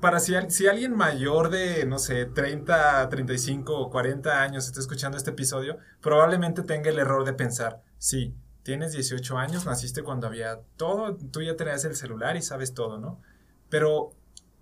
para 0.00 0.18
si, 0.18 0.34
si, 0.48 0.66
alguien 0.66 0.96
mayor 0.96 1.50
de, 1.50 1.84
no 1.86 1.98
sé, 1.98 2.24
30, 2.26 3.08
35 3.08 3.78
o 3.78 3.90
40 3.90 4.42
años 4.42 4.66
está 4.66 4.80
escuchando 4.80 5.16
este 5.16 5.30
episodio, 5.30 5.78
probablemente 6.00 6.62
tenga 6.62 6.90
el 6.90 6.98
error 6.98 7.24
de 7.24 7.32
pensar, 7.32 7.82
sí, 7.96 8.34
tienes 8.64 8.92
18 8.92 9.38
años, 9.38 9.66
naciste 9.66 10.02
cuando 10.02 10.26
había 10.26 10.60
todo, 10.76 11.16
tú 11.16 11.42
ya 11.42 11.56
tenías 11.56 11.84
el 11.84 11.94
celular 11.94 12.36
y 12.36 12.42
sabes 12.42 12.74
todo, 12.74 12.98
¿no? 12.98 13.20
Pero 13.70 14.10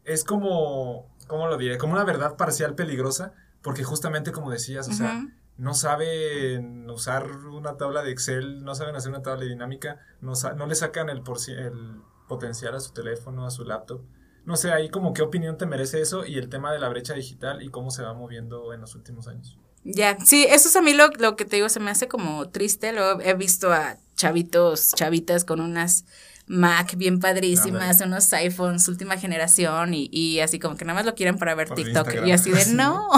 es 0.05 0.23
como, 0.23 1.09
¿cómo 1.27 1.49
lo 1.49 1.57
diré? 1.57 1.79
Como 1.79 1.95
una 1.95 2.05
verdad 2.05 2.37
parcial 2.37 2.75
peligrosa, 2.75 3.33
porque 3.63 3.85
justamente 3.85 4.33
como 4.33 4.51
decías, 4.51 4.89
o 4.89 4.93
sea, 4.93 5.27
no 5.59 5.75
saben 5.75 6.89
usar 6.91 7.31
una 7.47 7.77
tabla 7.77 8.03
de 8.03 8.11
Excel, 8.11 8.63
no 8.65 8.75
saben 8.75 8.95
hacer 8.95 9.11
una 9.11 9.23
tabla 9.23 9.45
dinámica, 9.45 10.01
no, 10.21 10.33
no 10.57 10.67
le 10.67 10.75
sacan 10.75 11.09
el, 11.09 11.23
el 11.49 12.01
potencial 12.29 12.75
a 12.75 12.81
su 12.81 12.93
teléfono, 12.93 13.47
a 13.47 13.51
su 13.51 13.65
laptop. 13.65 14.03
No 14.45 14.57
sé, 14.57 14.71
ahí 14.73 14.91
como 14.91 15.13
qué 15.13 15.23
opinión 15.23 15.59
te 15.59 15.67
merece 15.67 16.01
eso 16.01 16.25
y 16.25 16.39
el 16.39 16.49
tema 16.49 16.73
de 16.73 16.79
la 16.79 16.89
brecha 16.89 17.15
digital 17.15 17.63
y 17.63 17.69
cómo 17.69 17.91
se 17.91 18.03
va 18.03 18.15
moviendo 18.15 18.73
en 18.73 18.81
los 18.81 18.95
últimos 18.95 19.27
años. 19.29 19.59
Ya, 19.83 20.19
sí, 20.25 20.47
eso 20.49 20.69
es 20.69 20.77
a 20.77 20.83
mí 20.83 20.95
lo, 20.95 21.09
lo 21.19 21.37
que 21.37 21.45
te 21.45 21.57
digo, 21.57 21.69
se 21.69 21.81
me 21.81 21.91
hace 21.91 22.09
como 22.09 22.49
triste, 22.51 22.93
lo 22.93 23.21
he 23.21 23.35
visto 23.35 23.73
a 23.73 23.97
chavitos, 24.17 24.93
chavitas 24.95 25.45
con 25.45 25.61
unas 25.61 26.05
Mac 26.49 26.95
bien 26.97 27.19
padrísimas, 27.19 28.01
unos 28.01 28.33
iPhones 28.33 28.87
última 28.87 29.17
generación 29.17 29.95
y, 29.95 30.09
y, 30.13 30.39
así 30.41 30.61
como 30.61 30.77
que 30.77 30.85
nada 30.85 30.95
más 30.95 31.07
lo 31.07 31.17
quieren 31.17 31.39
para 31.39 31.55
ver 31.57 31.71
TikTok. 31.71 32.25
Y 32.25 32.31
así 32.31 32.51
de 32.53 32.67
no. 32.75 33.09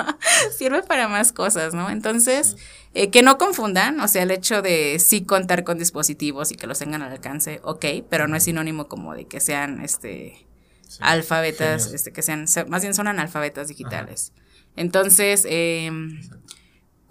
sirve 0.56 0.82
para 0.82 1.06
más 1.06 1.32
cosas, 1.32 1.74
¿no? 1.74 1.90
Entonces, 1.90 2.56
eh, 2.94 3.10
que 3.10 3.22
no 3.22 3.38
confundan, 3.38 4.00
o 4.00 4.08
sea, 4.08 4.24
el 4.24 4.32
hecho 4.32 4.62
de 4.62 4.98
sí 4.98 5.22
contar 5.22 5.62
con 5.62 5.78
dispositivos 5.78 6.50
y 6.50 6.56
que 6.56 6.66
los 6.66 6.80
tengan 6.80 7.02
al 7.02 7.12
alcance, 7.12 7.60
ok, 7.62 7.84
pero 8.08 8.26
no 8.26 8.36
es 8.36 8.44
sinónimo 8.44 8.88
como 8.88 9.14
de 9.14 9.26
que 9.26 9.38
sean, 9.38 9.80
este, 9.80 10.44
alfabetas, 11.00 11.92
este, 11.92 12.12
que 12.12 12.22
sean, 12.22 12.46
más 12.68 12.82
bien 12.82 12.94
son 12.94 13.06
analfabetas 13.06 13.68
digitales. 13.68 14.32
Entonces, 14.74 15.46
eh, 15.48 15.90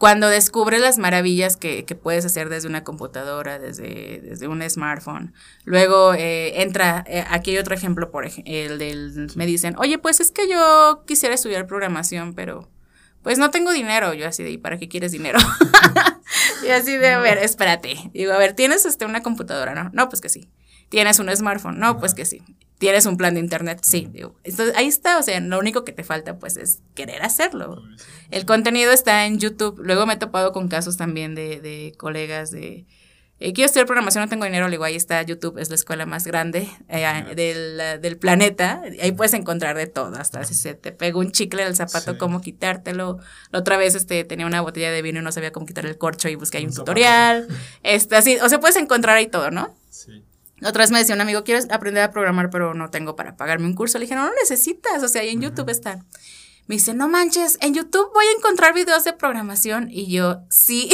cuando 0.01 0.29
descubres 0.29 0.81
las 0.81 0.97
maravillas 0.97 1.57
que, 1.57 1.85
que, 1.85 1.93
puedes 1.93 2.25
hacer 2.25 2.49
desde 2.49 2.67
una 2.67 2.83
computadora, 2.83 3.59
desde, 3.59 4.19
desde 4.23 4.47
un 4.47 4.67
smartphone, 4.67 5.31
luego 5.63 6.15
eh, 6.15 6.63
entra, 6.63 7.05
eh, 7.05 7.23
aquí 7.29 7.51
hay 7.51 7.59
otro 7.59 7.75
ejemplo, 7.75 8.09
por 8.09 8.25
ejemplo, 8.25 8.51
el 8.51 8.79
del, 8.79 9.31
me 9.35 9.45
dicen, 9.45 9.75
oye, 9.77 9.99
pues 9.99 10.19
es 10.19 10.31
que 10.31 10.49
yo 10.49 11.03
quisiera 11.05 11.35
estudiar 11.35 11.67
programación, 11.67 12.33
pero 12.33 12.67
pues 13.21 13.37
no 13.37 13.51
tengo 13.51 13.71
dinero, 13.71 14.15
yo 14.15 14.27
así 14.27 14.41
de, 14.41 14.49
¿y 14.49 14.57
para 14.57 14.79
qué 14.79 14.89
quieres 14.89 15.11
dinero? 15.11 15.37
y 16.65 16.69
así 16.69 16.97
de, 16.97 17.09
a 17.09 17.19
ver, 17.19 17.37
espérate, 17.37 18.09
digo, 18.11 18.33
a 18.33 18.39
ver, 18.39 18.53
¿tienes 18.53 18.87
este, 18.87 19.05
una 19.05 19.21
computadora? 19.21 19.75
No, 19.75 19.91
no, 19.93 20.09
pues 20.09 20.19
que 20.19 20.29
sí. 20.29 20.49
¿Tienes 20.89 21.19
un 21.19 21.29
smartphone? 21.29 21.79
No, 21.79 21.99
pues 21.99 22.15
que 22.15 22.25
sí. 22.25 22.41
¿Tienes 22.81 23.05
un 23.05 23.15
plan 23.15 23.35
de 23.35 23.39
internet? 23.39 23.77
Sí. 23.83 24.09
Digo, 24.11 24.33
entonces, 24.43 24.75
ahí 24.75 24.87
está, 24.87 25.19
o 25.19 25.21
sea, 25.21 25.39
lo 25.39 25.59
único 25.59 25.85
que 25.85 25.91
te 25.91 26.03
falta 26.03 26.39
pues 26.39 26.57
es 26.57 26.79
querer 26.95 27.21
hacerlo. 27.21 27.79
El 28.31 28.47
contenido 28.47 28.91
está 28.91 29.27
en 29.27 29.37
YouTube. 29.37 29.79
Luego 29.83 30.07
me 30.07 30.13
he 30.13 30.17
topado 30.17 30.51
con 30.51 30.67
casos 30.67 30.97
también 30.97 31.35
de, 31.35 31.61
de 31.61 31.93
colegas 31.95 32.49
de... 32.49 32.87
Eh, 33.39 33.53
quiero 33.53 33.67
estudiar 33.67 33.85
programación, 33.85 34.23
no 34.23 34.29
tengo 34.29 34.45
dinero, 34.45 34.67
le 34.67 34.71
digo, 34.71 34.83
ahí 34.83 34.95
está 34.95 35.21
YouTube, 35.21 35.59
es 35.59 35.69
la 35.69 35.75
escuela 35.75 36.07
más 36.07 36.25
grande 36.25 36.67
eh, 36.89 37.05
del, 37.35 38.01
del, 38.01 38.17
planeta. 38.17 38.81
Ahí 38.99 39.11
puedes 39.11 39.35
encontrar 39.35 39.77
de 39.77 39.85
todo, 39.85 40.15
hasta 40.15 40.43
si 40.43 40.55
se 40.55 40.73
te 40.73 40.91
pega 40.91 41.19
un 41.19 41.31
chicle 41.31 41.63
del 41.63 41.75
zapato, 41.75 42.17
cómo 42.17 42.41
quitártelo. 42.41 43.19
La 43.51 43.59
otra 43.59 43.77
vez 43.77 43.93
este, 43.93 44.23
tenía 44.23 44.47
una 44.47 44.61
botella 44.61 44.89
de 44.89 45.03
vino 45.03 45.19
y 45.19 45.23
no 45.23 45.31
sabía 45.31 45.51
cómo 45.51 45.67
quitar 45.67 45.85
el 45.85 45.99
corcho 45.99 46.29
y 46.29 46.35
busqué 46.35 46.57
ahí 46.57 46.63
un, 46.63 46.71
un 46.71 46.75
tutorial. 46.77 47.47
Este, 47.83 48.15
así, 48.15 48.37
o 48.41 48.49
sea, 48.49 48.59
puedes 48.59 48.77
encontrar 48.77 49.17
ahí 49.17 49.27
todo, 49.27 49.51
¿no? 49.51 49.75
Sí. 49.91 50.23
Otra 50.63 50.83
vez 50.83 50.91
me 50.91 50.99
decía 50.99 51.15
un 51.15 51.21
amigo, 51.21 51.43
quiero 51.43 51.61
aprender 51.71 52.03
a 52.03 52.11
programar, 52.11 52.49
pero 52.49 52.73
no 52.73 52.89
tengo 52.89 53.15
para 53.15 53.35
pagarme 53.35 53.65
un 53.65 53.73
curso. 53.73 53.97
Le 53.97 54.05
dije, 54.05 54.15
no, 54.15 54.25
no 54.25 54.33
necesitas, 54.39 55.01
o 55.03 55.07
sea, 55.07 55.21
ahí 55.21 55.29
en 55.29 55.41
YouTube 55.41 55.69
están. 55.69 56.05
Me 56.67 56.75
dice, 56.75 56.93
no 56.93 57.09
manches, 57.09 57.57
en 57.61 57.73
YouTube 57.73 58.11
voy 58.13 58.25
a 58.27 58.37
encontrar 58.37 58.73
videos 58.73 59.03
de 59.03 59.13
programación. 59.13 59.89
Y 59.91 60.11
yo, 60.11 60.41
sí. 60.49 60.89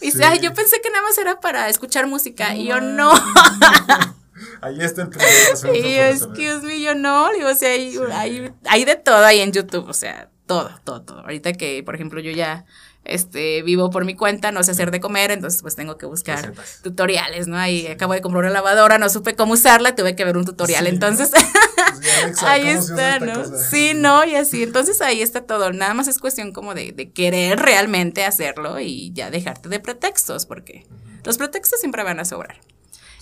me 0.00 0.06
dice, 0.06 0.24
ay, 0.24 0.40
yo 0.40 0.52
pensé 0.52 0.80
que 0.80 0.90
nada 0.90 1.02
más 1.02 1.16
era 1.16 1.40
para 1.40 1.68
escuchar 1.68 2.06
música. 2.06 2.54
y 2.54 2.66
yo, 2.66 2.80
no. 2.80 3.12
Ahí 4.60 4.80
está 4.80 5.02
el 5.02 5.08
primer 5.08 5.76
Y 5.76 5.96
yo, 5.96 6.02
excuse 6.02 6.62
me, 6.62 6.80
yo 6.80 6.94
no. 6.94 7.32
Digo, 7.32 7.48
o 7.48 7.54
sea, 7.54 7.70
hay, 7.70 7.98
hay, 8.12 8.52
hay 8.66 8.84
de 8.84 8.96
todo 8.96 9.24
ahí 9.24 9.40
en 9.40 9.52
YouTube, 9.52 9.88
o 9.88 9.92
sea, 9.92 10.30
todo, 10.46 10.70
todo, 10.84 11.02
todo. 11.02 11.20
Ahorita 11.20 11.52
que, 11.52 11.82
por 11.82 11.94
ejemplo, 11.94 12.20
yo 12.20 12.30
ya 12.30 12.64
este, 13.08 13.62
vivo 13.62 13.90
por 13.90 14.04
mi 14.04 14.14
cuenta, 14.14 14.52
no 14.52 14.62
sé 14.62 14.70
hacer 14.70 14.90
de 14.90 15.00
comer, 15.00 15.30
entonces 15.30 15.62
pues 15.62 15.74
tengo 15.76 15.98
que 15.98 16.06
buscar 16.06 16.52
tutoriales, 16.82 17.48
¿no? 17.48 17.58
Ahí 17.58 17.86
acabo 17.86 18.12
de 18.12 18.20
comprar 18.20 18.44
una 18.44 18.52
lavadora, 18.52 18.98
no 18.98 19.08
supe 19.08 19.34
cómo 19.34 19.54
usarla, 19.54 19.94
tuve 19.94 20.14
que 20.14 20.24
ver 20.24 20.36
un 20.36 20.44
tutorial, 20.44 20.86
entonces 20.86 21.30
pues 21.30 22.42
ahí 22.42 22.68
está, 22.68 23.18
¿no? 23.18 23.44
Sí, 23.58 23.92
no, 23.94 24.24
y 24.24 24.34
así, 24.34 24.62
entonces 24.62 25.00
ahí 25.00 25.22
está 25.22 25.42
todo, 25.42 25.72
nada 25.72 25.94
más 25.94 26.08
es 26.08 26.18
cuestión 26.18 26.52
como 26.52 26.74
de, 26.74 26.92
de 26.92 27.10
querer 27.10 27.58
realmente 27.58 28.24
hacerlo 28.24 28.78
y 28.78 29.12
ya 29.12 29.30
dejarte 29.30 29.68
de 29.68 29.80
pretextos, 29.80 30.46
porque 30.46 30.86
los 31.24 31.38
pretextos 31.38 31.80
siempre 31.80 32.02
van 32.02 32.20
a 32.20 32.24
sobrar. 32.24 32.60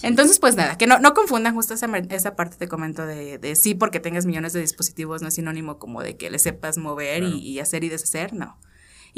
Entonces, 0.03 0.39
pues 0.39 0.57
nada, 0.57 0.77
que 0.77 0.87
no, 0.87 0.99
no 0.99 1.15
confundan 1.15 1.55
justo 1.55 1.75
esa, 1.75 1.89
esa 2.11 2.37
parte 2.37 2.57
te 2.57 2.69
comento 2.69 3.07
de, 3.07 3.39
de, 3.39 3.57
sí 3.57 3.75
porque 3.75 3.99
tengas 3.99 4.27
millones 4.27 4.53
de 4.53 4.61
dispositivos 4.61 5.23
no 5.23 5.29
es 5.29 5.35
sinónimo 5.35 5.79
como 5.79 6.03
de 6.03 6.17
que 6.17 6.31
le 6.31 6.39
sepas 6.39 6.77
mover 6.77 7.23
y, 7.23 7.39
y, 7.39 7.61
hacer 7.61 7.83
y 7.83 7.89
deshacer, 7.89 8.35
no. 8.35 8.59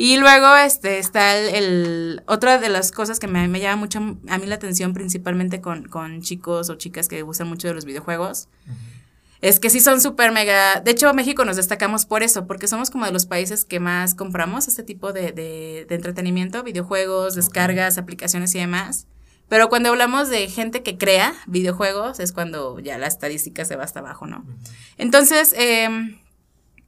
Y 0.01 0.17
luego 0.17 0.55
este, 0.55 1.01
está 1.01 1.37
el, 1.37 2.23
otra 2.27 2.59
de 2.59 2.69
las 2.69 2.93
cosas 2.93 3.19
que 3.19 3.27
me, 3.27 3.49
me, 3.49 3.59
llama 3.59 3.75
mucho 3.75 3.99
a 3.99 4.39
mí 4.39 4.47
la 4.47 4.55
atención, 4.55 4.93
principalmente 4.93 5.61
con, 5.61 5.89
con 5.89 6.23
chicos 6.23 6.71
o 6.71 6.77
chicas 6.77 7.09
que 7.09 7.21
gustan 7.23 7.49
mucho 7.49 7.67
de 7.67 7.75
los 7.75 7.85
videojuegos. 7.85 8.47
Es 9.41 9.59
que 9.59 9.71
sí 9.71 9.81
son 9.81 10.01
súper 10.01 10.31
mega. 10.31 10.79
De 10.79 10.93
hecho, 10.93 11.13
México 11.15 11.45
nos 11.45 11.57
destacamos 11.57 12.07
por 12.07 12.23
eso, 12.23 12.47
porque 12.47 12.69
somos 12.69 12.91
como 12.91 13.07
de 13.07 13.11
los 13.11 13.27
países 13.27 13.65
que 13.65 13.81
más 13.81 14.15
compramos 14.15 14.69
este 14.69 14.85
tipo 14.85 15.13
de, 15.13 15.33
de, 15.33 15.85
de 15.89 15.95
entretenimiento, 15.97 16.63
videojuegos, 16.63 17.35
descargas, 17.35 17.99
aplicaciones 17.99 18.55
y 18.55 18.61
demás. 18.61 19.09
Pero 19.49 19.69
cuando 19.69 19.89
hablamos 19.89 20.29
de 20.29 20.47
gente 20.47 20.85
que 20.85 20.97
crea 20.97 21.35
videojuegos, 21.49 22.21
es 22.21 22.31
cuando 22.31 22.79
ya 22.79 22.99
la 22.99 23.09
estadística 23.09 23.65
se 23.65 23.75
va 23.75 23.83
hasta 23.83 23.99
abajo, 23.99 24.29
¿no? 24.29 24.45
Entonces, 24.97 25.53
eh, 25.59 25.89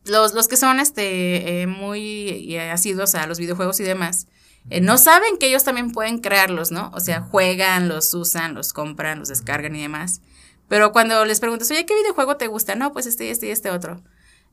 los, 0.04 0.34
los 0.34 0.48
que 0.48 0.56
son 0.56 0.80
este, 0.80 1.62
eh, 1.62 1.66
muy 1.66 2.56
asiduos 2.56 3.14
a 3.14 3.26
los 3.26 3.38
videojuegos 3.38 3.80
y 3.80 3.84
demás, 3.84 4.26
eh, 4.68 4.80
no 4.80 4.98
saben 4.98 5.38
que 5.38 5.48
ellos 5.48 5.64
también 5.64 5.92
pueden 5.92 6.18
crearlos, 6.18 6.70
¿no? 6.70 6.90
O 6.94 7.00
sea, 7.00 7.22
juegan, 7.22 7.88
los 7.88 8.12
usan, 8.12 8.54
los 8.54 8.72
compran, 8.72 9.18
los 9.18 9.28
descargan 9.28 9.74
y 9.74 9.82
demás. 9.82 10.20
Pero 10.68 10.92
cuando 10.92 11.24
les 11.24 11.40
preguntas, 11.40 11.70
oye, 11.70 11.86
¿qué 11.86 11.94
videojuego 11.94 12.36
te 12.36 12.46
gusta? 12.46 12.74
No, 12.74 12.92
pues 12.92 13.06
este, 13.06 13.30
este 13.30 13.48
y 13.48 13.50
este 13.50 13.70
otro. 13.70 14.02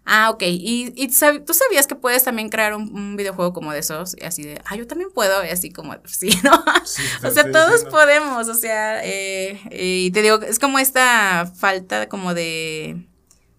Ah, 0.06 0.30
ok. 0.30 0.44
¿Y, 0.44 0.94
y 0.96 1.08
tú 1.10 1.54
sabías 1.54 1.86
que 1.86 1.96
puedes 1.96 2.24
también 2.24 2.50
crear 2.50 2.74
un, 2.74 3.18
videojuego 3.18 3.54
como 3.54 3.74
de 3.74 3.80
esos? 3.80 4.16
Y 4.18 4.24
así 4.24 4.44
de, 4.44 4.62
ah, 4.66 4.76
yo 4.76 4.88
también 4.88 5.12
puedo. 5.12 5.44
Y 5.46 5.50
así 5.50 5.70
como, 5.70 5.96
sí, 6.06 6.30
¿no? 6.44 6.54
o 7.28 7.32
sea, 7.32 7.52
todos 7.52 7.84
podemos. 7.86 8.48
O 8.48 8.56
sea, 8.56 9.04
eh, 9.04 9.60
y 9.70 10.10
te 10.12 10.22
digo, 10.22 10.42
es 10.42 10.60
como 10.60 10.80
esta 10.80 11.52
falta 11.56 12.08
como 12.08 12.34
de 12.34 13.06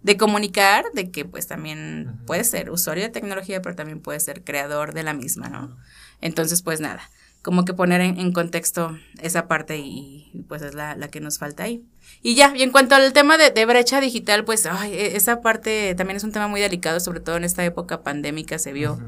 de 0.03 0.17
comunicar, 0.17 0.85
de 0.95 1.11
que 1.11 1.25
pues 1.25 1.47
también 1.47 2.21
puede 2.27 2.45
ser 2.45 2.71
usuario 2.71 3.05
de 3.05 3.11
tecnología, 3.11 3.61
pero 3.63 3.75
también 3.75 4.01
puede 4.01 4.21
ser 4.21 4.45
creador 4.45 4.95
de 4.95 5.03
la 5.03 5.15
misma, 5.15 5.49
¿no? 5.49 5.77
Entonces, 6.21 6.63
pues 6.63 6.81
nada, 6.81 7.11
como 7.43 7.65
que 7.65 7.75
poner 7.75 8.01
en, 8.01 8.33
contexto 8.33 8.99
esa 9.23 9.49
parte 9.49 9.79
y, 9.79 10.45
pues 10.49 10.63
es 10.63 10.75
la, 10.75 10.97
la, 10.97 11.09
que 11.09 11.21
nos 11.21 11.39
falta 11.39 11.65
ahí. 11.65 11.83
Y 12.23 12.35
ya, 12.35 12.53
y 12.55 12.63
en 12.63 12.73
cuanto 12.73 12.95
al 12.95 13.13
tema 13.13 13.39
de, 13.39 13.65
brecha 13.65 14.01
digital, 14.01 14.45
pues 14.45 14.67
ay, 14.67 14.93
e, 14.93 15.17
esa 15.17 15.41
parte 15.41 15.95
también 15.95 16.17
es 16.17 16.25
un 16.25 16.33
tema 16.33 16.49
muy 16.49 16.61
delicado, 16.61 17.01
sobre 17.01 17.21
todo 17.21 17.37
en 17.37 17.45
esta 17.45 17.65
época 17.65 18.03
pandémica 18.03 18.59
se 18.59 18.73
vio. 18.73 18.99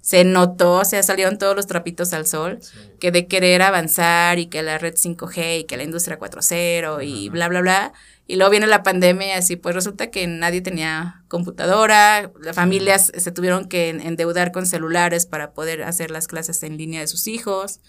Se 0.00 0.22
notó, 0.24 0.74
o 0.74 0.84
sea, 0.84 1.02
salieron 1.02 1.36
todos 1.36 1.56
los 1.56 1.66
trapitos 1.66 2.12
al 2.12 2.26
sol, 2.26 2.60
que 3.00 3.10
de 3.10 3.26
querer 3.26 3.62
avanzar 3.62 4.38
y 4.38 4.46
que 4.46 4.62
la 4.62 4.78
red 4.78 4.94
5G 4.94 5.60
y 5.60 5.64
que 5.64 5.76
la 5.76 5.82
industria 5.82 6.16
4.0 6.16 7.04
y 7.04 7.28
bla, 7.28 7.48
bla, 7.48 7.60
bla, 7.60 7.92
y 8.28 8.36
luego 8.36 8.50
viene 8.50 8.66
la 8.66 8.82
pandemia 8.82 9.28
y 9.28 9.30
así, 9.32 9.54
pues 9.54 9.74
resulta 9.74 10.10
que 10.10 10.26
nadie 10.26 10.60
tenía 10.60 11.22
computadora, 11.28 12.32
las 12.40 12.56
familias 12.56 13.12
se 13.16 13.30
tuvieron 13.30 13.68
que 13.68 13.90
endeudar 13.90 14.50
con 14.50 14.66
celulares 14.66 15.26
para 15.26 15.52
poder 15.52 15.84
hacer 15.84 16.10
las 16.10 16.26
clases 16.26 16.62
en 16.64 16.76
línea 16.76 17.00
de 17.00 17.06
sus 17.06 17.28
hijos. 17.28 17.80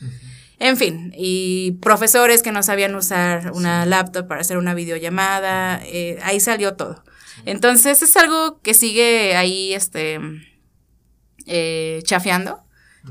En 0.59 0.77
fin, 0.77 1.11
y 1.17 1.73
profesores 1.81 2.43
que 2.43 2.51
no 2.51 2.61
sabían 2.61 2.93
usar 2.95 3.51
una 3.51 3.85
laptop 3.87 4.27
para 4.27 4.41
hacer 4.41 4.57
una 4.57 4.75
videollamada, 4.75 5.81
eh, 5.83 6.19
ahí 6.21 6.39
salió 6.39 6.75
todo. 6.75 7.03
Entonces 7.45 8.01
es 8.03 8.15
algo 8.15 8.61
que 8.61 8.75
sigue 8.75 9.35
ahí, 9.35 9.73
este, 9.73 10.19
eh, 11.47 12.01
chafeando. 12.03 12.63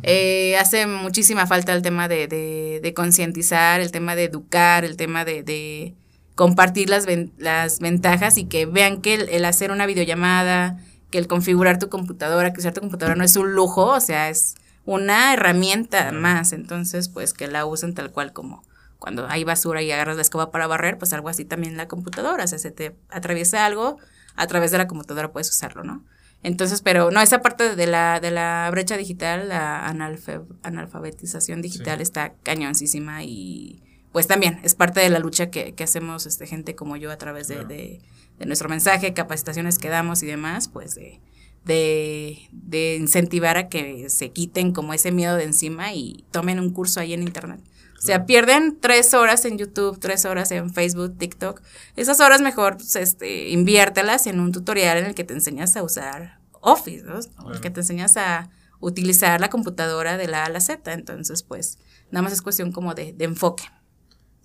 Eh, 0.03 0.57
hace 0.59 0.87
muchísima 0.87 1.47
falta 1.47 1.73
el 1.73 1.83
tema 1.83 2.07
de, 2.07 2.29
de, 2.29 2.81
de 2.83 2.95
concientizar, 2.95 3.81
el 3.81 3.91
tema 3.91 4.15
de 4.15 4.25
educar, 4.25 4.85
el 4.85 4.97
tema 4.97 5.25
de, 5.25 5.43
de 5.43 5.95
compartir 6.37 6.91
las, 6.91 7.07
las 7.39 7.81
ventajas 7.81 8.37
y 8.39 8.45
que 8.45 8.67
vean 8.67 9.01
que 9.01 9.15
el, 9.15 9.45
hacer 9.45 9.73
una 9.73 9.87
videollamada, 9.87 10.79
que 11.11 11.19
el 11.19 11.27
configurar 11.27 11.79
tu 11.79 11.89
computadora, 11.89 12.53
que 12.53 12.61
usar 12.61 12.75
tu 12.75 12.83
computadora 12.83 13.17
no 13.17 13.25
es 13.25 13.37
un 13.37 13.55
lujo, 13.55 13.87
o 13.87 14.01
sea, 14.01 14.29
es 14.29 14.55
una 14.85 15.33
herramienta 15.33 16.13
más. 16.13 16.53
Entonces, 16.53 17.09
pues 17.09 17.33
que 17.33 17.49
la 17.49 17.65
usen 17.65 17.95
tal 17.95 18.13
cual 18.13 18.33
como 18.35 18.63
cuando 18.99 19.27
hay 19.29 19.45
basura 19.45 19.83
y 19.83 19.91
agarras 19.91 20.17
la 20.17 20.23
escoba 20.23 20.51
para 20.51 20.67
barrer, 20.67 20.99
pues 20.99 21.13
algo 21.15 21.31
así 21.31 21.47
también 21.47 21.79
la 21.79 21.89
computadora. 21.89 22.45
O 22.45 22.47
sea, 22.47 22.59
se 22.59 22.71
te 22.71 22.95
atraviesa 23.09 23.65
algo, 23.65 23.99
a 24.37 24.47
través 24.47 24.71
de 24.71 24.79
la 24.79 24.87
computadora 24.87 25.33
puedes 25.33 25.49
usarlo, 25.49 25.85
¿no? 25.85 26.05
Entonces, 26.43 26.83
pero 26.83 27.11
no, 27.11 27.23
esa 27.23 27.41
parte 27.41 27.75
de 27.75 27.87
la, 27.87 28.21
de 28.21 28.31
la 28.31 28.69
brecha 28.71 28.99
digital, 28.99 29.49
la 29.49 29.87
analfabetización 29.87 31.63
digital 31.63 32.03
está 32.03 32.35
cañoncísima 32.43 33.25
y 33.25 33.83
pues 34.17 34.27
también 34.27 34.61
es 34.63 34.75
parte 34.75 35.01
de 35.01 35.11
la 35.11 35.19
lucha 35.19 35.51
que, 35.51 35.75
que 35.75 35.85
hacemos 35.85 36.25
este, 36.25 36.47
gente 36.47 36.75
como 36.75 36.97
yo 36.97 37.11
a 37.11 37.19
través 37.19 37.49
de, 37.49 37.67
de, 37.67 38.01
nuestro 38.47 38.67
mensaje, 38.67 39.13
capacitaciones 39.13 39.77
que 39.77 39.91
damos 39.91 40.23
y 40.23 40.27
demás, 40.27 40.69
pues 40.69 40.95
de, 40.95 41.21
de, 41.67 42.97
incentivar 42.99 43.59
a 43.59 43.69
que 43.69 44.09
se 44.09 44.31
quiten 44.31 44.73
como 44.73 44.95
ese 44.95 45.13
miedo 45.13 45.37
de 45.37 45.45
encima 45.45 45.93
y 45.93 46.25
tomen 46.31 46.61
un 46.61 46.71
curso 46.71 46.99
ahí 46.99 47.13
en 47.13 47.25
internet. 47.25 47.61
O 47.99 48.01
sea, 48.01 48.25
pierden 48.25 48.79
tres 48.81 49.13
horas 49.13 49.45
en 49.45 49.59
YouTube, 49.59 49.99
tres 50.01 50.25
horas 50.25 50.51
en 50.51 50.73
Facebook, 50.73 51.19
TikTok. 51.19 51.61
Esas 51.97 52.19
horas 52.21 52.41
mejor, 52.41 52.79
pues, 52.79 52.97
este, 52.97 53.51
inviértelas 53.51 54.27
en 54.27 54.41
un 54.41 54.51
tutorial 54.51 54.97
en 54.97 55.05
el 55.05 55.15
que 55.15 55.25
te 55.25 55.35
enseñas 55.35 55.77
a 55.77 55.83
usar 55.83 56.41
Office, 56.63 57.05
¿no? 57.05 57.19
En 57.19 57.53
el 57.53 57.61
que 57.61 57.69
te 57.69 57.81
enseñas 57.81 58.17
a 58.17 58.49
utilizar 58.81 59.43
la 59.43 59.51
computadora 59.51 60.17
de 60.17 60.27
la 60.27 60.45
A 60.45 60.47
a 60.47 60.49
la 60.49 60.61
Z. 60.61 60.91
Entonces, 60.95 61.43
pues, 61.43 61.81
nada 62.11 62.23
más 62.23 62.33
es 62.33 62.41
cuestión 62.41 62.73
como 62.73 62.95
de, 62.95 63.13
de 63.13 63.27
enfoque. 63.27 63.65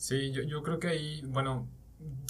Sí, 0.02 0.32
yo, 0.32 0.42
yo 0.42 0.64
creo 0.64 0.80
que 0.80 0.88
ahí, 0.88 1.22
bueno, 1.28 1.70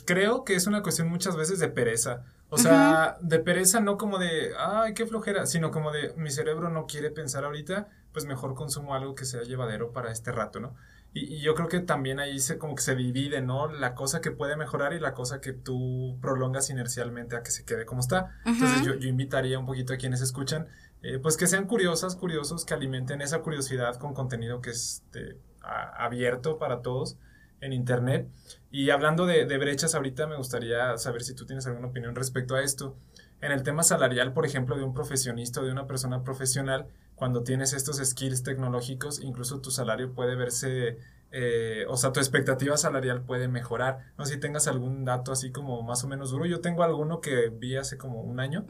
creo 0.05 0.43
que 0.43 0.55
es 0.55 0.67
una 0.67 0.83
cuestión 0.83 1.07
muchas 1.07 1.37
veces 1.37 1.57
de 1.57 1.69
pereza. 1.69 2.25
O 2.49 2.57
sea, 2.57 3.17
de 3.21 3.39
pereza 3.39 3.79
no 3.79 3.97
como 3.97 4.17
de, 4.17 4.51
ay, 4.59 4.93
qué 4.93 5.05
flojera, 5.05 5.45
sino 5.45 5.71
como 5.71 5.89
de, 5.93 6.13
mi 6.17 6.31
cerebro 6.31 6.69
no 6.69 6.85
quiere 6.85 7.11
pensar 7.11 7.45
ahorita, 7.45 7.87
pues 8.11 8.25
mejor 8.25 8.55
consumo 8.55 8.93
algo 8.93 9.15
que 9.15 9.23
sea 9.23 9.43
llevadero 9.43 9.93
para 9.93 10.11
este 10.11 10.33
rato, 10.33 10.59
¿no? 10.59 10.75
Y, 11.13 11.39
yo 11.39 11.55
creo 11.55 11.69
que 11.69 11.79
también 11.79 12.19
ahí 12.19 12.39
se, 12.39 12.57
como 12.57 12.75
que 12.75 12.81
se 12.81 12.93
divide, 12.93 13.41
¿no? 13.41 13.71
La 13.71 13.95
cosa 13.95 14.19
que 14.19 14.31
puede 14.31 14.57
mejorar 14.57 14.91
y 14.91 14.99
la 14.99 15.13
cosa 15.13 15.39
que 15.39 15.53
tú 15.53 16.17
prolongas 16.21 16.69
inercialmente 16.69 17.37
a 17.37 17.41
que 17.41 17.51
se 17.51 17.63
quede 17.63 17.85
como 17.85 18.01
está. 18.01 18.37
Entonces 18.43 18.85
yo, 18.85 18.95
yo, 18.95 19.07
invitaría 19.07 19.57
un 19.57 19.65
poquito 19.65 19.93
a 19.93 19.97
quienes 19.97 20.19
escuchan, 20.19 20.67
eh, 21.03 21.19
pues 21.19 21.37
que 21.37 21.47
sean 21.47 21.67
curiosas, 21.67 22.17
curiosos, 22.17 22.65
que 22.65 22.73
alimenten 22.73 23.21
esa 23.21 23.39
curiosidad 23.39 23.95
con 23.95 24.13
contenido 24.13 24.59
que 24.59 24.71
esté 24.71 25.37
abierto 25.61 26.57
para 26.59 26.81
todos 26.81 27.17
en 27.61 27.73
Internet. 27.73 28.27
Y 28.71 28.89
hablando 28.89 29.25
de, 29.25 29.45
brechas, 29.57 29.95
ahorita 29.95 30.27
me 30.27 30.35
gustaría 30.35 30.97
saber 30.97 31.23
si 31.23 31.33
tú 31.33 31.45
tienes 31.45 31.65
alguna 31.67 31.87
opinión 31.87 32.15
respecto 32.15 32.55
a 32.55 32.61
esto. 32.61 32.95
En 33.39 33.51
el 33.51 33.63
tema 33.63 33.83
salarial, 33.83 34.33
por 34.33 34.45
ejemplo, 34.45 34.75
de 34.75 34.83
un 34.83 34.93
profesionista 34.93 35.61
o 35.61 35.63
de 35.63 35.71
una 35.71 35.87
persona 35.87 36.23
profesional, 36.23 36.87
cuando 37.15 37.43
tienes 37.43 37.73
estos 37.73 37.97
skills 37.97 38.43
tecnológicos, 38.43 39.21
incluso 39.21 39.61
tu 39.61 39.71
salario 39.71 40.13
puede 40.13 40.35
verse 40.35 40.97
eh, 41.31 41.85
o 41.87 41.95
sea, 41.95 42.11
tu 42.11 42.19
expectativa 42.19 42.75
salarial 42.75 43.23
puede 43.23 43.47
mejorar. 43.47 44.11
No 44.17 44.25
sé 44.25 44.33
si 44.33 44.39
tengas 44.39 44.67
algún 44.67 45.05
dato 45.05 45.31
así 45.31 45.51
como 45.51 45.81
más 45.81 46.03
o 46.03 46.07
menos 46.07 46.31
duro. 46.31 46.45
Yo 46.45 46.59
tengo 46.59 46.83
alguno 46.83 47.21
que 47.21 47.49
vi 47.49 47.77
hace 47.77 47.97
como 47.97 48.21
un 48.21 48.39
año, 48.39 48.65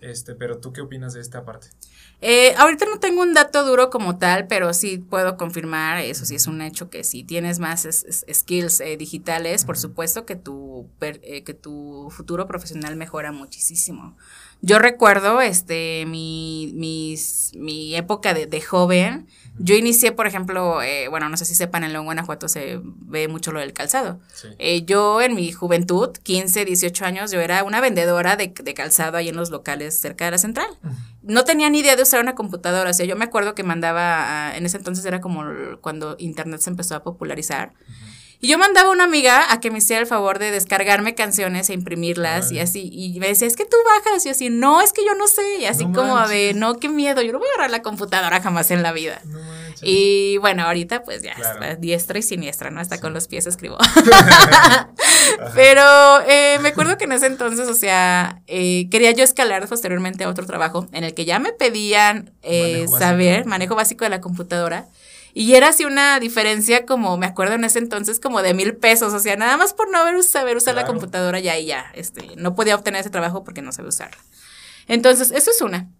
este, 0.00 0.34
pero 0.34 0.58
¿tú 0.58 0.72
qué 0.72 0.80
opinas 0.80 1.12
de 1.14 1.20
esta 1.20 1.44
parte? 1.44 1.68
Eh, 2.22 2.54
ahorita 2.56 2.86
no 2.86 2.98
tengo 2.98 3.22
un 3.22 3.34
dato 3.34 3.64
duro 3.66 3.90
como 3.90 4.16
tal, 4.16 4.46
pero 4.46 4.72
sí 4.72 4.98
puedo 4.98 5.36
confirmar, 5.36 5.98
eso 5.98 6.24
sí 6.24 6.34
es 6.34 6.46
un 6.46 6.62
hecho, 6.62 6.88
que 6.88 7.04
si 7.04 7.22
tienes 7.24 7.58
más 7.58 7.86
skills 8.32 8.80
eh, 8.80 8.96
digitales, 8.96 9.64
por 9.64 9.76
supuesto 9.76 10.24
que 10.24 10.36
tu, 10.36 10.88
que 10.98 11.54
tu 11.54 12.08
futuro 12.10 12.46
profesional 12.46 12.96
mejora 12.96 13.32
muchísimo. 13.32 14.16
Yo 14.62 14.78
recuerdo 14.78 15.40
este, 15.40 16.04
mi, 16.06 16.72
mis, 16.74 17.52
mi 17.54 17.94
época 17.94 18.34
de, 18.34 18.46
de 18.46 18.60
joven, 18.60 19.26
yo 19.58 19.74
inicié, 19.74 20.12
por 20.12 20.26
ejemplo, 20.26 20.82
eh, 20.82 21.08
bueno, 21.08 21.28
no 21.28 21.36
sé 21.36 21.46
si 21.46 21.54
sepan, 21.54 21.82
en 21.82 21.92
León, 21.92 22.04
Guanajuato 22.04 22.46
se 22.48 22.78
ve 22.82 23.26
mucho 23.26 23.52
lo 23.52 23.60
del 23.60 23.72
calzado. 23.72 24.20
Eh, 24.58 24.84
yo 24.84 25.22
en 25.22 25.34
mi 25.34 25.50
juventud, 25.50 26.10
15, 26.22 26.66
18 26.66 27.04
años, 27.06 27.30
yo 27.30 27.40
era 27.40 27.64
una 27.64 27.80
vendedora 27.80 28.36
de, 28.36 28.48
de 28.48 28.74
calzado 28.74 29.16
ahí 29.16 29.28
en 29.28 29.36
los 29.36 29.50
locales 29.50 29.98
cerca 29.98 30.26
de 30.26 30.32
la 30.32 30.38
central. 30.38 30.66
No 31.22 31.44
tenía 31.44 31.70
ni 31.70 31.80
idea 31.80 31.96
de 31.96 32.02
usar 32.02 32.20
una 32.20 32.34
computadora, 32.34 32.90
o 32.90 32.94
sea, 32.94 33.06
yo 33.06 33.16
me 33.16 33.24
acuerdo 33.24 33.54
que 33.54 33.62
mandaba, 33.62 34.54
en 34.54 34.66
ese 34.66 34.76
entonces 34.76 35.04
era 35.06 35.20
como 35.22 35.44
cuando 35.80 36.16
Internet 36.18 36.60
se 36.60 36.70
empezó 36.70 36.94
a 36.94 37.02
popularizar. 37.02 37.72
Y 38.40 38.48
yo 38.48 38.58
mandaba 38.58 38.88
a 38.88 38.92
una 38.92 39.04
amiga 39.04 39.52
a 39.52 39.60
que 39.60 39.70
me 39.70 39.78
hiciera 39.78 40.02
el 40.02 40.06
favor 40.06 40.38
de 40.38 40.50
descargarme 40.50 41.14
canciones 41.14 41.70
e 41.70 41.74
imprimirlas 41.74 42.52
y 42.52 42.60
así. 42.60 42.90
Y 42.92 43.18
me 43.18 43.28
decía, 43.28 43.46
es 43.46 43.56
que 43.56 43.64
tú 43.64 43.76
bajas. 43.86 44.24
Y 44.24 44.28
yo 44.28 44.32
así, 44.32 44.50
no, 44.50 44.82
es 44.82 44.92
que 44.92 45.04
yo 45.04 45.14
no 45.14 45.26
sé. 45.26 45.42
Y 45.60 45.64
así 45.64 45.84
como 45.92 46.26
de, 46.28 46.52
no, 46.54 46.78
qué 46.78 46.88
miedo, 46.88 47.22
yo 47.22 47.32
no 47.32 47.38
voy 47.38 47.48
a 47.48 47.52
agarrar 47.52 47.70
la 47.70 47.82
computadora 47.82 48.40
jamás 48.40 48.70
en 48.70 48.82
la 48.82 48.92
vida. 48.92 49.22
y 49.82 50.36
bueno, 50.38 50.64
ahorita 50.64 51.02
pues 51.02 51.22
ya, 51.22 51.34
diestra 51.78 52.18
y 52.18 52.22
siniestra, 52.22 52.70
¿no? 52.70 52.80
Hasta 52.80 53.00
con 53.00 53.14
los 53.14 53.26
pies 53.26 53.46
escribo. 53.46 53.78
Pero 55.54 56.20
eh, 56.26 56.58
me 56.60 56.68
acuerdo 56.70 56.98
que 56.98 57.04
en 57.04 57.12
ese 57.12 57.26
entonces, 57.26 57.68
o 57.68 57.74
sea, 57.74 58.42
eh, 58.46 58.88
quería 58.90 59.12
yo 59.12 59.24
escalar 59.24 59.66
posteriormente 59.68 60.24
a 60.24 60.28
otro 60.28 60.46
trabajo 60.46 60.86
en 60.92 61.04
el 61.04 61.14
que 61.14 61.24
ya 61.24 61.38
me 61.38 61.52
pedían 61.52 62.32
eh, 62.42 62.86
saber 62.98 63.46
manejo 63.46 63.74
básico 63.74 64.04
de 64.04 64.10
la 64.10 64.20
computadora. 64.20 64.86
Y 65.38 65.54
era 65.54 65.68
así 65.68 65.84
una 65.84 66.18
diferencia 66.18 66.86
como, 66.86 67.18
me 67.18 67.26
acuerdo 67.26 67.56
en 67.56 67.64
ese 67.64 67.78
entonces, 67.78 68.20
como 68.20 68.40
de 68.40 68.54
mil 68.54 68.74
pesos. 68.74 69.12
O 69.12 69.18
sea, 69.18 69.36
nada 69.36 69.58
más 69.58 69.74
por 69.74 69.90
no 69.90 69.98
haber, 69.98 70.22
saber 70.22 70.56
usar 70.56 70.74
la 70.74 70.86
computadora 70.86 71.38
ya 71.40 71.58
y 71.58 71.66
ya. 71.66 71.92
Este, 71.92 72.36
no 72.38 72.54
podía 72.54 72.74
obtener 72.74 73.02
ese 73.02 73.10
trabajo 73.10 73.44
porque 73.44 73.60
no 73.60 73.70
sabía 73.70 73.90
usarla. 73.90 74.16
Entonces, 74.88 75.32
eso 75.32 75.50
es 75.50 75.60
una. 75.60 75.90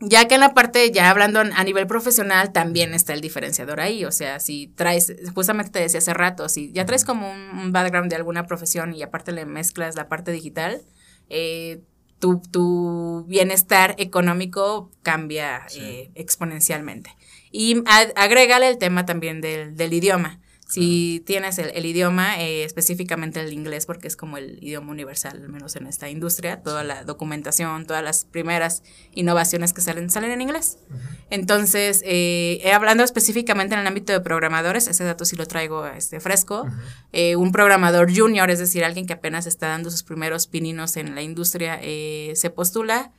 Ya 0.00 0.26
que 0.26 0.34
en 0.34 0.40
la 0.40 0.52
parte, 0.52 0.90
ya 0.90 1.10
hablando 1.10 1.38
a 1.38 1.62
nivel 1.62 1.86
profesional, 1.86 2.50
también 2.50 2.92
está 2.92 3.12
el 3.12 3.20
diferenciador 3.20 3.78
ahí. 3.78 4.04
O 4.04 4.10
sea, 4.10 4.40
si 4.40 4.66
traes, 4.66 5.14
justamente 5.32 5.70
te 5.70 5.78
decía 5.78 5.98
hace 5.98 6.12
rato, 6.12 6.48
si 6.48 6.72
ya 6.72 6.84
traes 6.86 7.04
como 7.04 7.30
un, 7.30 7.70
background 7.70 8.10
de 8.10 8.16
alguna 8.16 8.48
profesión 8.48 8.92
y 8.94 9.02
aparte 9.04 9.30
le 9.30 9.46
mezclas 9.46 9.94
la 9.94 10.08
parte 10.08 10.32
digital, 10.32 10.82
eh, 11.28 11.82
tu, 12.18 12.40
tu, 12.40 13.26
bienestar 13.28 13.94
económico 13.98 14.90
cambia 15.04 15.68
eh, 15.76 16.10
exponencialmente. 16.16 17.14
Y 17.50 17.82
agrégale 17.86 18.68
el 18.68 18.78
tema 18.78 19.06
también 19.06 19.40
del, 19.40 19.76
del 19.76 19.92
idioma. 19.92 20.40
Si 20.68 21.22
tienes 21.24 21.58
el, 21.58 21.86
idioma, 21.86 22.40
eh, 22.42 22.64
específicamente 22.64 23.38
el 23.38 23.52
inglés, 23.52 23.86
porque 23.86 24.08
es 24.08 24.16
como 24.16 24.36
el 24.36 24.58
idioma 24.60 24.90
universal, 24.90 25.40
al 25.40 25.48
menos 25.48 25.76
en 25.76 25.86
esta 25.86 26.10
industria, 26.10 26.60
toda 26.60 26.82
la 26.82 27.04
documentación, 27.04 27.86
todas 27.86 28.02
las 28.02 28.24
primeras 28.24 28.82
innovaciones 29.14 29.72
que 29.72 29.80
salen, 29.80 30.10
salen 30.10 30.32
en 30.32 30.40
inglés. 30.40 30.78
Entonces, 31.30 32.02
eh, 32.04 32.68
hablando 32.74 33.04
específicamente 33.04 33.74
en 33.74 33.82
el 33.82 33.86
ámbito 33.86 34.12
de 34.12 34.20
programadores, 34.20 34.88
ese 34.88 35.04
dato 35.04 35.24
sí 35.24 35.36
lo 35.36 35.46
traigo 35.46 35.86
este, 35.86 36.18
fresco, 36.18 36.66
eh, 37.12 37.36
un 37.36 37.52
programador 37.52 38.12
junior, 38.12 38.50
es 38.50 38.58
decir, 38.58 38.84
alguien 38.84 39.06
que 39.06 39.12
apenas 39.12 39.46
está 39.46 39.68
dando 39.68 39.92
sus 39.92 40.02
primeros 40.02 40.48
pininos 40.48 40.96
en 40.96 41.14
la 41.14 41.22
industria, 41.22 41.80
se 41.80 42.50
postula, 42.50 43.12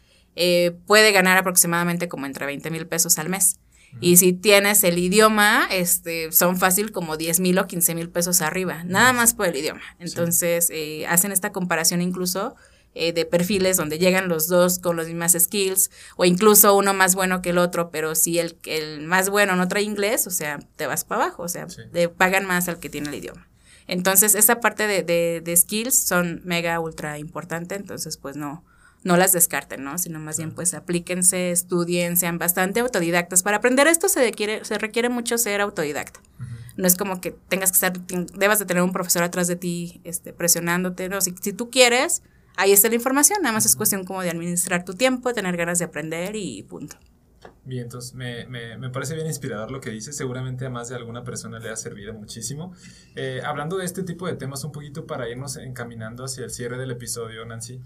puede 0.86 1.14
ganar 1.14 1.38
aproximadamente 1.38 2.10
como 2.10 2.26
entre 2.26 2.46
20 2.46 2.70
mil 2.72 2.88
pesos 2.88 3.18
al 3.20 3.30
mes. 3.30 3.58
Y 4.00 4.18
si 4.18 4.34
tienes 4.34 4.84
el 4.84 5.00
idioma, 5.00 5.68
este, 5.72 6.32
son 6.32 6.58
fácil 6.58 6.92
como 6.92 7.18
10 7.18 7.40
mil 7.40 7.58
o 7.58 7.68
15 7.68 7.96
mil 7.96 8.10
pesos 8.10 8.42
arriba, 8.42 8.84
nada 8.84 9.14
más 9.14 9.34
por 9.34 9.48
el 9.48 9.56
idioma. 9.56 9.82
Entonces, 10.00 10.70
eh, 10.72 11.08
hacen 11.08 11.32
esta 11.32 11.52
comparación 11.52 12.02
incluso 12.02 12.56
eh, 13.00 13.14
de 13.14 13.26
perfiles 13.26 13.78
donde 13.78 14.00
llegan 14.00 14.28
los 14.28 14.48
dos 14.48 14.80
con 14.80 14.96
los 14.96 15.08
mismas 15.08 15.34
skills, 15.34 15.92
o 16.16 16.26
incluso 16.26 16.76
uno 16.76 16.94
más 16.94 17.14
bueno 17.14 17.42
que 17.44 17.52
el 17.52 17.60
otro, 17.60 17.92
pero 17.92 18.16
si 18.16 18.40
el, 18.40 18.58
el 18.66 19.02
más 19.02 19.30
bueno 19.30 19.56
no 19.56 19.68
trae 19.68 19.84
inglés, 19.84 20.26
o 20.26 20.32
sea, 20.32 20.60
te 20.76 20.88
vas 20.88 21.04
para 21.04 21.26
abajo, 21.26 21.44
o 21.44 21.48
sea, 21.48 21.68
te 21.68 22.10
pagan 22.10 22.46
más 22.46 22.68
al 22.68 22.80
que 22.80 22.90
tiene 22.90 23.10
el 23.10 23.16
idioma. 23.16 23.48
Entonces, 23.88 24.34
esa 24.34 24.60
parte 24.60 24.88
de, 24.88 25.04
de, 25.04 25.42
de 25.44 25.56
skills 25.56 25.96
son 25.96 26.42
mega 26.44 26.80
ultra 26.80 27.20
importante, 27.20 27.76
entonces, 27.76 28.18
pues 28.18 28.36
no, 28.36 28.64
no 29.08 29.16
las 29.16 29.32
descarten, 29.32 29.84
¿no? 29.84 29.98
Sino 29.98 30.20
más 30.20 30.38
bien 30.38 30.52
pues 30.52 30.74
aplíquense, 30.74 31.52
estudien, 31.52 32.18
sean 32.18 32.38
bastante 32.38 32.82
autodidactas. 32.82 33.42
Para 33.42 33.58
aprender 33.58 33.88
esto 33.88 34.10
se 34.10 34.20
requiere, 34.20 34.66
se 34.66 34.78
requiere 34.78 35.08
mucho 35.10 35.38
ser 35.38 35.62
autodidacta. 35.62 36.20
No 36.76 36.86
es 36.86 36.96
como 36.96 37.22
que 37.22 37.32
tengas 37.32 37.72
que 37.72 37.76
estar, 37.76 37.94
debas 38.38 38.60
de 38.60 38.66
tener 38.66 38.84
un 38.84 38.92
profesor 38.92 39.24
atrás 39.24 39.48
de 39.48 39.56
ti 39.56 40.02
este, 40.04 40.34
presionándote, 40.34 41.10
no, 41.10 41.22
si, 41.22 41.34
si 41.42 41.54
tú 41.54 41.72
quieres, 41.72 42.22
ahí 42.56 42.72
está 42.72 42.90
la 42.90 42.96
información, 42.96 43.40
nada 43.42 43.54
más 43.54 43.66
es 43.66 43.76
cuestión 43.76 44.04
como 44.04 44.22
de 44.22 44.30
administrar 44.30 44.86
tu 44.86 44.94
tiempo, 44.94 45.34
tener 45.34 45.58
ganas 45.58 45.80
de 45.80 45.86
aprender 45.86 46.36
y 46.36 46.62
punto. 46.64 46.98
Bien, 47.64 47.84
entonces 47.84 48.14
me, 48.14 48.46
me, 48.46 48.90
parece 48.90 49.16
bien 49.16 49.28
inspirador 49.28 49.72
lo 49.72 49.82
que 49.82 49.90
dices. 49.90 50.16
Seguramente 50.16 50.66
a 50.66 50.70
más 50.70 50.88
de 50.88 50.96
alguna 50.96 51.24
persona 51.24 51.60
le 51.60 51.70
ha 51.70 51.76
servido 51.76 52.14
muchísimo. 52.14 52.74
Eh, 53.16 53.42
hablando 53.44 53.78
de 53.78 53.84
este 53.84 54.04
tipo 54.04 54.26
de 54.26 54.36
temas, 54.36 54.64
un 54.64 54.72
poquito 54.72 55.06
para 55.06 55.30
irnos 55.30 55.58
encaminando 55.58 56.24
hacia 56.24 56.46
el 56.46 56.50
cierre 56.50 56.78
del 56.78 56.92
episodio, 56.92 57.46
Nancy. 57.46 57.82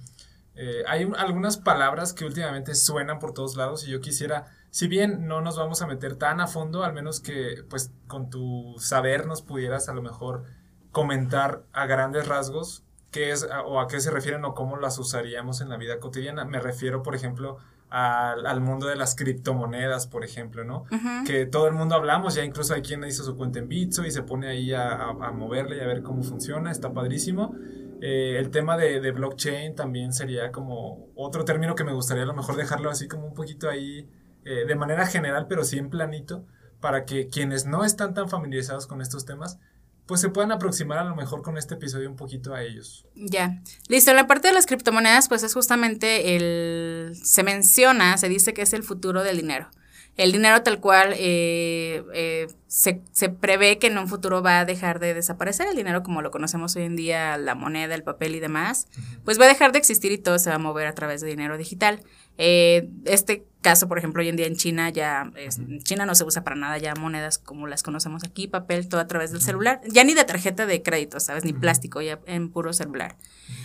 Eh, 0.56 0.84
hay 0.88 1.10
algunas 1.18 1.58
palabras 1.58 2.14
que 2.14 2.26
últimamente 2.26 2.76
suenan 2.76 3.20
por 3.20 3.34
todos 3.34 3.56
lados 3.56 3.88
y 3.88 3.92
yo 3.92 4.02
quisiera, 4.02 4.48
si 4.70 4.88
bien 4.88 5.28
no 5.28 5.42
nos 5.42 5.58
vamos 5.58 5.82
a 5.82 5.88
meter 5.88 6.16
tan 6.16 6.42
a 6.42 6.48
fondo, 6.48 6.84
al 6.84 6.94
menos 6.94 7.20
que 7.20 7.64
pues 7.70 7.92
con 8.08 8.30
tu 8.30 8.76
saber 8.80 9.26
nos 9.28 9.42
pudieras 9.42 9.88
a 9.88 9.94
lo 9.94 10.02
mejor 10.02 10.44
comentar 10.92 11.64
a 11.72 11.86
grandes 11.86 12.28
rasgos 12.28 12.84
qué 13.12 13.32
es 13.32 13.48
o 13.66 13.80
a 13.80 13.88
qué 13.88 14.00
se 14.00 14.12
refieren 14.12 14.44
o 14.46 14.56
cómo 14.56 14.78
las 14.78 14.98
usaríamos 14.98 15.62
en 15.62 15.70
la 15.70 15.78
vida 15.78 16.00
cotidiana. 16.00 16.46
Me 16.46 16.60
refiero, 16.60 17.04
por 17.04 17.14
ejemplo, 17.14 17.58
al, 17.90 18.62
mundo 18.62 18.88
de 18.88 18.96
las 18.96 19.16
criptomonedas, 19.16 20.08
por 20.08 20.24
ejemplo, 20.24 20.64
¿no? 20.64 20.86
Que 21.26 21.46
todo 21.46 21.68
el 21.68 21.74
mundo 21.74 21.96
hablamos, 21.96 22.36
ya 22.36 22.46
incluso 22.46 22.74
hay 22.74 22.82
quien 22.82 23.04
hizo 23.04 23.24
su 23.24 23.36
cuenta 23.36 23.60
en 23.60 23.68
Bitso 23.68 24.06
y 24.06 24.12
se 24.12 24.24
pone 24.24 24.48
ahí 24.48 24.74
a, 24.74 24.94
a 24.94 25.32
moverle 25.32 25.78
y 25.78 25.80
a 25.82 25.88
ver 25.88 26.02
cómo 26.02 26.24
funciona, 26.24 26.72
está 26.72 26.94
padrísimo. 26.94 27.54
Eh, 28.02 28.40
el 28.40 28.50
tema 28.50 28.78
de, 28.78 29.12
blockchain 29.12 29.76
también 29.76 30.12
sería 30.12 30.52
como 30.52 31.12
otro 31.16 31.46
término 31.46 31.76
que 31.76 31.84
me 31.84 31.94
gustaría 31.94 32.24
a 32.24 32.26
lo 32.26 32.34
mejor 32.34 32.56
dejarlo 32.56 32.90
así 32.90 33.08
como 33.08 33.28
un 33.28 33.36
poquito 33.36 33.70
ahí 33.70 34.10
eh, 34.44 34.66
de 34.68 34.76
manera 34.76 35.06
general, 35.06 35.46
pero 35.48 35.64
sí 35.64 35.78
en 35.78 35.92
planito, 35.92 36.44
para 36.80 37.06
que 37.06 37.28
quienes 37.28 37.68
no 37.68 37.86
están 37.86 38.16
tan 38.16 38.28
familiarizados 38.28 38.88
con 38.88 39.02
estos 39.02 39.26
temas, 39.26 39.60
pues 40.08 40.20
se 40.20 40.30
puedan 40.30 40.52
aproximar 40.52 40.98
a 40.98 41.04
lo 41.04 41.16
mejor 41.16 41.44
con 41.44 41.60
este 41.60 41.76
episodio 41.76 42.10
un 42.10 42.16
poquito 42.16 42.56
a 42.56 42.64
ellos. 42.64 43.06
Ya, 43.14 43.62
listo, 43.88 44.12
la 44.16 44.26
parte 44.26 44.48
de 44.48 44.56
las 44.56 44.66
criptomonedas, 44.66 45.30
pues 45.30 45.44
es 45.44 45.54
justamente 45.54 46.36
el, 46.36 47.16
se 47.24 47.44
menciona, 47.44 48.18
se 48.18 48.30
dice 48.30 48.56
que 48.56 48.64
es 48.64 48.74
el 48.74 48.82
futuro 48.82 49.22
del 49.22 49.38
dinero. 49.38 49.70
El 50.18 50.34
dinero 50.34 50.62
tal 50.62 50.80
cual 50.80 51.14
eh, 51.18 52.04
eh, 52.14 52.48
se, 52.68 53.02
se, 53.12 53.30
prevé 53.30 53.80
que 53.80 53.88
en 53.88 53.98
un 53.98 54.10
futuro 54.10 54.44
va 54.44 54.60
a 54.60 54.66
dejar 54.66 55.00
de 55.00 55.14
desaparecer. 55.14 55.68
El 55.68 55.76
dinero 55.76 56.04
como 56.04 56.22
lo 56.22 56.32
conocemos 56.32 56.76
hoy 56.76 56.84
en 56.84 56.96
día, 56.96 57.38
la 57.38 57.56
moneda, 57.56 57.96
el 57.96 58.04
papel 58.04 58.36
y 58.36 58.40
demás, 58.40 58.88
pues 59.24 59.40
va 59.40 59.46
a 59.46 59.48
dejar 59.48 59.72
de 59.72 59.80
existir 59.80 60.12
y 60.12 60.18
todo 60.18 60.38
se 60.38 60.50
va 60.50 60.58
a 60.58 60.60
mover 60.60 60.88
a 60.88 60.94
través 60.94 61.22
de 61.22 61.28
dinero 61.28 61.58
digital. 61.58 62.02
Eh, 62.38 62.90
este 63.06 63.46
caso, 63.62 63.88
por 63.88 63.98
ejemplo, 63.98 64.22
hoy 64.22 64.28
en 64.28 64.36
día 64.36 64.48
en 64.48 64.58
China 64.58 64.90
ya, 64.90 65.32
en 65.36 65.82
China 65.82 66.06
no 66.06 66.14
se 66.14 66.26
usa 66.26 66.44
para 66.44 66.58
nada 66.58 66.78
ya 66.78 66.94
monedas 66.96 67.38
como 67.38 67.68
las 67.68 67.82
conocemos 67.82 68.24
aquí, 68.26 68.48
papel, 68.48 68.90
todo 68.90 69.00
a 69.00 69.08
través 69.08 69.32
del 69.32 69.42
celular, 69.42 69.82
ya 69.88 70.04
ni 70.04 70.14
de 70.14 70.26
tarjeta 70.26 70.66
de 70.66 70.82
crédito, 70.82 71.20
¿sabes? 71.20 71.46
Ni 71.46 71.54
plástico, 71.54 72.02
ya 72.02 72.20
en 72.26 72.50
puro 72.50 72.74
celular. 72.74 73.16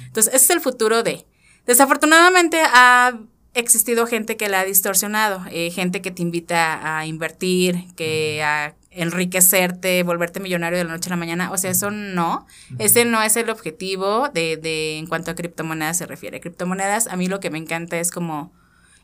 Entonces, 0.06 0.32
ese 0.32 0.44
es 0.44 0.50
el 0.50 0.60
futuro 0.60 1.02
de 1.02 1.26
Desafortunadamente 1.66 2.62
ha 2.64 3.18
existido 3.60 4.06
gente 4.06 4.36
que 4.36 4.48
la 4.48 4.60
ha 4.60 4.64
distorsionado, 4.64 5.42
eh, 5.50 5.70
gente 5.70 6.02
que 6.02 6.10
te 6.10 6.22
invita 6.22 6.98
a 6.98 7.06
invertir, 7.06 7.86
que 7.96 8.42
a 8.42 8.74
enriquecerte, 8.90 10.02
volverte 10.02 10.40
millonario 10.40 10.78
de 10.78 10.84
la 10.84 10.92
noche 10.92 11.08
a 11.08 11.10
la 11.10 11.16
mañana. 11.16 11.52
O 11.52 11.58
sea, 11.58 11.70
eso 11.70 11.90
no. 11.90 12.46
Ese 12.78 13.04
no 13.04 13.22
es 13.22 13.36
el 13.36 13.50
objetivo 13.50 14.30
de, 14.30 14.56
de 14.56 14.98
en 14.98 15.06
cuanto 15.06 15.30
a 15.30 15.34
criptomonedas 15.34 15.98
se 15.98 16.06
refiere. 16.06 16.40
Criptomonedas, 16.40 17.06
a 17.06 17.16
mí 17.16 17.28
lo 17.28 17.38
que 17.40 17.50
me 17.50 17.58
encanta 17.58 17.98
es 17.98 18.10
como 18.10 18.52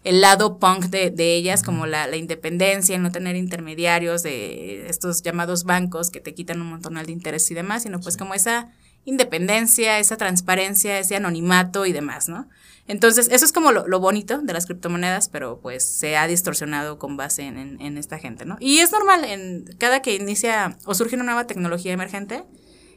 el 0.05 0.21
lado 0.21 0.59
punk 0.59 0.87
de, 0.87 1.11
de 1.11 1.35
ellas, 1.37 1.63
como 1.63 1.87
la, 1.87 2.07
la, 2.07 2.17
independencia, 2.17 2.97
el 2.97 3.03
no 3.03 3.13
tener 3.13 3.37
intermediarios 3.37 4.23
de 4.23 4.89
estos 4.89 5.23
llamados 5.23 5.65
bancos 5.65 6.11
que 6.11 6.21
te 6.21 6.35
quitan 6.35 6.61
un 6.61 6.69
montón 6.69 6.95
de 6.95 7.13
interés 7.13 7.49
y 7.51 7.55
demás, 7.55 7.85
sino 7.85 8.01
pues 8.01 8.17
como 8.17 8.35
esa 8.35 8.71
independencia, 9.05 9.99
esa 9.99 10.17
transparencia, 10.17 10.99
ese 10.99 11.17
anonimato 11.17 11.87
y 11.87 11.93
demás, 11.93 12.29
¿no? 12.29 12.49
Entonces, 12.89 13.29
eso 13.31 13.45
es 13.45 13.53
como 13.53 13.71
lo, 13.71 13.87
lo 13.87 14.01
bonito 14.01 14.39
de 14.43 14.53
las 14.53 14.67
criptomonedas, 14.67 15.29
pero 15.29 15.61
pues 15.61 15.87
se 15.87 16.17
ha 16.17 16.27
distorsionado 16.27 16.99
con 16.99 17.17
base 17.17 17.43
en, 17.43 17.81
en, 17.81 17.97
esta 17.97 18.19
gente, 18.19 18.45
¿no? 18.45 18.57
Y 18.59 18.79
es 18.79 18.91
normal, 18.91 19.25
en 19.25 19.65
cada 19.79 20.03
que 20.03 20.17
inicia 20.17 20.77
o 20.85 20.95
surge 20.95 21.15
una 21.15 21.25
nueva 21.25 21.47
tecnología 21.47 21.93
emergente, 21.93 22.45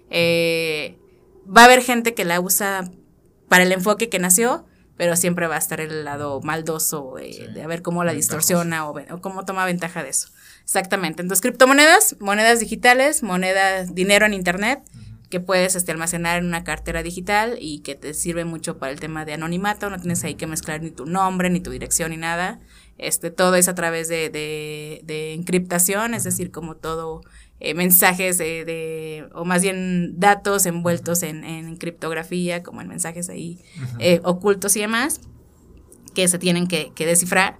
eh, 0.10 0.98
va 1.46 1.62
a 1.62 1.66
haber 1.66 1.82
gente 1.82 2.16
que 2.16 2.26
la 2.26 2.40
usa 2.40 2.90
para 3.48 3.64
el 3.64 3.72
enfoque 3.72 4.10
que 4.10 4.18
nació, 4.18 4.66
pero 4.98 5.16
siempre 5.16 5.48
va 5.48 5.56
a 5.56 5.60
estar 5.60 5.80
el 5.82 6.04
lado 6.04 6.42
maldoso 6.42 7.16
de, 7.18 7.50
de 7.54 7.68
ver 7.68 7.82
cómo 7.82 8.04
la 8.04 8.14
distorsiona 8.14 8.90
o, 8.90 8.98
o, 8.98 9.22
cómo 9.22 9.46
toma 9.46 9.66
ventaja 9.66 10.04
de 10.04 10.10
eso. 10.10 10.30
Exactamente. 10.64 11.22
Entonces, 11.22 11.42
criptomonedas, 11.42 12.16
monedas 12.20 12.60
digitales, 12.60 13.22
monedas, 13.22 13.94
dinero 13.94 14.26
en 14.26 14.34
Internet, 14.34 14.82
que 15.30 15.40
puedes 15.40 15.76
este, 15.76 15.92
almacenar 15.92 16.38
en 16.38 16.46
una 16.46 16.64
cartera 16.64 17.04
digital 17.04 17.58
y 17.60 17.80
que 17.80 17.96
te 17.96 18.14
sirve 18.14 18.46
mucho 18.46 18.78
para 18.78 18.92
el 18.92 19.00
tema 19.00 19.26
de 19.26 19.34
anonimato. 19.34 19.90
No 19.90 20.00
tienes 20.00 20.24
ahí 20.24 20.36
que 20.36 20.48
mezclar 20.48 20.82
ni 20.82 20.92
tu 20.92 21.06
nombre, 21.06 21.50
ni 21.50 21.60
tu 21.60 21.72
dirección, 21.72 22.12
ni 22.12 22.18
nada. 22.18 22.60
Este, 22.98 23.32
todo 23.32 23.56
es 23.56 23.68
a 23.68 23.76
través 23.76 24.08
de, 24.08 24.30
de, 24.30 25.02
de 25.04 25.34
encriptación, 25.34 26.14
es 26.14 26.24
decir, 26.24 26.52
como 26.52 26.76
todo 26.76 27.22
eh, 27.60 27.74
mensajes 27.74 28.38
de, 28.38 28.66
de, 28.66 29.28
o 29.34 29.46
más 29.46 29.62
bien 29.62 30.20
datos 30.20 30.66
envueltos 30.66 31.24
en, 31.24 31.44
en 31.44 31.78
criptografía, 31.78 32.64
como 32.64 32.82
en 32.82 32.88
mensajes 32.88 33.30
ahí 33.30 33.60
eh, 34.00 34.20
ocultos 34.24 34.76
y 34.76 34.82
demás, 34.82 35.22
que 36.14 36.28
se 36.28 36.38
tienen 36.38 36.68
que, 36.68 36.92
que 36.96 37.06
descifrar. 37.06 37.58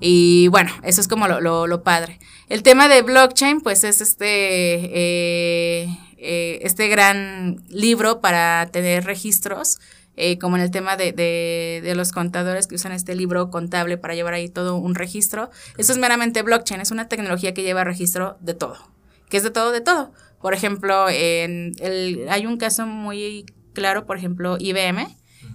Y 0.00 0.48
bueno, 0.48 0.70
eso 0.82 1.00
es 1.00 1.08
como 1.08 1.28
lo, 1.28 1.40
lo, 1.40 1.66
lo, 1.66 1.82
padre. 1.82 2.18
El 2.48 2.62
tema 2.62 2.88
de 2.88 3.02
blockchain, 3.02 3.60
pues 3.60 3.84
es 3.84 4.00
este, 4.00 4.26
eh, 4.26 5.98
eh, 6.24 6.58
este 6.62 6.88
gran 6.88 7.62
libro 7.68 8.20
para 8.20 8.68
tener 8.72 9.04
registros. 9.04 9.78
Eh, 10.16 10.38
como 10.38 10.54
en 10.54 10.62
el 10.62 10.70
tema 10.70 10.96
de, 10.96 11.10
de, 11.10 11.80
de, 11.82 11.94
los 11.96 12.12
contadores 12.12 12.68
que 12.68 12.76
usan 12.76 12.92
este 12.92 13.16
libro 13.16 13.50
contable 13.50 13.98
para 13.98 14.14
llevar 14.14 14.34
ahí 14.34 14.48
todo 14.48 14.76
un 14.76 14.94
registro. 14.94 15.50
Eso 15.76 15.90
es 15.90 15.98
meramente 15.98 16.42
blockchain, 16.42 16.80
es 16.80 16.92
una 16.92 17.08
tecnología 17.08 17.52
que 17.52 17.64
lleva 17.64 17.82
registro 17.82 18.36
de 18.40 18.54
todo 18.54 18.94
que 19.34 19.38
es 19.38 19.42
de 19.42 19.50
todo, 19.50 19.72
de 19.72 19.80
todo. 19.80 20.12
Por 20.40 20.54
ejemplo, 20.54 21.08
en 21.08 21.72
el, 21.80 22.26
hay 22.30 22.46
un 22.46 22.56
caso 22.56 22.86
muy 22.86 23.46
claro, 23.72 24.06
por 24.06 24.16
ejemplo, 24.16 24.56
IBM, 24.60 25.08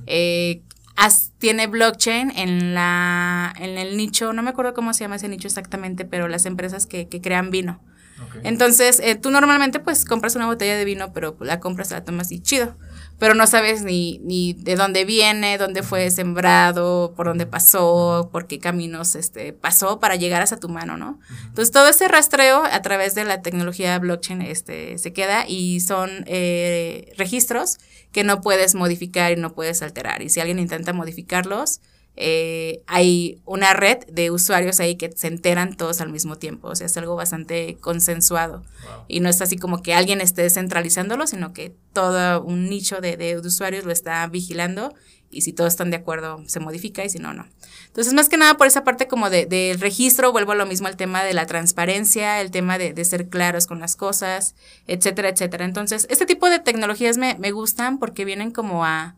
eh, 0.05 0.63
tiene 1.37 1.67
blockchain 1.67 2.31
en 2.35 2.73
la 2.73 3.53
en 3.57 3.77
el 3.77 3.95
nicho, 3.95 4.33
no 4.33 4.43
me 4.43 4.49
acuerdo 4.49 4.73
cómo 4.73 4.93
se 4.93 5.05
llama 5.05 5.15
ese 5.15 5.29
nicho 5.29 5.47
exactamente, 5.47 6.03
pero 6.03 6.27
las 6.27 6.45
empresas 6.45 6.85
que, 6.87 7.07
que 7.07 7.21
crean 7.21 7.51
vino. 7.51 7.81
Okay. 8.27 8.41
Entonces, 8.43 8.99
eh, 9.03 9.15
tú 9.15 9.31
normalmente 9.31 9.79
pues 9.79 10.05
compras 10.05 10.35
una 10.35 10.45
botella 10.45 10.75
de 10.77 10.85
vino, 10.85 11.13
pero 11.13 11.37
la 11.39 11.59
compras, 11.59 11.91
la 11.91 12.03
tomas 12.03 12.31
y 12.31 12.41
chido 12.41 12.75
pero 13.19 13.35
no 13.35 13.45
sabes 13.47 13.83
ni, 13.83 14.19
ni 14.23 14.53
de 14.53 14.75
dónde 14.75 15.03
viene, 15.03 15.57
dónde 15.57 15.83
fue 15.83 16.09
sembrado, 16.09 17.13
por 17.15 17.27
dónde 17.27 17.45
pasó, 17.45 18.29
por 18.31 18.47
qué 18.47 18.59
caminos 18.59 19.15
este, 19.15 19.51
pasó 19.51 19.99
para 19.99 20.15
llegar 20.15 20.41
hasta 20.41 20.57
tu 20.57 20.69
mano, 20.69 20.95
¿no? 20.95 21.19
Entonces, 21.47 21.71
todo 21.71 21.89
ese 21.89 22.07
rastreo 22.07 22.63
a 22.63 22.81
través 22.81 23.15
de 23.15 23.25
la 23.25 23.41
tecnología 23.41 23.99
blockchain 23.99 24.41
este, 24.41 24.97
se 24.97 25.11
queda 25.11 25.45
y 25.45 25.81
son 25.81 26.09
eh, 26.27 27.11
registros 27.17 27.77
que 28.13 28.23
no 28.23 28.39
puedes 28.39 28.73
modificar 28.73 29.33
y 29.33 29.35
no 29.35 29.53
puedes 29.53 29.81
alterar. 29.81 30.21
Y 30.21 30.29
si 30.29 30.39
alguien 30.39 30.57
intenta 30.57 30.93
modificarlos, 30.93 31.81
eh, 32.21 32.83
hay 32.85 33.41
una 33.45 33.73
red 33.73 33.99
de 34.11 34.29
usuarios 34.29 34.81
ahí 34.81 34.97
que 34.97 35.09
se 35.15 35.27
enteran 35.27 35.77
todos 35.77 36.01
al 36.01 36.09
mismo 36.09 36.35
tiempo. 36.37 36.67
O 36.67 36.75
sea, 36.75 36.87
es 36.87 36.97
algo 36.97 37.15
bastante 37.15 37.77
consensuado. 37.79 38.57
Wow. 38.57 39.05
Y 39.07 39.21
no 39.21 39.29
es 39.29 39.41
así 39.41 39.57
como 39.57 39.81
que 39.81 39.93
alguien 39.93 40.19
esté 40.19 40.49
centralizándolo, 40.49 41.27
sino 41.27 41.53
que 41.53 41.73
todo 41.93 42.43
un 42.43 42.69
nicho 42.69 42.99
de, 42.99 43.15
de, 43.15 43.37
usuarios 43.37 43.85
lo 43.85 43.93
está 43.93 44.27
vigilando 44.27 44.93
y 45.31 45.41
si 45.41 45.53
todos 45.53 45.71
están 45.71 45.91
de 45.91 45.97
acuerdo 45.97 46.43
se 46.47 46.59
modifica 46.59 47.05
y 47.05 47.09
si 47.09 47.19
no, 47.19 47.33
no. 47.33 47.47
Entonces, 47.87 48.13
más 48.13 48.27
que 48.27 48.35
nada 48.35 48.57
por 48.57 48.67
esa 48.67 48.83
parte 48.83 49.07
como 49.07 49.29
del 49.29 49.47
de, 49.47 49.71
de 49.71 49.77
registro, 49.79 50.33
vuelvo 50.33 50.51
a 50.51 50.55
lo 50.55 50.65
mismo 50.65 50.87
al 50.89 50.97
tema 50.97 51.23
de 51.23 51.33
la 51.33 51.45
transparencia, 51.45 52.41
el 52.41 52.51
tema 52.51 52.77
de, 52.77 52.91
de, 52.91 53.05
ser 53.05 53.29
claros 53.29 53.65
con 53.65 53.79
las 53.79 53.95
cosas, 53.95 54.55
etcétera, 54.87 55.29
etcétera. 55.29 55.63
Entonces, 55.63 56.05
este 56.09 56.25
tipo 56.25 56.49
de 56.49 56.59
tecnologías 56.59 57.17
me, 57.17 57.35
me 57.35 57.51
gustan 57.51 57.97
porque 57.97 58.25
vienen 58.25 58.51
como 58.51 58.83
a 58.83 59.15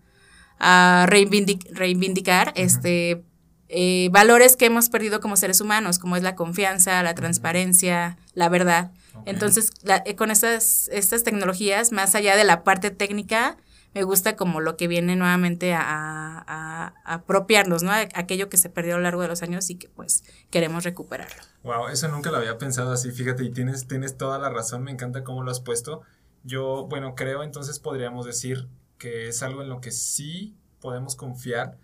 a 0.62 1.06
reivindic 1.08 1.68
reivindicar 1.74 2.50
uh 2.50 2.52
-huh. 2.52 2.66
este, 2.66 3.24
eh, 3.68 4.10
valores 4.12 4.56
que 4.56 4.66
hemos 4.66 4.90
perdido 4.90 5.20
como 5.20 5.36
seres 5.36 5.60
humanos, 5.60 5.98
como 5.98 6.16
es 6.16 6.24
la 6.24 6.36
confianza, 6.36 7.02
la 7.04 7.16
transparencia, 7.16 8.18
la 8.34 8.48
verdad. 8.48 8.92
Okay. 9.14 9.34
Entonces, 9.34 9.72
la, 9.82 10.04
eh, 10.06 10.16
con 10.16 10.30
estas, 10.30 10.88
estas 10.92 11.24
tecnologías, 11.24 11.92
más 11.92 12.16
allá 12.16 12.36
de 12.36 12.44
la 12.44 12.64
parte 12.64 12.92
técnica, 12.92 13.58
me 13.94 14.04
gusta 14.04 14.36
como 14.36 14.62
lo 14.62 14.78
que 14.78 14.88
viene 14.88 15.16
nuevamente 15.16 15.74
a, 15.74 15.82
a, 15.82 16.94
a 17.04 17.14
apropiarnos, 17.14 17.84
¿no? 17.84 17.92
Aquello 17.92 18.48
que 18.48 18.58
se 18.58 18.70
perdió 18.70 18.96
a 18.96 18.98
lo 18.98 19.04
largo 19.04 19.22
de 19.22 19.28
los 19.28 19.42
años 19.42 19.70
y 19.70 19.76
que 19.76 19.90
pues 19.90 20.24
queremos 20.50 20.84
recuperarlo. 20.84 21.42
Wow, 21.64 21.90
eso 21.90 22.08
nunca 22.08 22.32
lo 22.32 22.38
había 22.38 22.58
pensado 22.58 22.94
así, 22.94 23.12
fíjate, 23.12 23.44
y 23.44 23.52
tienes, 23.52 23.88
tienes 23.88 24.16
toda 24.18 24.38
la 24.40 24.50
razón, 24.50 24.84
me 24.84 24.92
encanta 24.92 25.24
cómo 25.24 25.44
lo 25.44 25.52
has 25.52 25.60
puesto. 25.60 26.02
Yo, 26.44 26.88
bueno, 26.90 27.16
creo 27.16 27.44
entonces 27.44 27.80
podríamos 27.80 28.26
decir 28.26 28.68
que 29.02 29.30
es 29.30 29.42
algo 29.42 29.64
en 29.64 29.70
lo 29.70 29.82
que 29.82 29.90
sí 29.90 30.56
podemos 30.80 31.16
confiar 31.16 31.80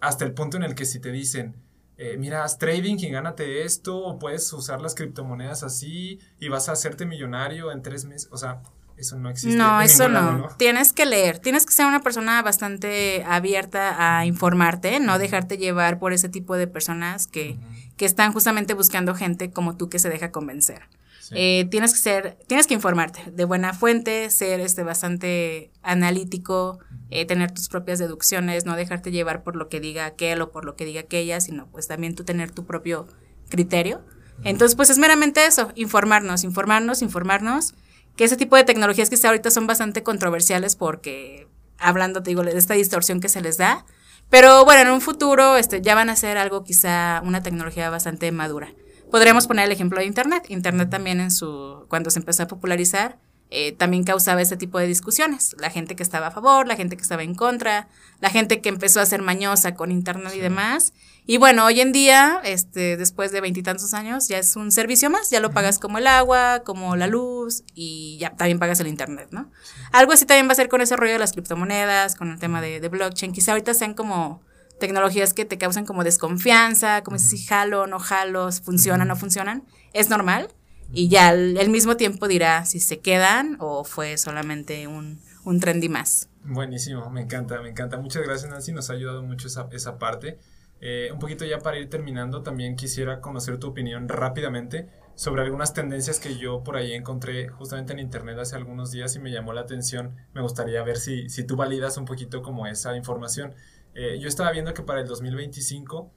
hasta 0.00 0.24
el 0.24 0.32
punto 0.32 0.56
en 0.56 0.62
el 0.62 0.74
que 0.74 0.86
si 0.86 0.98
te 0.98 1.12
dicen, 1.12 1.54
eh, 1.98 2.16
mira, 2.18 2.44
haz 2.44 2.56
trading 2.56 2.96
y 2.98 3.10
gánate 3.10 3.64
esto, 3.64 3.98
o 3.98 4.18
puedes 4.18 4.50
usar 4.54 4.80
las 4.80 4.94
criptomonedas 4.94 5.62
así 5.62 6.18
y 6.40 6.48
vas 6.48 6.70
a 6.70 6.72
hacerte 6.72 7.04
millonario 7.04 7.70
en 7.70 7.82
tres 7.82 8.06
meses, 8.06 8.30
o 8.32 8.38
sea, 8.38 8.62
eso 8.96 9.18
no 9.18 9.28
existe. 9.28 9.58
No, 9.58 9.82
eso 9.82 10.08
no. 10.08 10.14
Lado, 10.14 10.32
¿no? 10.38 10.48
Tienes 10.56 10.94
que 10.94 11.04
leer, 11.04 11.40
tienes 11.40 11.66
que 11.66 11.74
ser 11.74 11.84
una 11.84 12.00
persona 12.00 12.40
bastante 12.40 13.22
abierta 13.26 14.18
a 14.18 14.24
informarte, 14.24 15.00
no 15.00 15.18
dejarte 15.18 15.58
llevar 15.58 15.98
por 15.98 16.14
ese 16.14 16.30
tipo 16.30 16.56
de 16.56 16.66
personas 16.68 17.26
que, 17.26 17.50
uh 17.50 17.62
-huh. 17.62 17.96
que 17.96 18.06
están 18.06 18.32
justamente 18.32 18.72
buscando 18.72 19.14
gente 19.14 19.50
como 19.50 19.76
tú 19.76 19.90
que 19.90 19.98
se 19.98 20.08
deja 20.08 20.32
convencer. 20.32 20.88
Sí. 21.24 21.34
Eh, 21.38 21.68
tienes 21.70 21.94
que 21.94 21.98
ser, 21.98 22.38
tienes 22.46 22.66
que 22.66 22.74
informarte 22.74 23.30
de 23.30 23.44
buena 23.46 23.72
fuente, 23.72 24.28
ser 24.28 24.60
este 24.60 24.82
bastante 24.82 25.70
analítico, 25.82 26.80
eh, 27.08 27.24
tener 27.24 27.50
tus 27.50 27.68
propias 27.68 27.98
deducciones, 27.98 28.66
no 28.66 28.76
dejarte 28.76 29.10
llevar 29.10 29.42
por 29.42 29.56
lo 29.56 29.70
que 29.70 29.80
diga 29.80 30.04
aquel 30.04 30.42
o 30.42 30.52
por 30.52 30.66
lo 30.66 30.76
que 30.76 30.84
diga 30.84 31.00
aquella, 31.00 31.40
sino 31.40 31.66
pues 31.70 31.88
también 31.88 32.14
tú 32.14 32.24
tener 32.24 32.50
tu 32.50 32.66
propio 32.66 33.08
criterio. 33.48 34.02
Entonces, 34.42 34.76
pues 34.76 34.90
es 34.90 34.98
meramente 34.98 35.46
eso, 35.46 35.72
informarnos, 35.76 36.44
informarnos, 36.44 37.00
informarnos, 37.00 37.74
que 38.16 38.24
ese 38.24 38.36
tipo 38.36 38.56
de 38.56 38.64
tecnologías 38.64 39.08
que 39.08 39.26
ahorita 39.26 39.50
son 39.50 39.66
bastante 39.66 40.02
controversiales 40.02 40.76
porque, 40.76 41.48
hablando, 41.78 42.22
te 42.22 42.30
digo, 42.30 42.42
de 42.42 42.58
esta 42.58 42.74
distorsión 42.74 43.20
que 43.20 43.30
se 43.30 43.40
les 43.40 43.56
da, 43.56 43.86
pero 44.28 44.64
bueno, 44.66 44.82
en 44.82 44.90
un 44.90 45.00
futuro 45.00 45.56
este, 45.56 45.80
ya 45.80 45.94
van 45.94 46.10
a 46.10 46.16
ser 46.16 46.36
algo 46.36 46.64
quizá 46.64 47.22
una 47.24 47.42
tecnología 47.42 47.88
bastante 47.88 48.30
madura. 48.32 48.72
Podríamos 49.10 49.46
poner 49.46 49.66
el 49.66 49.72
ejemplo 49.72 50.00
de 50.00 50.06
Internet. 50.06 50.46
Internet 50.48 50.90
también 50.90 51.20
en 51.20 51.30
su, 51.30 51.86
cuando 51.88 52.10
se 52.10 52.18
empezó 52.18 52.42
a 52.42 52.46
popularizar, 52.48 53.18
eh, 53.50 53.72
también 53.72 54.02
causaba 54.02 54.42
ese 54.42 54.56
tipo 54.56 54.78
de 54.78 54.86
discusiones. 54.86 55.54
La 55.60 55.70
gente 55.70 55.94
que 55.94 56.02
estaba 56.02 56.28
a 56.28 56.30
favor, 56.32 56.66
la 56.66 56.74
gente 56.74 56.96
que 56.96 57.02
estaba 57.02 57.22
en 57.22 57.34
contra, 57.34 57.88
la 58.20 58.30
gente 58.30 58.60
que 58.60 58.68
empezó 58.68 59.00
a 59.00 59.06
ser 59.06 59.22
mañosa 59.22 59.74
con 59.74 59.92
Internet 59.92 60.32
sí. 60.32 60.38
y 60.38 60.40
demás. 60.40 60.92
Y 61.26 61.38
bueno, 61.38 61.64
hoy 61.64 61.80
en 61.80 61.92
día, 61.92 62.40
este, 62.42 62.96
después 62.96 63.30
de 63.30 63.40
veintitantos 63.40 63.94
años, 63.94 64.28
ya 64.28 64.38
es 64.38 64.56
un 64.56 64.72
servicio 64.72 65.08
más, 65.08 65.30
ya 65.30 65.40
lo 65.40 65.52
pagas 65.52 65.78
como 65.78 65.98
el 65.98 66.06
agua, 66.06 66.62
como 66.64 66.96
la 66.96 67.06
luz 67.06 67.62
y 67.74 68.18
ya 68.18 68.30
también 68.30 68.58
pagas 68.58 68.80
el 68.80 68.88
Internet, 68.88 69.28
¿no? 69.30 69.44
Sí. 69.62 69.80
Algo 69.92 70.12
así 70.12 70.26
también 70.26 70.48
va 70.48 70.52
a 70.52 70.56
ser 70.56 70.68
con 70.68 70.80
ese 70.80 70.96
rollo 70.96 71.12
de 71.12 71.18
las 71.18 71.32
criptomonedas, 71.32 72.16
con 72.16 72.30
el 72.30 72.38
tema 72.38 72.60
de, 72.60 72.80
de 72.80 72.88
blockchain. 72.88 73.32
Quizá 73.32 73.52
ahorita 73.52 73.72
sean 73.72 73.94
como 73.94 74.42
tecnologías 74.78 75.34
que 75.34 75.44
te 75.44 75.58
causan 75.58 75.86
como 75.86 76.04
desconfianza, 76.04 77.02
como 77.02 77.18
si 77.18 77.38
jalo, 77.38 77.86
no 77.86 77.98
jalo, 77.98 78.50
funcionan, 78.52 79.08
no 79.08 79.16
funcionan, 79.16 79.64
es 79.92 80.10
normal. 80.10 80.48
Y 80.92 81.08
ya 81.08 81.28
al, 81.28 81.56
al, 81.58 81.70
mismo 81.70 81.96
tiempo 81.96 82.28
dirá 82.28 82.64
si 82.64 82.78
se 82.78 83.00
quedan 83.00 83.56
o 83.58 83.84
fue 83.84 84.16
solamente 84.16 84.86
un, 84.86 85.20
un 85.44 85.60
trendy 85.60 85.88
más. 85.88 86.28
Buenísimo, 86.44 87.08
me 87.10 87.22
encanta, 87.22 87.60
me 87.60 87.70
encanta. 87.70 87.96
Muchas 87.96 88.22
gracias 88.22 88.50
Nancy, 88.50 88.72
nos 88.72 88.90
ha 88.90 88.92
ayudado 88.92 89.22
mucho 89.22 89.48
esa, 89.48 89.68
esa 89.72 89.98
parte. 89.98 90.38
Eh, 90.80 91.08
un 91.12 91.18
poquito 91.18 91.44
ya 91.44 91.60
para 91.60 91.78
ir 91.78 91.88
terminando, 91.88 92.42
también 92.42 92.76
quisiera 92.76 93.20
conocer 93.20 93.58
tu 93.58 93.68
opinión 93.68 94.08
rápidamente 94.08 94.90
sobre 95.14 95.42
algunas 95.42 95.72
tendencias 95.72 96.18
que 96.18 96.36
yo 96.36 96.62
por 96.64 96.76
ahí 96.76 96.92
encontré 96.92 97.48
justamente 97.48 97.92
en 97.92 98.00
internet 98.00 98.36
hace 98.38 98.56
algunos 98.56 98.90
días 98.90 99.14
y 99.16 99.20
me 99.20 99.30
llamó 99.30 99.52
la 99.52 99.62
atención. 99.62 100.16
Me 100.34 100.42
gustaría 100.42 100.82
ver 100.82 100.98
si, 100.98 101.28
si 101.28 101.44
tú 101.44 101.56
validas 101.56 101.96
un 101.96 102.04
poquito 102.04 102.42
como 102.42 102.66
esa 102.66 102.96
información. 102.96 103.54
Eh, 103.94 104.18
yo 104.20 104.28
estaba 104.28 104.50
viendo 104.50 104.74
que 104.74 104.82
para 104.82 105.00
el 105.00 105.06
2025, 105.06 106.12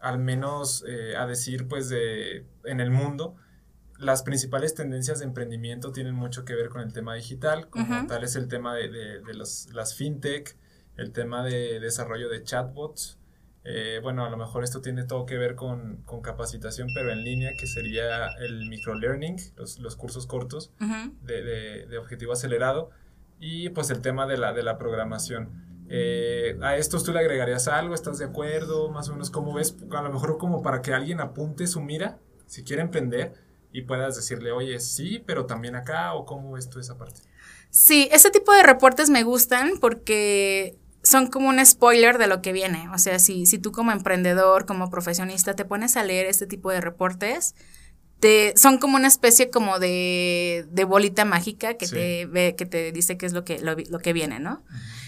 al 0.00 0.18
menos 0.18 0.84
eh, 0.88 1.14
a 1.16 1.26
decir 1.26 1.68
pues 1.68 1.88
de 1.88 2.46
en 2.64 2.80
el 2.80 2.90
mundo, 2.90 3.36
las 3.98 4.22
principales 4.22 4.74
tendencias 4.74 5.20
de 5.20 5.26
emprendimiento 5.26 5.92
tienen 5.92 6.14
mucho 6.14 6.44
que 6.44 6.54
ver 6.54 6.68
con 6.68 6.80
el 6.80 6.92
tema 6.92 7.14
digital, 7.14 7.68
como 7.68 8.06
tal 8.06 8.24
es 8.24 8.34
el 8.34 8.48
tema 8.48 8.74
de, 8.74 8.88
de, 8.88 9.34
los, 9.34 9.68
las 9.72 9.94
fintech, 9.94 10.56
el 10.96 11.12
tema 11.12 11.44
de 11.44 11.78
desarrollo 11.80 12.28
de 12.28 12.42
chatbots. 12.42 13.18
Eh, 13.64 14.00
bueno, 14.02 14.24
a 14.24 14.30
lo 14.30 14.36
mejor 14.36 14.64
esto 14.64 14.80
tiene 14.80 15.04
todo 15.04 15.24
que 15.24 15.38
ver 15.38 15.54
con, 15.54 16.02
con 16.04 16.20
capacitación, 16.20 16.88
pero 16.94 17.12
en 17.12 17.22
línea, 17.22 17.52
que 17.56 17.68
sería 17.68 18.26
el 18.40 18.68
microlearning, 18.68 19.36
los, 19.56 19.78
los 19.78 19.94
cursos 19.94 20.26
cortos 20.26 20.72
de, 21.22 21.86
de, 21.86 21.98
objetivo 21.98 22.32
acelerado, 22.32 22.90
y 23.38 23.68
pues 23.68 23.90
el 23.90 24.00
tema 24.00 24.26
de 24.26 24.36
la, 24.36 24.52
de 24.52 24.64
la 24.64 24.78
programación. 24.78 25.71
Eh, 25.94 26.56
a 26.62 26.78
estos 26.78 27.04
tú 27.04 27.12
le 27.12 27.18
agregarías 27.18 27.68
algo, 27.68 27.94
¿estás 27.94 28.16
de 28.16 28.24
acuerdo? 28.24 28.88
Más 28.88 29.10
o 29.10 29.12
menos, 29.12 29.30
¿cómo 29.30 29.52
ves? 29.52 29.76
A 29.90 30.00
lo 30.00 30.10
mejor 30.10 30.38
como 30.38 30.62
para 30.62 30.80
que 30.80 30.94
alguien 30.94 31.20
apunte 31.20 31.66
su 31.66 31.82
mira, 31.82 32.18
si 32.46 32.64
quiere 32.64 32.80
emprender, 32.80 33.34
y 33.72 33.82
puedas 33.82 34.16
decirle, 34.16 34.52
oye, 34.52 34.80
sí, 34.80 35.22
pero 35.26 35.44
también 35.44 35.76
acá, 35.76 36.14
o 36.14 36.24
cómo 36.24 36.52
ves 36.52 36.70
tú 36.70 36.80
esa 36.80 36.96
parte. 36.96 37.20
Sí, 37.68 38.08
ese 38.10 38.30
tipo 38.30 38.54
de 38.54 38.62
reportes 38.62 39.10
me 39.10 39.22
gustan 39.22 39.72
porque 39.82 40.78
son 41.02 41.26
como 41.26 41.50
un 41.50 41.64
spoiler 41.64 42.16
de 42.16 42.26
lo 42.26 42.40
que 42.40 42.52
viene. 42.52 42.88
O 42.94 42.98
sea, 42.98 43.18
si, 43.18 43.44
si 43.44 43.58
tú 43.58 43.70
como 43.70 43.92
emprendedor, 43.92 44.64
como 44.64 44.88
profesionista, 44.88 45.52
te 45.54 45.66
pones 45.66 45.98
a 45.98 46.04
leer 46.04 46.24
este 46.24 46.46
tipo 46.46 46.70
de 46.70 46.80
reportes, 46.80 47.54
te, 48.18 48.54
son 48.56 48.78
como 48.78 48.96
una 48.96 49.08
especie 49.08 49.50
como 49.50 49.78
de, 49.78 50.64
de 50.70 50.84
bolita 50.84 51.26
mágica 51.26 51.74
que, 51.74 51.88
te 51.88 52.24
ve, 52.26 52.54
que 52.56 52.64
te 52.64 52.92
dice 52.92 53.18
qué 53.18 53.26
es 53.26 53.32
lo 53.32 53.44
que, 53.44 53.58
lo, 53.58 53.98
que 53.98 54.12
viene, 54.12 54.38
¿no? 54.38 54.62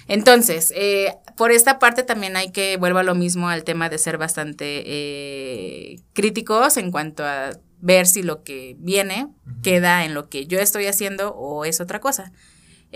Entonces, 0.08 0.72
eh, 0.76 1.14
por 1.36 1.52
esta 1.52 1.78
parte 1.78 2.02
también 2.02 2.36
hay 2.36 2.50
que, 2.50 2.76
vuelvo 2.76 2.98
a 2.98 3.02
lo 3.02 3.14
mismo 3.14 3.48
al 3.48 3.64
tema 3.64 3.88
de 3.88 3.98
ser 3.98 4.18
bastante 4.18 4.82
eh, 4.86 6.00
críticos 6.12 6.76
en 6.76 6.90
cuanto 6.90 7.24
a 7.24 7.50
ver 7.80 8.06
si 8.06 8.22
lo 8.22 8.42
que 8.42 8.76
viene 8.78 9.28
queda 9.62 10.04
en 10.04 10.14
lo 10.14 10.28
que 10.28 10.46
yo 10.46 10.58
estoy 10.58 10.86
haciendo 10.86 11.34
o 11.34 11.64
es 11.64 11.80
otra 11.80 12.00
cosa. 12.00 12.32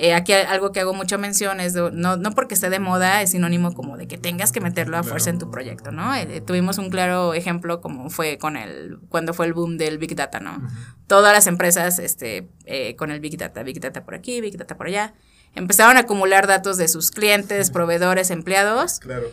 Eh, 0.00 0.14
aquí 0.14 0.32
algo 0.32 0.70
que 0.70 0.78
hago 0.78 0.94
mucha 0.94 1.18
mención 1.18 1.58
es, 1.58 1.74
no, 1.74 2.16
no 2.16 2.30
porque 2.30 2.54
esté 2.54 2.70
de 2.70 2.78
moda, 2.78 3.20
es 3.20 3.32
sinónimo 3.32 3.74
como 3.74 3.96
de 3.96 4.06
que 4.06 4.16
tengas 4.16 4.52
que 4.52 4.60
meterlo 4.60 4.96
a 4.96 5.02
fuerza 5.02 5.30
en 5.30 5.40
tu 5.40 5.50
proyecto, 5.50 5.90
¿no? 5.90 6.14
Eh, 6.14 6.40
tuvimos 6.40 6.78
un 6.78 6.88
claro 6.88 7.34
ejemplo 7.34 7.80
como 7.80 8.08
fue 8.08 8.38
con 8.38 8.56
el, 8.56 9.00
cuando 9.08 9.34
fue 9.34 9.46
el 9.46 9.54
boom 9.54 9.76
del 9.76 9.98
Big 9.98 10.14
Data, 10.14 10.38
¿no? 10.38 10.62
Todas 11.08 11.32
las 11.32 11.48
empresas, 11.48 11.98
este, 11.98 12.48
eh, 12.64 12.94
con 12.94 13.10
el 13.10 13.18
Big 13.18 13.36
Data, 13.36 13.64
Big 13.64 13.80
Data 13.80 14.04
por 14.04 14.14
aquí, 14.14 14.40
Big 14.40 14.56
Data 14.56 14.76
por 14.76 14.86
allá, 14.86 15.14
empezaron 15.58 15.96
a 15.96 16.00
acumular 16.00 16.46
datos 16.46 16.76
de 16.78 16.88
sus 16.88 17.10
clientes, 17.10 17.70
proveedores, 17.70 18.30
empleados. 18.30 19.00
Claro. 19.00 19.26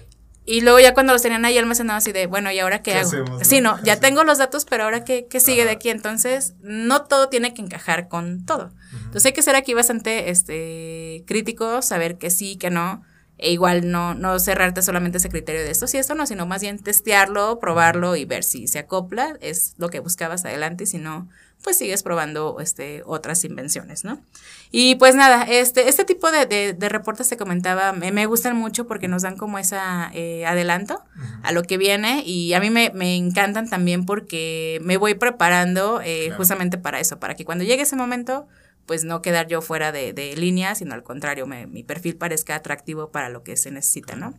Y 0.47 0.61
luego 0.61 0.79
ya 0.79 0.93
cuando 0.93 1.11
los 1.11 1.23
tenían 1.23 1.43
ahí 1.43 1.57
almacenados 1.57 2.03
así 2.03 2.11
de, 2.11 2.27
bueno, 2.27 2.51
¿y 2.51 2.59
ahora 2.59 2.83
qué, 2.83 2.93
hago? 2.93 3.09
Sí, 3.43 3.61
no, 3.61 3.81
ya 3.83 3.99
tengo 3.99 4.23
los 4.23 4.37
datos, 4.37 4.65
pero 4.65 4.83
ahora 4.83 5.03
qué, 5.03 5.25
qué 5.27 5.39
sigue 5.39 5.65
de 5.65 5.71
aquí. 5.71 5.89
Entonces, 5.89 6.53
no 6.61 7.05
todo 7.05 7.29
tiene 7.29 7.55
que 7.55 7.63
encajar 7.63 8.07
con 8.07 8.45
todo. 8.45 8.71
Entonces 8.93 9.25
hay 9.25 9.33
que 9.33 9.41
ser 9.41 9.55
aquí 9.55 9.73
bastante 9.73 10.29
este, 10.29 11.23
críticos, 11.25 11.85
saber 11.85 12.19
que 12.19 12.29
sí, 12.29 12.57
que 12.57 12.69
no. 12.69 13.03
E 13.37 13.51
igual 13.51 13.91
no, 13.91 14.13
no 14.13 14.39
cerrarte 14.39 14.81
solamente 14.81 15.17
ese 15.17 15.27
criterio 15.27 15.61
de 15.61 15.71
esto 15.71 15.87
sí, 15.87 15.97
esto 15.97 16.15
no, 16.15 16.25
sino 16.25 16.45
más 16.45 16.61
bien 16.61 16.79
testearlo, 16.79 17.59
probarlo 17.59 18.15
y 18.15 18.23
ver 18.23 18.45
si 18.45 18.67
se 18.67 18.79
acopla, 18.79 19.35
es 19.41 19.75
lo 19.77 19.89
que 19.89 19.99
buscabas 19.99 20.45
adelante, 20.45 20.85
y 20.85 20.87
si 20.87 20.99
no, 20.99 21.27
pues 21.65 21.79
sigues 21.79 22.03
probando 22.03 22.59
este, 22.59 23.01
otras 23.07 23.43
invenciones, 23.43 24.03
¿no? 24.03 24.21
Y 24.69 24.95
pues 24.95 25.15
nada, 25.15 25.41
este, 25.49 25.89
este 25.89 26.05
tipo 26.05 26.29
de, 26.31 26.45
de, 26.45 26.89
reportes 26.89 27.27
te 27.27 27.37
comentaba, 27.37 27.91
me, 27.91 28.11
me, 28.11 28.27
gustan 28.27 28.55
mucho 28.55 28.85
porque 28.85 29.07
nos 29.07 29.23
dan 29.23 29.35
como 29.35 29.57
ese 29.57 29.75
eh, 30.13 30.45
adelanto 30.45 31.03
a 31.41 31.51
lo 31.51 31.63
que 31.63 31.79
viene 31.79 32.21
y 32.23 32.53
a 32.53 32.59
mí 32.59 32.69
me, 32.69 32.91
me, 32.93 33.15
encantan 33.15 33.67
también 33.67 34.05
porque 34.05 34.79
me 34.83 34.97
voy 34.97 35.15
preparando 35.15 36.01
eh, 36.01 36.29
justamente 36.37 36.77
para 36.77 36.99
eso, 36.99 37.19
para 37.19 37.33
que 37.33 37.45
cuando 37.45 37.63
llegue 37.63 37.81
ese 37.81 37.95
momento 37.95 38.47
pues 38.85 39.03
no 39.03 39.23
quedar 39.23 39.47
yo 39.47 39.63
fuera 39.63 39.91
de, 39.91 40.13
de 40.13 40.35
línea, 40.35 40.75
sino 40.75 40.93
al 40.93 41.01
contrario, 41.01 41.47
me, 41.47 41.65
mi 41.65 41.81
perfil 41.81 42.15
parezca 42.15 42.53
atractivo 42.53 43.09
para 43.09 43.29
lo 43.29 43.41
que 43.41 43.57
se 43.57 43.71
necesita, 43.71 44.15
¿no? 44.15 44.35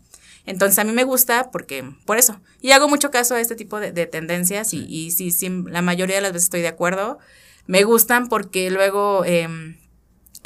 Entonces 0.46 0.78
a 0.78 0.84
mí 0.84 0.92
me 0.92 1.04
gusta 1.04 1.50
porque, 1.50 1.84
por 2.04 2.18
eso, 2.18 2.40
y 2.60 2.70
hago 2.70 2.88
mucho 2.88 3.10
caso 3.10 3.34
a 3.34 3.40
este 3.40 3.56
tipo 3.56 3.80
de, 3.80 4.06
tendencias 4.06 4.72
y, 4.72 4.86
y 4.86 5.10
sí, 5.10 5.30
sí, 5.32 5.50
la 5.66 5.82
mayoría 5.82 6.16
de 6.16 6.22
las 6.22 6.32
veces 6.32 6.44
estoy 6.44 6.62
de 6.62 6.68
acuerdo. 6.68 7.18
Me 7.66 7.82
gustan 7.84 8.28
porque 8.28 8.70
luego... 8.70 9.24
Eh, 9.24 9.48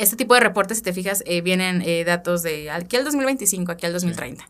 este 0.01 0.17
tipo 0.17 0.33
de 0.33 0.41
reportes, 0.41 0.79
si 0.79 0.83
te 0.83 0.95
fijas, 0.95 1.23
eh, 1.27 1.43
vienen 1.43 1.83
eh, 1.83 2.05
datos 2.05 2.43
de 2.43 2.71
aquí 2.71 2.97
al 2.97 3.05
2025, 3.05 3.71
aquí 3.71 3.85
al 3.85 3.93
2030. 3.93 4.49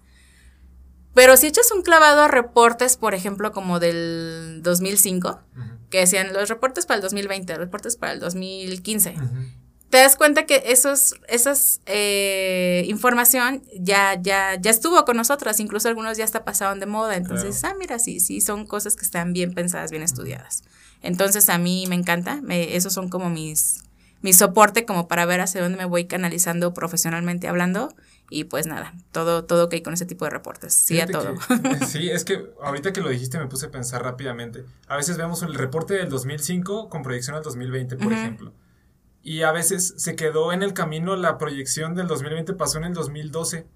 Pero 1.12 1.36
si 1.36 1.48
echas 1.48 1.72
un 1.72 1.82
clavado 1.82 2.22
a 2.22 2.28
reportes, 2.28 2.96
por 2.96 3.14
ejemplo, 3.14 3.50
como 3.50 3.80
del 3.80 4.60
2005, 4.62 5.40
que 5.90 5.98
decían 5.98 6.32
los 6.32 6.48
reportes 6.48 6.86
para 6.86 6.96
el 6.96 7.02
2020, 7.02 7.52
los 7.54 7.62
reportes 7.62 7.96
para 7.96 8.12
el 8.12 8.20
2015, 8.20 9.16
te 9.90 9.98
das 9.98 10.14
cuenta 10.16 10.46
que 10.46 10.62
esos, 10.66 11.16
esas 11.28 11.80
eh, 11.86 12.84
información 12.86 13.62
ya, 13.76 14.20
ya, 14.20 14.54
ya 14.60 14.70
estuvo 14.70 15.04
con 15.04 15.16
nosotras, 15.16 15.58
incluso 15.58 15.88
algunos 15.88 16.16
ya 16.16 16.24
está 16.24 16.44
pasaron 16.44 16.78
de 16.78 16.86
moda. 16.86 17.16
Entonces, 17.16 17.62
ah, 17.64 17.74
mira, 17.76 17.98
sí, 17.98 18.20
sí, 18.20 18.40
son 18.40 18.66
cosas 18.66 18.94
que 18.94 19.04
están 19.04 19.32
bien 19.32 19.52
pensadas, 19.52 19.90
bien 19.90 20.04
estudiadas. 20.04 20.62
Entonces, 21.02 21.48
a 21.48 21.58
mí 21.58 21.86
me 21.88 21.96
encanta, 21.96 22.40
me, 22.40 22.76
esos 22.76 22.92
son 22.92 23.08
como 23.08 23.30
mis, 23.30 23.82
mi 24.22 24.32
soporte 24.32 24.86
como 24.86 25.08
para 25.08 25.26
ver 25.26 25.40
hacia 25.40 25.60
dónde 25.60 25.76
me 25.76 25.86
voy 25.86 26.04
canalizando 26.04 26.72
profesionalmente 26.72 27.48
hablando. 27.48 27.92
Y 28.32 28.44
pues 28.44 28.66
nada, 28.68 28.94
todo, 29.10 29.44
todo 29.44 29.64
ok 29.64 29.74
con 29.82 29.92
ese 29.92 30.06
tipo 30.06 30.24
de 30.24 30.30
reportes. 30.30 30.72
Sí, 30.72 31.00
a 31.00 31.08
todo. 31.08 31.34
sí, 31.88 32.10
es 32.10 32.24
que 32.24 32.46
ahorita 32.62 32.92
que 32.92 33.00
lo 33.00 33.08
dijiste 33.08 33.40
me 33.40 33.48
puse 33.48 33.66
a 33.66 33.70
pensar 33.72 34.04
rápidamente. 34.04 34.64
A 34.86 34.94
veces 34.94 35.16
vemos 35.16 35.42
el 35.42 35.52
reporte 35.54 35.94
del 35.94 36.10
2005 36.10 36.88
con 36.88 37.02
proyección 37.02 37.34
al 37.34 37.42
2020, 37.42 37.96
por 37.96 38.12
ejemplo 38.12 38.52
y 39.22 39.42
a 39.42 39.52
veces 39.52 39.94
se 39.96 40.16
quedó 40.16 40.52
en 40.52 40.62
el 40.62 40.72
camino 40.72 41.16
la 41.16 41.38
proyección 41.38 41.94
del 41.94 42.06
2020 42.08 42.54
pasó 42.54 42.78
en 42.78 42.84
el 42.84 42.94
2012 42.94 43.66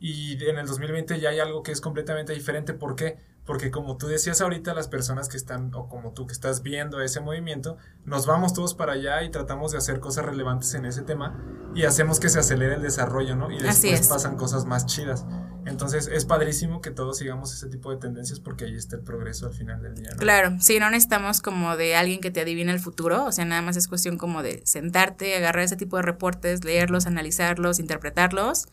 y 0.00 0.42
en 0.44 0.58
el 0.58 0.66
2020 0.66 1.20
ya 1.20 1.30
hay 1.30 1.40
algo 1.40 1.62
que 1.62 1.72
es 1.72 1.80
completamente 1.80 2.32
diferente. 2.32 2.74
¿Por 2.74 2.96
qué? 2.96 3.18
Porque 3.46 3.70
como 3.70 3.96
tú 3.96 4.08
decías 4.08 4.40
ahorita, 4.40 4.74
las 4.74 4.88
personas 4.88 5.28
que 5.28 5.36
están, 5.36 5.72
o 5.74 5.88
como 5.88 6.12
tú 6.12 6.26
que 6.26 6.32
estás 6.32 6.62
viendo 6.62 7.00
ese 7.00 7.20
movimiento, 7.20 7.76
nos 8.04 8.26
vamos 8.26 8.52
todos 8.52 8.74
para 8.74 8.94
allá 8.94 9.22
y 9.22 9.30
tratamos 9.30 9.72
de 9.72 9.78
hacer 9.78 10.00
cosas 10.00 10.24
relevantes 10.24 10.74
en 10.74 10.84
ese 10.84 11.02
tema 11.02 11.40
y 11.74 11.84
hacemos 11.84 12.18
que 12.18 12.28
se 12.28 12.40
acelere 12.40 12.74
el 12.74 12.82
desarrollo, 12.82 13.36
¿no? 13.36 13.50
Y 13.50 13.62
después 13.62 14.08
pasan 14.08 14.36
cosas 14.36 14.64
más 14.64 14.86
chidas. 14.86 15.24
Entonces 15.64 16.08
es 16.08 16.24
padrísimo 16.24 16.80
que 16.80 16.90
todos 16.90 17.18
sigamos 17.18 17.52
ese 17.52 17.68
tipo 17.68 17.90
de 17.90 17.96
tendencias 17.98 18.40
porque 18.40 18.64
ahí 18.64 18.74
está 18.74 18.96
el 18.96 19.02
progreso 19.02 19.46
al 19.46 19.54
final 19.54 19.82
del 19.82 19.94
día. 19.94 20.10
Claro, 20.16 20.56
sí, 20.60 20.78
no 20.78 20.90
necesitamos 20.90 21.40
como 21.40 21.76
de 21.76 21.96
alguien 21.96 22.20
que 22.20 22.30
te 22.30 22.40
adivine 22.40 22.72
el 22.72 22.80
futuro, 22.80 23.24
o 23.24 23.32
sea, 23.32 23.44
nada 23.44 23.62
más 23.62 23.76
es 23.76 23.86
cuestión 23.86 24.16
como 24.16 24.42
de 24.42 24.62
sentarte, 24.64 25.36
agarrar 25.36 25.64
ese 25.64 25.76
tipo 25.76 25.96
de 25.96 26.02
reportes, 26.02 26.64
leerlos, 26.64 27.06
analizarlos, 27.06 27.78
interpretarlos 27.78 28.68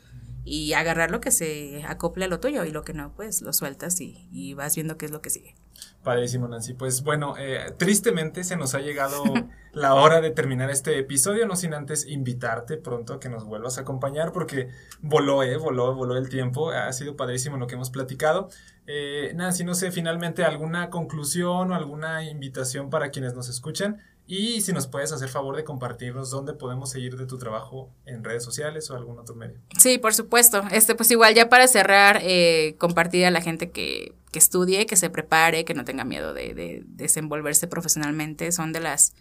y 0.45 0.73
agarrar 0.73 1.11
lo 1.11 1.21
que 1.21 1.31
se 1.31 1.83
acople 1.87 2.25
a 2.25 2.27
lo 2.27 2.39
tuyo 2.39 2.65
y 2.65 2.71
lo 2.71 2.83
que 2.83 2.93
no, 2.93 3.13
pues 3.15 3.41
lo 3.41 3.53
sueltas 3.53 3.99
y, 4.01 4.27
y 4.31 4.53
vas 4.53 4.75
viendo 4.75 4.97
qué 4.97 5.05
es 5.05 5.11
lo 5.11 5.21
que 5.21 5.29
sigue. 5.29 5.55
Padrísimo, 6.03 6.47
Nancy. 6.47 6.73
Pues 6.73 7.01
bueno, 7.03 7.35
eh, 7.39 7.73
tristemente 7.77 8.43
se 8.43 8.57
nos 8.57 8.75
ha 8.75 8.79
llegado 8.79 9.23
la 9.71 9.95
hora 9.95 10.19
de 10.19 10.31
terminar 10.31 10.69
este 10.69 10.99
episodio, 10.99 11.47
no 11.47 11.55
sin 11.55 11.73
antes 11.73 12.05
invitarte 12.05 12.77
pronto 12.77 13.13
a 13.13 13.19
que 13.19 13.29
nos 13.29 13.45
vuelvas 13.45 13.77
a 13.77 13.81
acompañar 13.81 14.33
porque 14.33 14.67
voló, 15.01 15.43
eh, 15.43 15.55
voló, 15.57 15.95
voló 15.95 16.17
el 16.17 16.27
tiempo. 16.27 16.71
Ha 16.71 16.91
sido 16.91 17.15
padrísimo 17.15 17.57
lo 17.57 17.67
que 17.67 17.75
hemos 17.75 17.89
platicado. 17.89 18.49
Eh, 18.85 19.31
Nancy, 19.35 19.63
no 19.63 19.75
sé, 19.75 19.91
finalmente 19.91 20.43
alguna 20.43 20.89
conclusión 20.89 21.71
o 21.71 21.75
alguna 21.75 22.25
invitación 22.25 22.89
para 22.89 23.09
quienes 23.09 23.33
nos 23.33 23.47
escuchen. 23.47 23.97
Y 24.25 24.61
si 24.61 24.71
nos 24.71 24.87
puedes 24.87 25.11
hacer 25.11 25.29
favor 25.29 25.55
de 25.55 25.63
compartirnos 25.63 26.31
dónde 26.31 26.53
podemos 26.53 26.91
seguir 26.91 27.17
de 27.17 27.25
tu 27.25 27.37
trabajo 27.37 27.89
en 28.05 28.23
redes 28.23 28.43
sociales 28.43 28.89
o 28.89 28.95
algún 28.95 29.19
otro 29.19 29.35
medio. 29.35 29.59
Sí, 29.77 29.97
por 29.97 30.13
supuesto. 30.13 30.63
Este, 30.71 30.95
pues 30.95 31.11
igual 31.11 31.33
ya 31.33 31.49
para 31.49 31.67
cerrar, 31.67 32.19
eh, 32.21 32.75
compartir 32.77 33.25
a 33.25 33.31
la 33.31 33.41
gente 33.41 33.71
que, 33.71 34.15
que, 34.33 34.39
estudie, 34.39 34.85
que 34.85 34.97
se 34.97 35.09
prepare, 35.09 35.63
que 35.63 35.73
no 35.73 35.85
tenga 35.85 36.03
miedo 36.03 36.33
de, 36.33 36.53
de, 36.53 36.83
desenvolverse 36.87 37.67
profesionalmente. 37.67 38.51
Son 38.51 38.73
de 38.73 38.81
las 38.81 39.13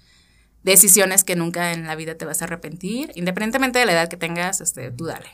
decisiones 0.64 1.22
que 1.22 1.36
nunca 1.36 1.72
en 1.72 1.86
la 1.86 1.94
vida 1.94 2.16
te 2.16 2.24
vas 2.24 2.42
a 2.42 2.46
arrepentir. 2.46 3.12
Independientemente 3.14 3.78
de 3.78 3.86
la 3.86 3.92
edad 3.92 4.08
que 4.08 4.16
tengas, 4.16 4.60
este, 4.60 4.90
tú 4.90 5.04
dale. 5.04 5.28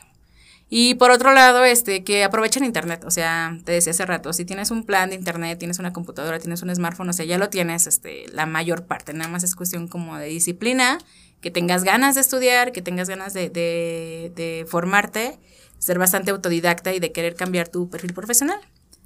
Y 0.69 0.95
por 0.95 1.09
otro 1.09 1.33
lado, 1.33 1.63
este, 1.63 2.03
que 2.03 2.23
aprovechen 2.23 2.63
internet. 2.63 3.03
O 3.05 3.09
sea, 3.09 3.57
te 3.63 3.71
decía 3.71 3.91
hace 3.91 4.05
rato, 4.05 4.33
si 4.33 4.45
tienes 4.45 4.69
un 4.69 4.83
plan 4.83 5.09
de 5.09 5.15
internet, 5.15 5.57
tienes 5.57 5.79
una 5.79 5.93
computadora, 5.93 6.37
tienes 6.37 6.61
un 6.61 6.75
smartphone, 6.75 7.09
o 7.09 7.13
sea, 7.13 7.25
ya 7.25 7.39
lo 7.39 7.49
tienes, 7.49 7.87
este, 7.87 8.25
la 8.33 8.45
mayor 8.45 8.85
parte. 8.85 9.13
Nada 9.13 9.31
más 9.31 9.43
es 9.43 9.55
cuestión 9.55 9.87
como 9.87 10.17
de 10.17 10.27
disciplina, 10.27 10.99
que 11.41 11.49
tengas 11.49 11.83
ganas 11.83 12.13
de 12.13 12.21
estudiar, 12.21 12.71
que 12.71 12.83
tengas 12.83 13.09
ganas 13.09 13.33
de 13.33 14.65
formarte, 14.69 15.39
ser 15.79 15.97
bastante 15.97 16.31
autodidacta 16.31 16.93
y 16.93 16.99
de 16.99 17.11
querer 17.13 17.35
cambiar 17.35 17.69
tu 17.69 17.89
perfil 17.89 18.13
profesional. 18.13 18.59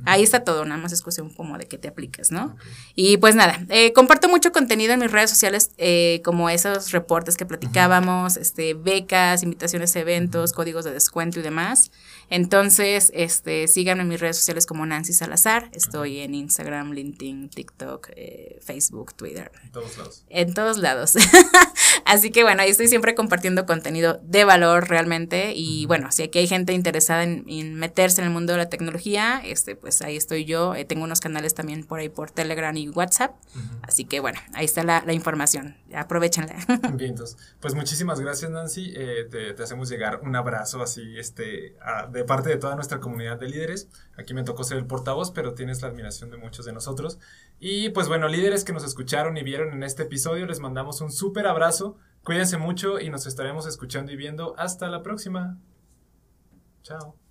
Ahí 0.06 0.24
está 0.24 0.44
todo, 0.44 0.66
nada 0.66 0.82
más 0.82 0.92
es 0.92 1.02
cuestión 1.02 1.30
como 1.30 1.58
de 1.58 1.66
que 1.66 1.78
te 1.78 1.88
apliques, 1.88 2.32
¿no? 2.32 2.58
Y 2.94 3.18
pues 3.18 3.36
nada, 3.36 3.66
eh, 3.70 3.94
comparto 3.94 4.28
mucho 4.28 4.52
contenido 4.52 4.94
en 4.94 5.00
mis 5.00 5.12
redes 5.12 5.30
sociales, 5.30 5.72
eh, 5.78 6.22
como 6.26 6.50
esos 6.50 6.92
reportes 6.92 7.38
que 7.38 7.46
platicábamos, 7.46 8.36
este, 8.36 8.74
becas, 8.74 9.44
invitaciones 9.44 9.96
a 9.96 10.00
eventos, 10.00 10.52
códigos 10.52 10.84
de 10.84 10.92
descuento 10.92 11.40
y 11.40 11.44
demás. 11.44 11.92
Entonces, 12.34 13.12
este, 13.14 13.68
síganme 13.68 14.02
en 14.02 14.08
mis 14.08 14.20
redes 14.20 14.38
sociales 14.38 14.66
como 14.66 14.88
Nancy 14.88 15.14
Salazar. 15.14 15.70
Estoy 15.72 16.18
en 16.22 16.34
Instagram, 16.34 16.92
LinkedIn, 16.92 17.50
TikTok, 17.50 18.10
eh, 18.16 18.58
Facebook, 18.60 19.14
Twitter. 19.14 19.52
En 19.64 19.72
todos 19.72 19.98
lados. 20.00 20.26
En 20.30 20.54
todos 20.56 20.78
lados. 20.80 21.14
Así 22.06 22.32
que 22.32 22.42
bueno, 22.42 22.64
ahí 22.64 22.72
estoy 22.72 22.88
siempre 22.88 23.14
compartiendo 23.14 23.68
contenido 23.68 24.20
de 24.24 24.46
valor 24.46 24.90
realmente. 24.90 25.54
Y 25.56 25.86
bueno, 25.86 26.12
si 26.12 26.24
aquí 26.24 26.40
hay 26.40 26.48
gente 26.48 26.74
interesada 26.74 27.22
en, 27.22 27.76
meterse 27.76 28.22
en 28.22 28.28
el 28.28 28.34
mundo 28.34 28.54
de 28.54 28.58
la 28.58 28.68
tecnología, 28.68 29.40
este, 29.46 29.76
pues 29.76 30.02
ahí 30.02 30.18
estoy 30.18 30.46
yo. 30.46 30.74
Eh, 30.74 30.86
tengo 30.86 31.04
unos 31.04 31.20
canales 31.20 31.54
también 31.54 31.84
por 31.84 32.00
ahí 32.00 32.10
por 32.10 32.32
Telegram 32.32 32.76
y 32.76 32.90
WhatsApp. 32.90 33.36
Así 33.84 34.06
que 34.06 34.20
bueno, 34.20 34.40
ahí 34.54 34.66
está 34.66 34.84
la, 34.84 35.14
información. 35.14 35.78
Aprovechenla. 35.94 36.56
Bien, 36.94 37.12
entonces, 37.12 37.38
pues 37.60 37.76
muchísimas 37.76 38.20
gracias, 38.20 38.50
Nancy. 38.50 38.92
Eh, 38.96 39.54
te, 39.56 39.62
hacemos 39.62 39.88
llegar 39.88 40.22
un 40.24 40.36
abrazo 40.36 40.82
así, 40.82 41.20
este, 41.20 41.76
parte 42.24 42.50
de 42.50 42.58
toda 42.58 42.76
nuestra 42.76 43.00
comunidad 43.00 43.40
de 43.40 43.48
líderes. 43.48 43.90
Aquí 44.18 44.34
me 44.34 44.44
tocó 44.44 44.64
ser 44.64 44.78
el 44.78 44.86
portavoz, 44.86 45.32
pero 45.32 45.54
tienes 45.54 45.82
la 45.82 45.90
admiración 45.90 46.30
de 46.30 46.38
muchos 46.38 46.66
de 46.66 46.74
nosotros. 46.74 47.20
Y 47.60 47.90
pues 47.90 48.08
bueno, 48.08 48.28
líderes 48.28 48.64
que 48.64 48.74
nos 48.74 48.84
escucharon 48.84 49.38
y 49.38 49.44
vieron 49.44 49.74
en 49.74 49.84
este 49.84 50.04
episodio, 50.04 50.46
les 50.46 50.60
mandamos 50.60 51.02
un 51.02 51.12
súper 51.12 51.48
abrazo. 51.48 51.98
Cuídense 52.24 52.58
mucho 52.58 53.00
y 53.00 53.10
nos 53.10 53.26
estaremos 53.26 53.68
escuchando 53.68 54.12
y 54.12 54.16
viendo. 54.16 54.56
Hasta 54.58 54.88
la 54.90 55.04
próxima. 55.04 55.58
Chao. 56.84 57.23